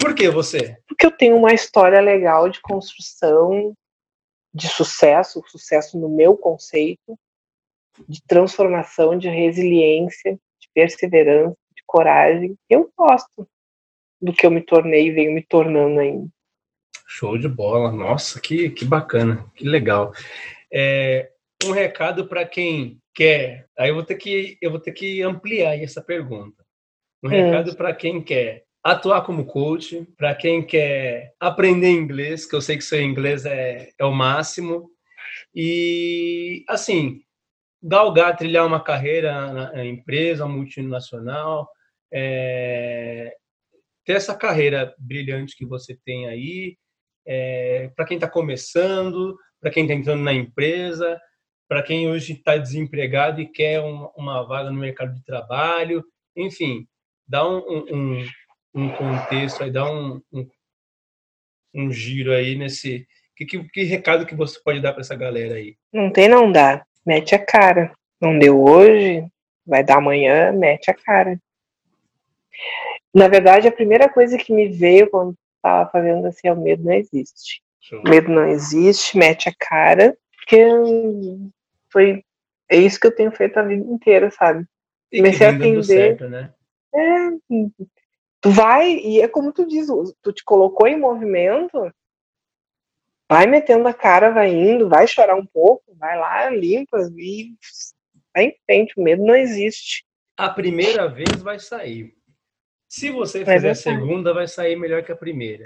[0.01, 0.79] Por que você?
[0.87, 3.75] Porque eu tenho uma história legal de construção,
[4.53, 7.19] de sucesso, sucesso no meu conceito,
[8.09, 12.57] de transformação, de resiliência, de perseverança, de coragem.
[12.69, 13.49] Eu gosto
[14.21, 16.29] do que eu me tornei e venho me tornando ainda.
[17.07, 17.91] Show de bola.
[17.91, 20.13] Nossa, que, que bacana, que legal.
[20.73, 21.31] É,
[21.65, 23.67] um recado para quem quer.
[23.77, 26.65] Aí eu vou ter que eu vou ter que ampliar essa pergunta.
[27.23, 27.31] Um Hum.
[27.31, 32.77] recado para quem quer atuar como coach, para quem quer aprender inglês, que eu sei
[32.77, 34.91] que seu inglês é, é o máximo.
[35.55, 37.21] E assim,
[37.83, 41.69] galgar, trilhar uma carreira na empresa multinacional,
[42.13, 43.35] é,
[44.05, 46.77] ter essa carreira brilhante que você tem aí,
[47.95, 51.21] para quem está começando, para quem está entrando na empresa,
[51.69, 56.03] para quem hoje está desempregado e quer um- uma vaga no mercado de trabalho,
[56.35, 56.87] enfim,
[57.27, 57.59] dá um,
[57.93, 58.27] um-
[58.83, 60.49] um- contexto aí, dá um, um,
[61.75, 63.07] um giro aí nesse.
[63.37, 65.77] Que, que, que recado que você pode dar para essa galera aí?
[65.93, 66.85] Não tem, não dá.
[67.07, 67.93] Mete a cara.
[68.21, 69.25] Não deu hoje,
[69.65, 71.41] vai dar amanhã, mete a cara.
[73.15, 76.85] Na verdade, a primeira coisa que me veio quando estava fazendo assim é o medo
[76.85, 77.63] não existe.
[77.81, 78.03] Show.
[78.03, 80.67] Medo não existe, mete a cara, porque
[81.93, 82.23] foi
[82.69, 84.67] é isso que eu tenho feito a vida inteira, sabe?
[85.11, 85.83] E comecei a atender.
[85.85, 86.53] certo, né?
[88.41, 89.89] Tu vai, e é como tu diz,
[90.23, 91.93] tu te colocou em movimento,
[93.29, 97.57] vai metendo a cara, vai indo, vai chorar um pouco, vai lá, limpa e
[98.35, 100.05] vai em frente, o medo não existe.
[100.37, 102.17] A primeira vez vai sair.
[102.89, 103.95] Se você Vai fizer a sair.
[103.97, 105.65] segunda, vai sair melhor que a primeira.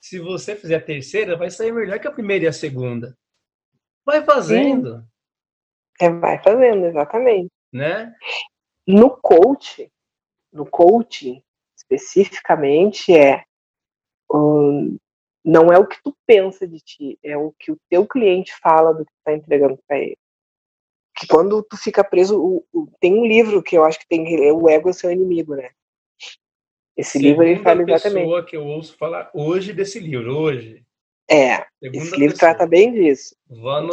[0.00, 3.16] Se você fizer a terceira, vai sair melhor que a primeira e a segunda.
[4.04, 5.06] Vai fazendo,
[6.00, 7.50] É, vai fazendo, exatamente.
[7.72, 8.12] né?
[8.86, 9.90] No coach,
[10.52, 11.42] no coaching
[11.90, 13.44] especificamente, é
[14.32, 14.96] hum,
[15.44, 18.92] não é o que tu pensa de ti, é o que o teu cliente fala
[18.92, 20.16] do que tu tá entregando para ele.
[21.16, 24.24] Que quando tu fica preso, o- o- tem um livro que eu acho que tem
[24.24, 25.70] que ler, O Ego é Seu Inimigo, né?
[26.96, 28.24] Esse livro ele Segunda fala exatamente.
[28.24, 30.84] pessoa que eu ouço falar hoje desse livro, hoje.
[31.28, 32.50] É, Segunda esse livro pessoa.
[32.50, 33.34] trata bem disso.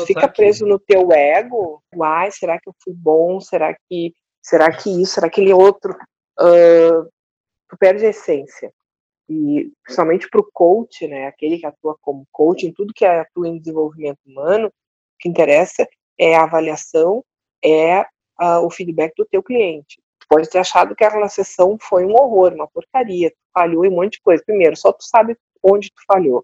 [0.06, 0.38] Fica aqui.
[0.38, 3.40] preso no teu ego, ai, será que eu fui bom?
[3.40, 5.96] Será que será que isso, será que aquele outro?
[6.40, 7.06] Ah,
[7.72, 8.72] tu perde a essência.
[9.30, 13.48] e principalmente para o coach, né, aquele que atua como coach, em tudo que atua
[13.48, 14.72] em desenvolvimento humano, o
[15.20, 15.88] que interessa
[16.20, 17.24] é a avaliação,
[17.64, 18.02] é
[18.42, 20.02] uh, o feedback do teu cliente.
[20.20, 23.90] Tu pode ter achado que aquela sessão foi um horror, uma porcaria, tu falhou em
[23.90, 24.44] um monte de coisa.
[24.46, 26.40] Primeiro, só tu sabe onde tu falhou.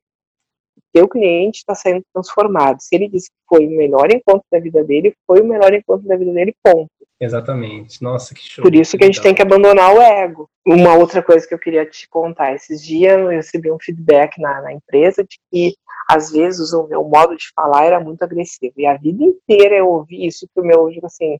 [0.77, 2.79] O teu cliente está sendo transformado.
[2.81, 6.07] Se ele disse que foi o melhor encontro da vida dele, foi o melhor encontro
[6.07, 6.89] da vida dele, ponto.
[7.19, 8.01] Exatamente.
[8.01, 8.63] Nossa, que show.
[8.63, 10.49] Por isso que a gente tem que abandonar o ego.
[10.65, 14.61] Uma outra coisa que eu queria te contar, esses dias eu recebi um feedback na,
[14.61, 15.75] na empresa de que
[16.07, 18.73] às vezes o meu modo de falar era muito agressivo.
[18.77, 21.37] E a vida inteira eu ouvi isso, que o meu, digo assim,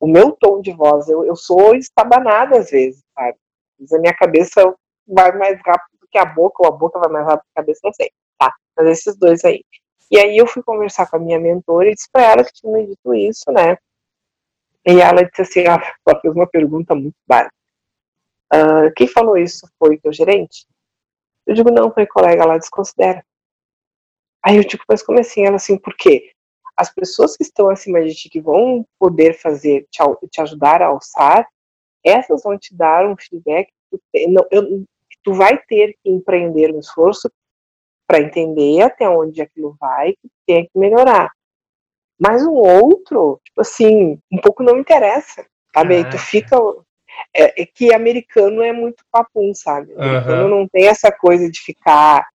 [0.00, 3.36] o meu tom de voz, eu, eu sou estabanada às vezes, sabe?
[3.92, 4.74] A minha cabeça
[5.06, 7.62] vai mais rápido do que a boca, ou a boca vai mais rápido que a
[7.62, 8.52] cabeça, não sei, tá?
[8.76, 9.62] Mas esses dois aí.
[10.10, 12.72] E aí eu fui conversar com a minha mentora e disse pra ela que tinha
[12.72, 13.76] me dito isso, né?
[14.86, 17.54] E ela disse assim, ela fez uma pergunta muito básica.
[18.52, 20.66] Uh, quem falou isso foi o teu gerente?
[21.46, 23.24] Eu digo, não, foi colega lá, desconsidera.
[24.42, 25.44] Aí eu digo, mas como assim?
[25.44, 26.32] Ela assim, por quê?
[26.76, 30.00] As pessoas que estão acima de ti, que vão poder fazer, te,
[30.30, 31.46] te ajudar a alçar,
[32.04, 34.84] essas vão te dar um feedback que tu, não, eu,
[35.22, 37.30] tu vai ter que empreender um esforço
[38.06, 41.30] para entender até onde aquilo vai, que tem que melhorar.
[42.20, 45.96] Mas o outro, tipo assim, um pouco não interessa, sabe?
[45.96, 46.56] Aí tu fica.
[47.34, 49.92] É, é, que americano é muito papum, sabe?
[49.94, 50.60] Americano uhum.
[50.60, 52.28] não tem essa coisa de ficar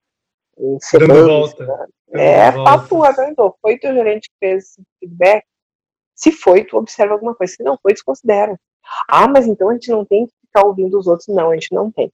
[0.58, 1.28] encerrando.
[1.28, 1.88] volta.
[2.10, 3.56] É, papo, aguentou.
[3.62, 5.46] Foi teu gerente que fez esse feedback?
[6.16, 7.54] Se foi, tu observa alguma coisa.
[7.54, 8.58] Se não foi, desconsidera.
[9.08, 11.28] Ah, mas então a gente não tem que ficar ouvindo os outros.
[11.28, 12.12] Não, a gente não tem.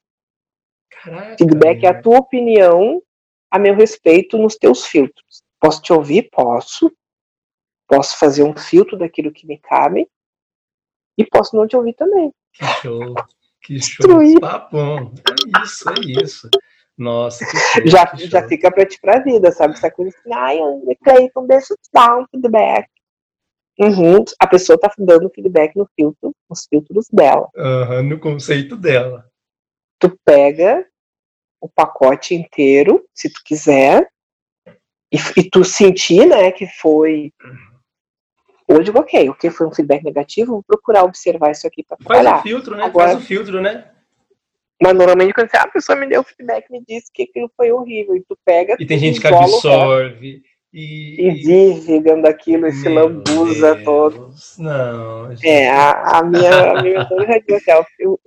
[0.89, 3.01] Caraca, feedback é a tua opinião
[3.49, 5.43] a meu respeito nos teus filtros.
[5.59, 6.29] Posso te ouvir?
[6.31, 6.91] Posso.
[7.91, 10.07] Posso fazer um filtro daquilo que me cabe
[11.17, 12.31] e posso não te ouvir também.
[12.53, 13.15] Que show,
[13.61, 14.39] que show.
[14.39, 16.49] Tá bom, é isso, é isso.
[16.97, 19.73] Nossa, que show, já, que já fica pra ti pra vida, sabe?
[19.73, 20.57] Essa coisa assim, ai,
[21.03, 22.87] Cleiton, deixa eu te dar um feedback.
[23.77, 27.49] Uhum, a pessoa tá dando feedback no filtro, nos filtros dela.
[27.57, 29.29] Uhum, no conceito dela.
[29.99, 30.87] Tu pega
[31.59, 34.09] o pacote inteiro, se tu quiser,
[35.11, 37.33] e, e tu sentir, né, que foi
[38.75, 41.97] eu digo, ok, o que foi um feedback negativo, vou procurar observar isso aqui para
[41.97, 42.31] trabalhar.
[42.31, 42.83] Faz o filtro, né?
[42.83, 43.85] Agora, Faz o filtro, né?
[44.81, 48.23] Mas normalmente quando a pessoa me deu feedback, me disse que aquilo foi horrível, e
[48.27, 48.75] tu pega...
[48.79, 50.43] E tem gente que absorve...
[50.73, 54.33] E, e vive dentro daquilo e se lambuza Deus, todo.
[54.57, 55.35] Não.
[55.35, 55.45] Gente...
[55.45, 57.05] É, a, a minha, a minha
[57.67, 58.17] já eu,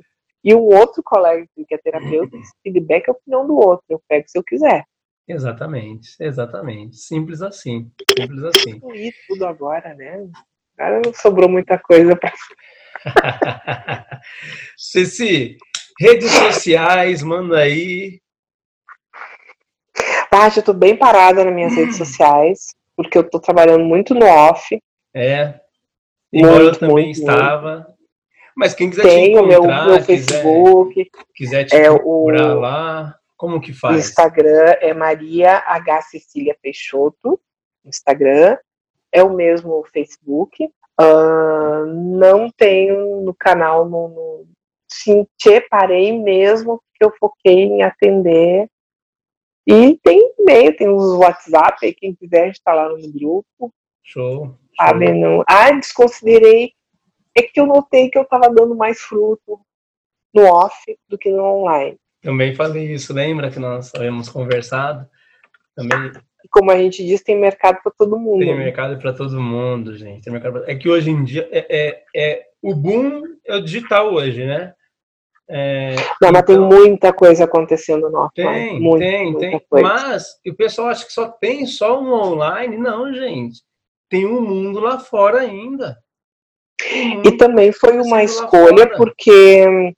[0.44, 4.28] e um outro colega que é terapeuta, feedback é a opinião do outro, eu pego
[4.28, 4.84] se eu quiser.
[5.26, 6.96] Exatamente, exatamente.
[6.96, 7.90] Simples assim.
[8.18, 8.80] Simples assim.
[9.28, 10.28] Tudo agora, né?
[10.78, 12.32] Agora não sobrou muita coisa para.
[14.76, 15.56] Ceci,
[15.98, 18.20] redes sociais, manda aí.
[20.30, 24.26] Paty, eu tô bem parada nas minhas redes sociais, porque eu tô trabalhando muito no
[24.26, 24.78] off.
[25.14, 25.60] É.
[26.32, 27.74] Muito, eu também muito, estava.
[27.76, 27.94] Muito.
[28.56, 30.94] Mas quem quiser Tem te encontrar, o meu, meu Facebook.
[30.94, 32.60] Quiser, quiser te é procurar o...
[32.60, 33.18] lá.
[33.36, 34.08] Como que faz?
[34.08, 36.02] Instagram é Maria H.
[36.02, 37.40] Cecília Peixoto.
[37.84, 38.56] Instagram.
[39.12, 40.64] É o mesmo Facebook.
[41.00, 44.46] Uh, não tenho no canal, no, no,
[45.68, 48.68] parei mesmo, porque eu foquei em atender.
[49.66, 53.72] E tem e-mail, tem os WhatsApp, aí quem quiser está lá no grupo.
[54.02, 54.54] Show.
[54.76, 55.14] Sabe, show.
[55.14, 56.72] Não, ah, desconsiderei.
[57.36, 59.60] É que eu notei que eu estava dando mais fruto
[60.32, 60.76] no off
[61.08, 61.98] do que no online.
[62.24, 65.06] Também falei isso, lembra que nós havíamos conversado?
[65.76, 66.10] Também.
[66.50, 68.38] Como a gente diz, tem mercado para todo mundo.
[68.38, 70.30] Tem mercado para todo mundo, gente.
[70.30, 70.64] Pra...
[70.66, 74.72] É que hoje em dia é, é, é, o boom é o digital hoje, né?
[75.46, 78.70] É, Não, mas tem então muita coisa acontecendo no offline.
[78.70, 79.60] Tem, muita, tem, muita tem.
[79.68, 79.86] Coisa.
[79.86, 82.78] Mas o pessoal acha que só tem só um online.
[82.78, 83.60] Não, gente.
[84.08, 85.98] Tem um mundo lá fora ainda.
[86.90, 89.92] Um e também foi uma escolha porque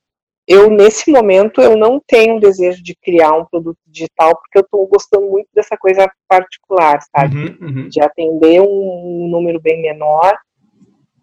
[0.46, 4.86] eu nesse momento eu não tenho desejo de criar um produto digital porque eu estou
[4.86, 7.36] gostando muito dessa coisa particular, sabe?
[7.36, 7.88] Uhum, uhum.
[7.88, 10.38] De atender um número bem menor.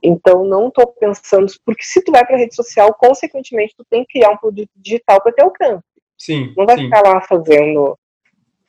[0.02, 4.20] Então não estou pensando porque se tu vai para rede social, consequentemente tu tem que
[4.20, 5.84] criar um produto digital para ter alcance.
[6.18, 6.54] Sim.
[6.58, 6.84] Não vai sim.
[6.84, 7.98] ficar lá fazendo.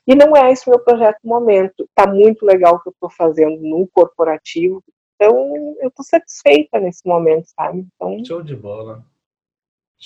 [0.07, 1.89] E não é esse o meu projeto no momento.
[1.95, 4.85] Tá muito legal o que eu estou fazendo no corporativo.
[5.17, 5.35] Então
[5.81, 7.85] eu estou satisfeita nesse momento, sabe?
[7.97, 9.05] Então, Show de bola.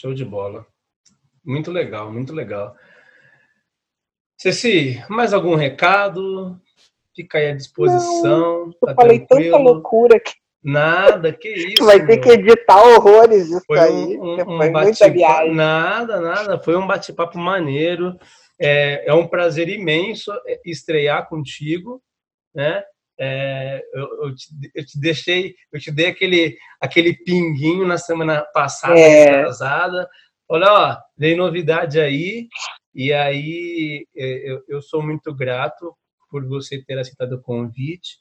[0.01, 0.65] Show de bola.
[1.45, 2.77] Muito legal, muito legal.
[4.41, 6.57] Ceci, mais algum recado?
[7.17, 8.67] Fica aí à disposição.
[8.67, 9.51] Não, eu tá falei tranquilo.
[9.51, 10.35] tanta loucura aqui.
[10.63, 11.85] Nada, que isso.
[11.85, 12.21] Vai ter meu.
[12.21, 13.93] que editar horrores disso Foi aí.
[13.93, 15.55] um, um, porque um foi muita viagem.
[15.57, 16.59] Nada, nada.
[16.61, 18.17] Foi um bate-papo maneiro.
[18.57, 22.01] É, é um prazer imenso é, estrear contigo,
[22.55, 22.85] né?
[23.21, 28.43] É, eu, eu, te, eu te deixei, eu te dei aquele, aquele pinguinho na semana
[28.55, 29.29] passada, É.
[29.41, 30.09] atrasada.
[30.49, 32.49] Olha, ó, dei novidade aí,
[32.95, 35.95] e aí é, eu, eu sou muito grato
[36.31, 38.19] por você ter aceitado o convite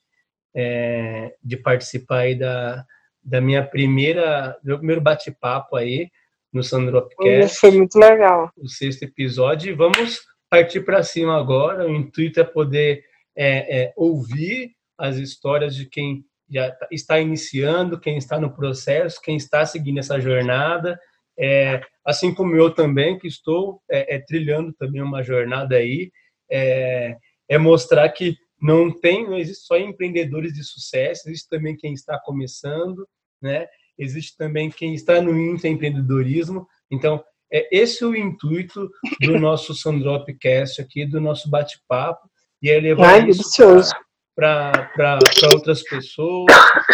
[0.55, 2.83] é, de participar aí da,
[3.23, 6.09] da minha primeira, meu primeiro bate-papo aí
[6.51, 8.49] no Sandropcast Foi muito legal.
[8.57, 9.69] o sexto episódio.
[9.71, 11.85] E vamos partir para cima agora.
[11.85, 13.03] O intuito é poder
[13.35, 19.21] é, é, ouvir as histórias de quem já tá- está iniciando, quem está no processo,
[19.21, 20.99] quem está seguindo essa jornada.
[21.37, 26.11] É, assim como eu também, que estou é, é, trilhando também uma jornada aí,
[26.49, 27.15] é,
[27.47, 32.19] é mostrar que não tem, não existe só empreendedores de sucesso, existe também quem está
[32.19, 33.07] começando,
[33.41, 33.67] né?
[33.97, 36.67] Existe também quem está no intraempreendedorismo.
[36.89, 38.89] Então, é esse o intuito
[39.21, 42.27] do nosso Sandropcast aqui, do nosso bate-papo,
[42.61, 43.93] e é levar Ai, isso delicioso.
[44.37, 45.19] Para
[45.51, 46.45] outras pessoas,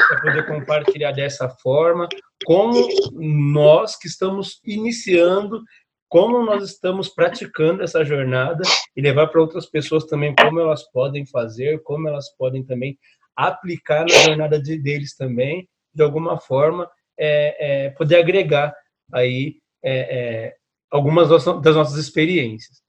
[0.08, 2.08] para poder compartilhar dessa forma,
[2.46, 5.62] como nós que estamos iniciando,
[6.08, 8.62] como nós estamos praticando essa jornada
[8.96, 12.98] e levar para outras pessoas também como elas podem fazer, como elas podem também
[13.36, 16.90] aplicar na jornada de, deles também, de alguma forma,
[17.20, 18.74] é, é, poder agregar
[19.12, 19.98] aí é,
[20.46, 20.56] é,
[20.90, 22.82] algumas das no- das nossas experiências.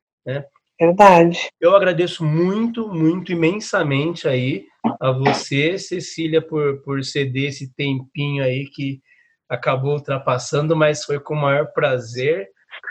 [0.81, 1.49] Verdade.
[1.61, 4.67] Eu agradeço muito, muito imensamente aí
[5.01, 9.01] a você, Cecília, por, por ceder esse tempinho aí que
[9.49, 12.49] acabou ultrapassando, mas foi com o maior prazer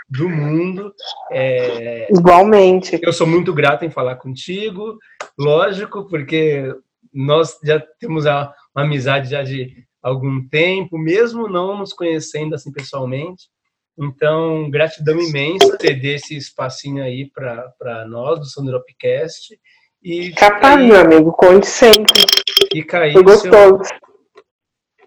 [0.08, 0.92] do mundo.
[1.30, 2.98] É, Igualmente.
[3.02, 4.98] eu sou muito grato em falar contigo,
[5.38, 6.74] lógico, porque
[7.12, 12.72] nós já temos a- uma amizade já de algum tempo, mesmo não nos conhecendo assim
[12.72, 13.48] pessoalmente.
[13.98, 19.58] Então, gratidão imensa ter desse espacinho aí para nós, do Sandropcast.
[20.02, 22.12] E fica Capaz, aí, meu amigo, conte sempre.
[22.72, 23.90] fica aí Foi o seu- gostoso.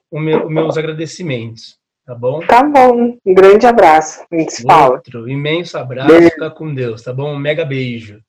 [0.10, 2.40] o meu- os meus agradecimentos, tá bom?
[2.40, 3.18] Tá bom.
[3.26, 4.26] Um grande abraço.
[4.32, 4.96] A gente se fala.
[4.96, 6.30] Outro imenso abraço, Beijo.
[6.32, 7.34] fica com Deus, tá bom?
[7.34, 8.20] Um mega beijo.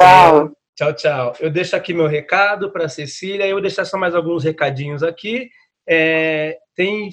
[0.00, 0.52] Tchau.
[0.76, 1.32] Tchau, tchau.
[1.38, 3.46] Eu deixo aqui meu recado para a Cecília.
[3.46, 5.48] Eu vou deixar só mais alguns recadinhos aqui.
[5.86, 7.10] É, tem,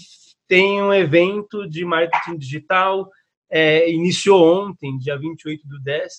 [0.51, 3.09] tem um evento de marketing digital,
[3.49, 6.11] é, iniciou ontem, dia 28 do 10,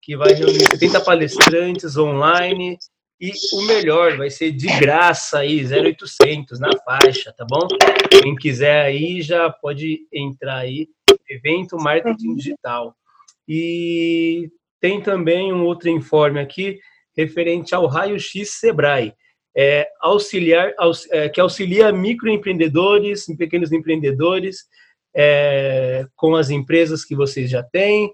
[0.00, 2.78] que vai reunir 70 palestrantes online.
[3.20, 7.68] E o melhor, vai ser de graça aí, 0800 na faixa, tá bom?
[8.22, 10.88] Quem quiser aí já pode entrar aí,
[11.28, 12.96] evento marketing digital.
[13.46, 14.50] E
[14.80, 16.78] tem também um outro informe aqui
[17.14, 19.12] referente ao raio-x Sebrae,
[19.56, 24.66] é, auxiliar, aux, é, que auxilia microempreendedores, pequenos empreendedores,
[25.14, 28.12] é, com as empresas que vocês já têm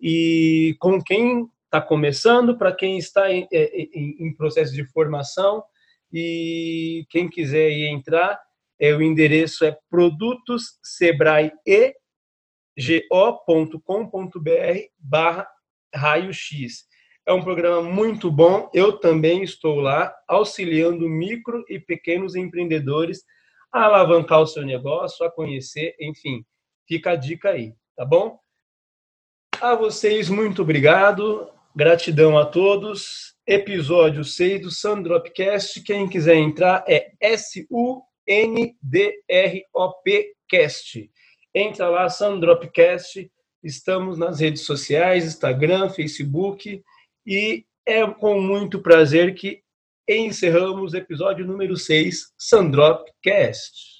[0.00, 5.64] e com quem está começando, para quem está em, é, em, em, processo de formação
[6.12, 8.38] e quem quiser entrar,
[8.78, 11.94] é, o endereço é produtos Sebrae e
[13.10, 13.80] go.com.br
[14.98, 15.48] barra
[15.94, 16.86] raio-x.
[17.24, 18.68] É um programa muito bom.
[18.74, 23.22] Eu também estou lá auxiliando micro e pequenos empreendedores
[23.72, 26.44] a alavancar o seu negócio, a conhecer, enfim,
[26.86, 28.38] fica a dica aí, tá bom?
[29.60, 31.48] A vocês, muito obrigado.
[31.74, 33.36] Gratidão a todos.
[33.46, 35.80] Episódio 6 do Sandropcast.
[35.82, 38.02] Quem quiser entrar é S-U-N-D-R-O-P
[40.48, 41.10] Cast.
[41.54, 43.30] Entra lá, Sandropcast.
[43.62, 46.82] Estamos nas redes sociais, Instagram, Facebook.
[47.26, 49.62] E é com muito prazer que
[50.08, 53.91] encerramos o episódio número 6, Sandropcast.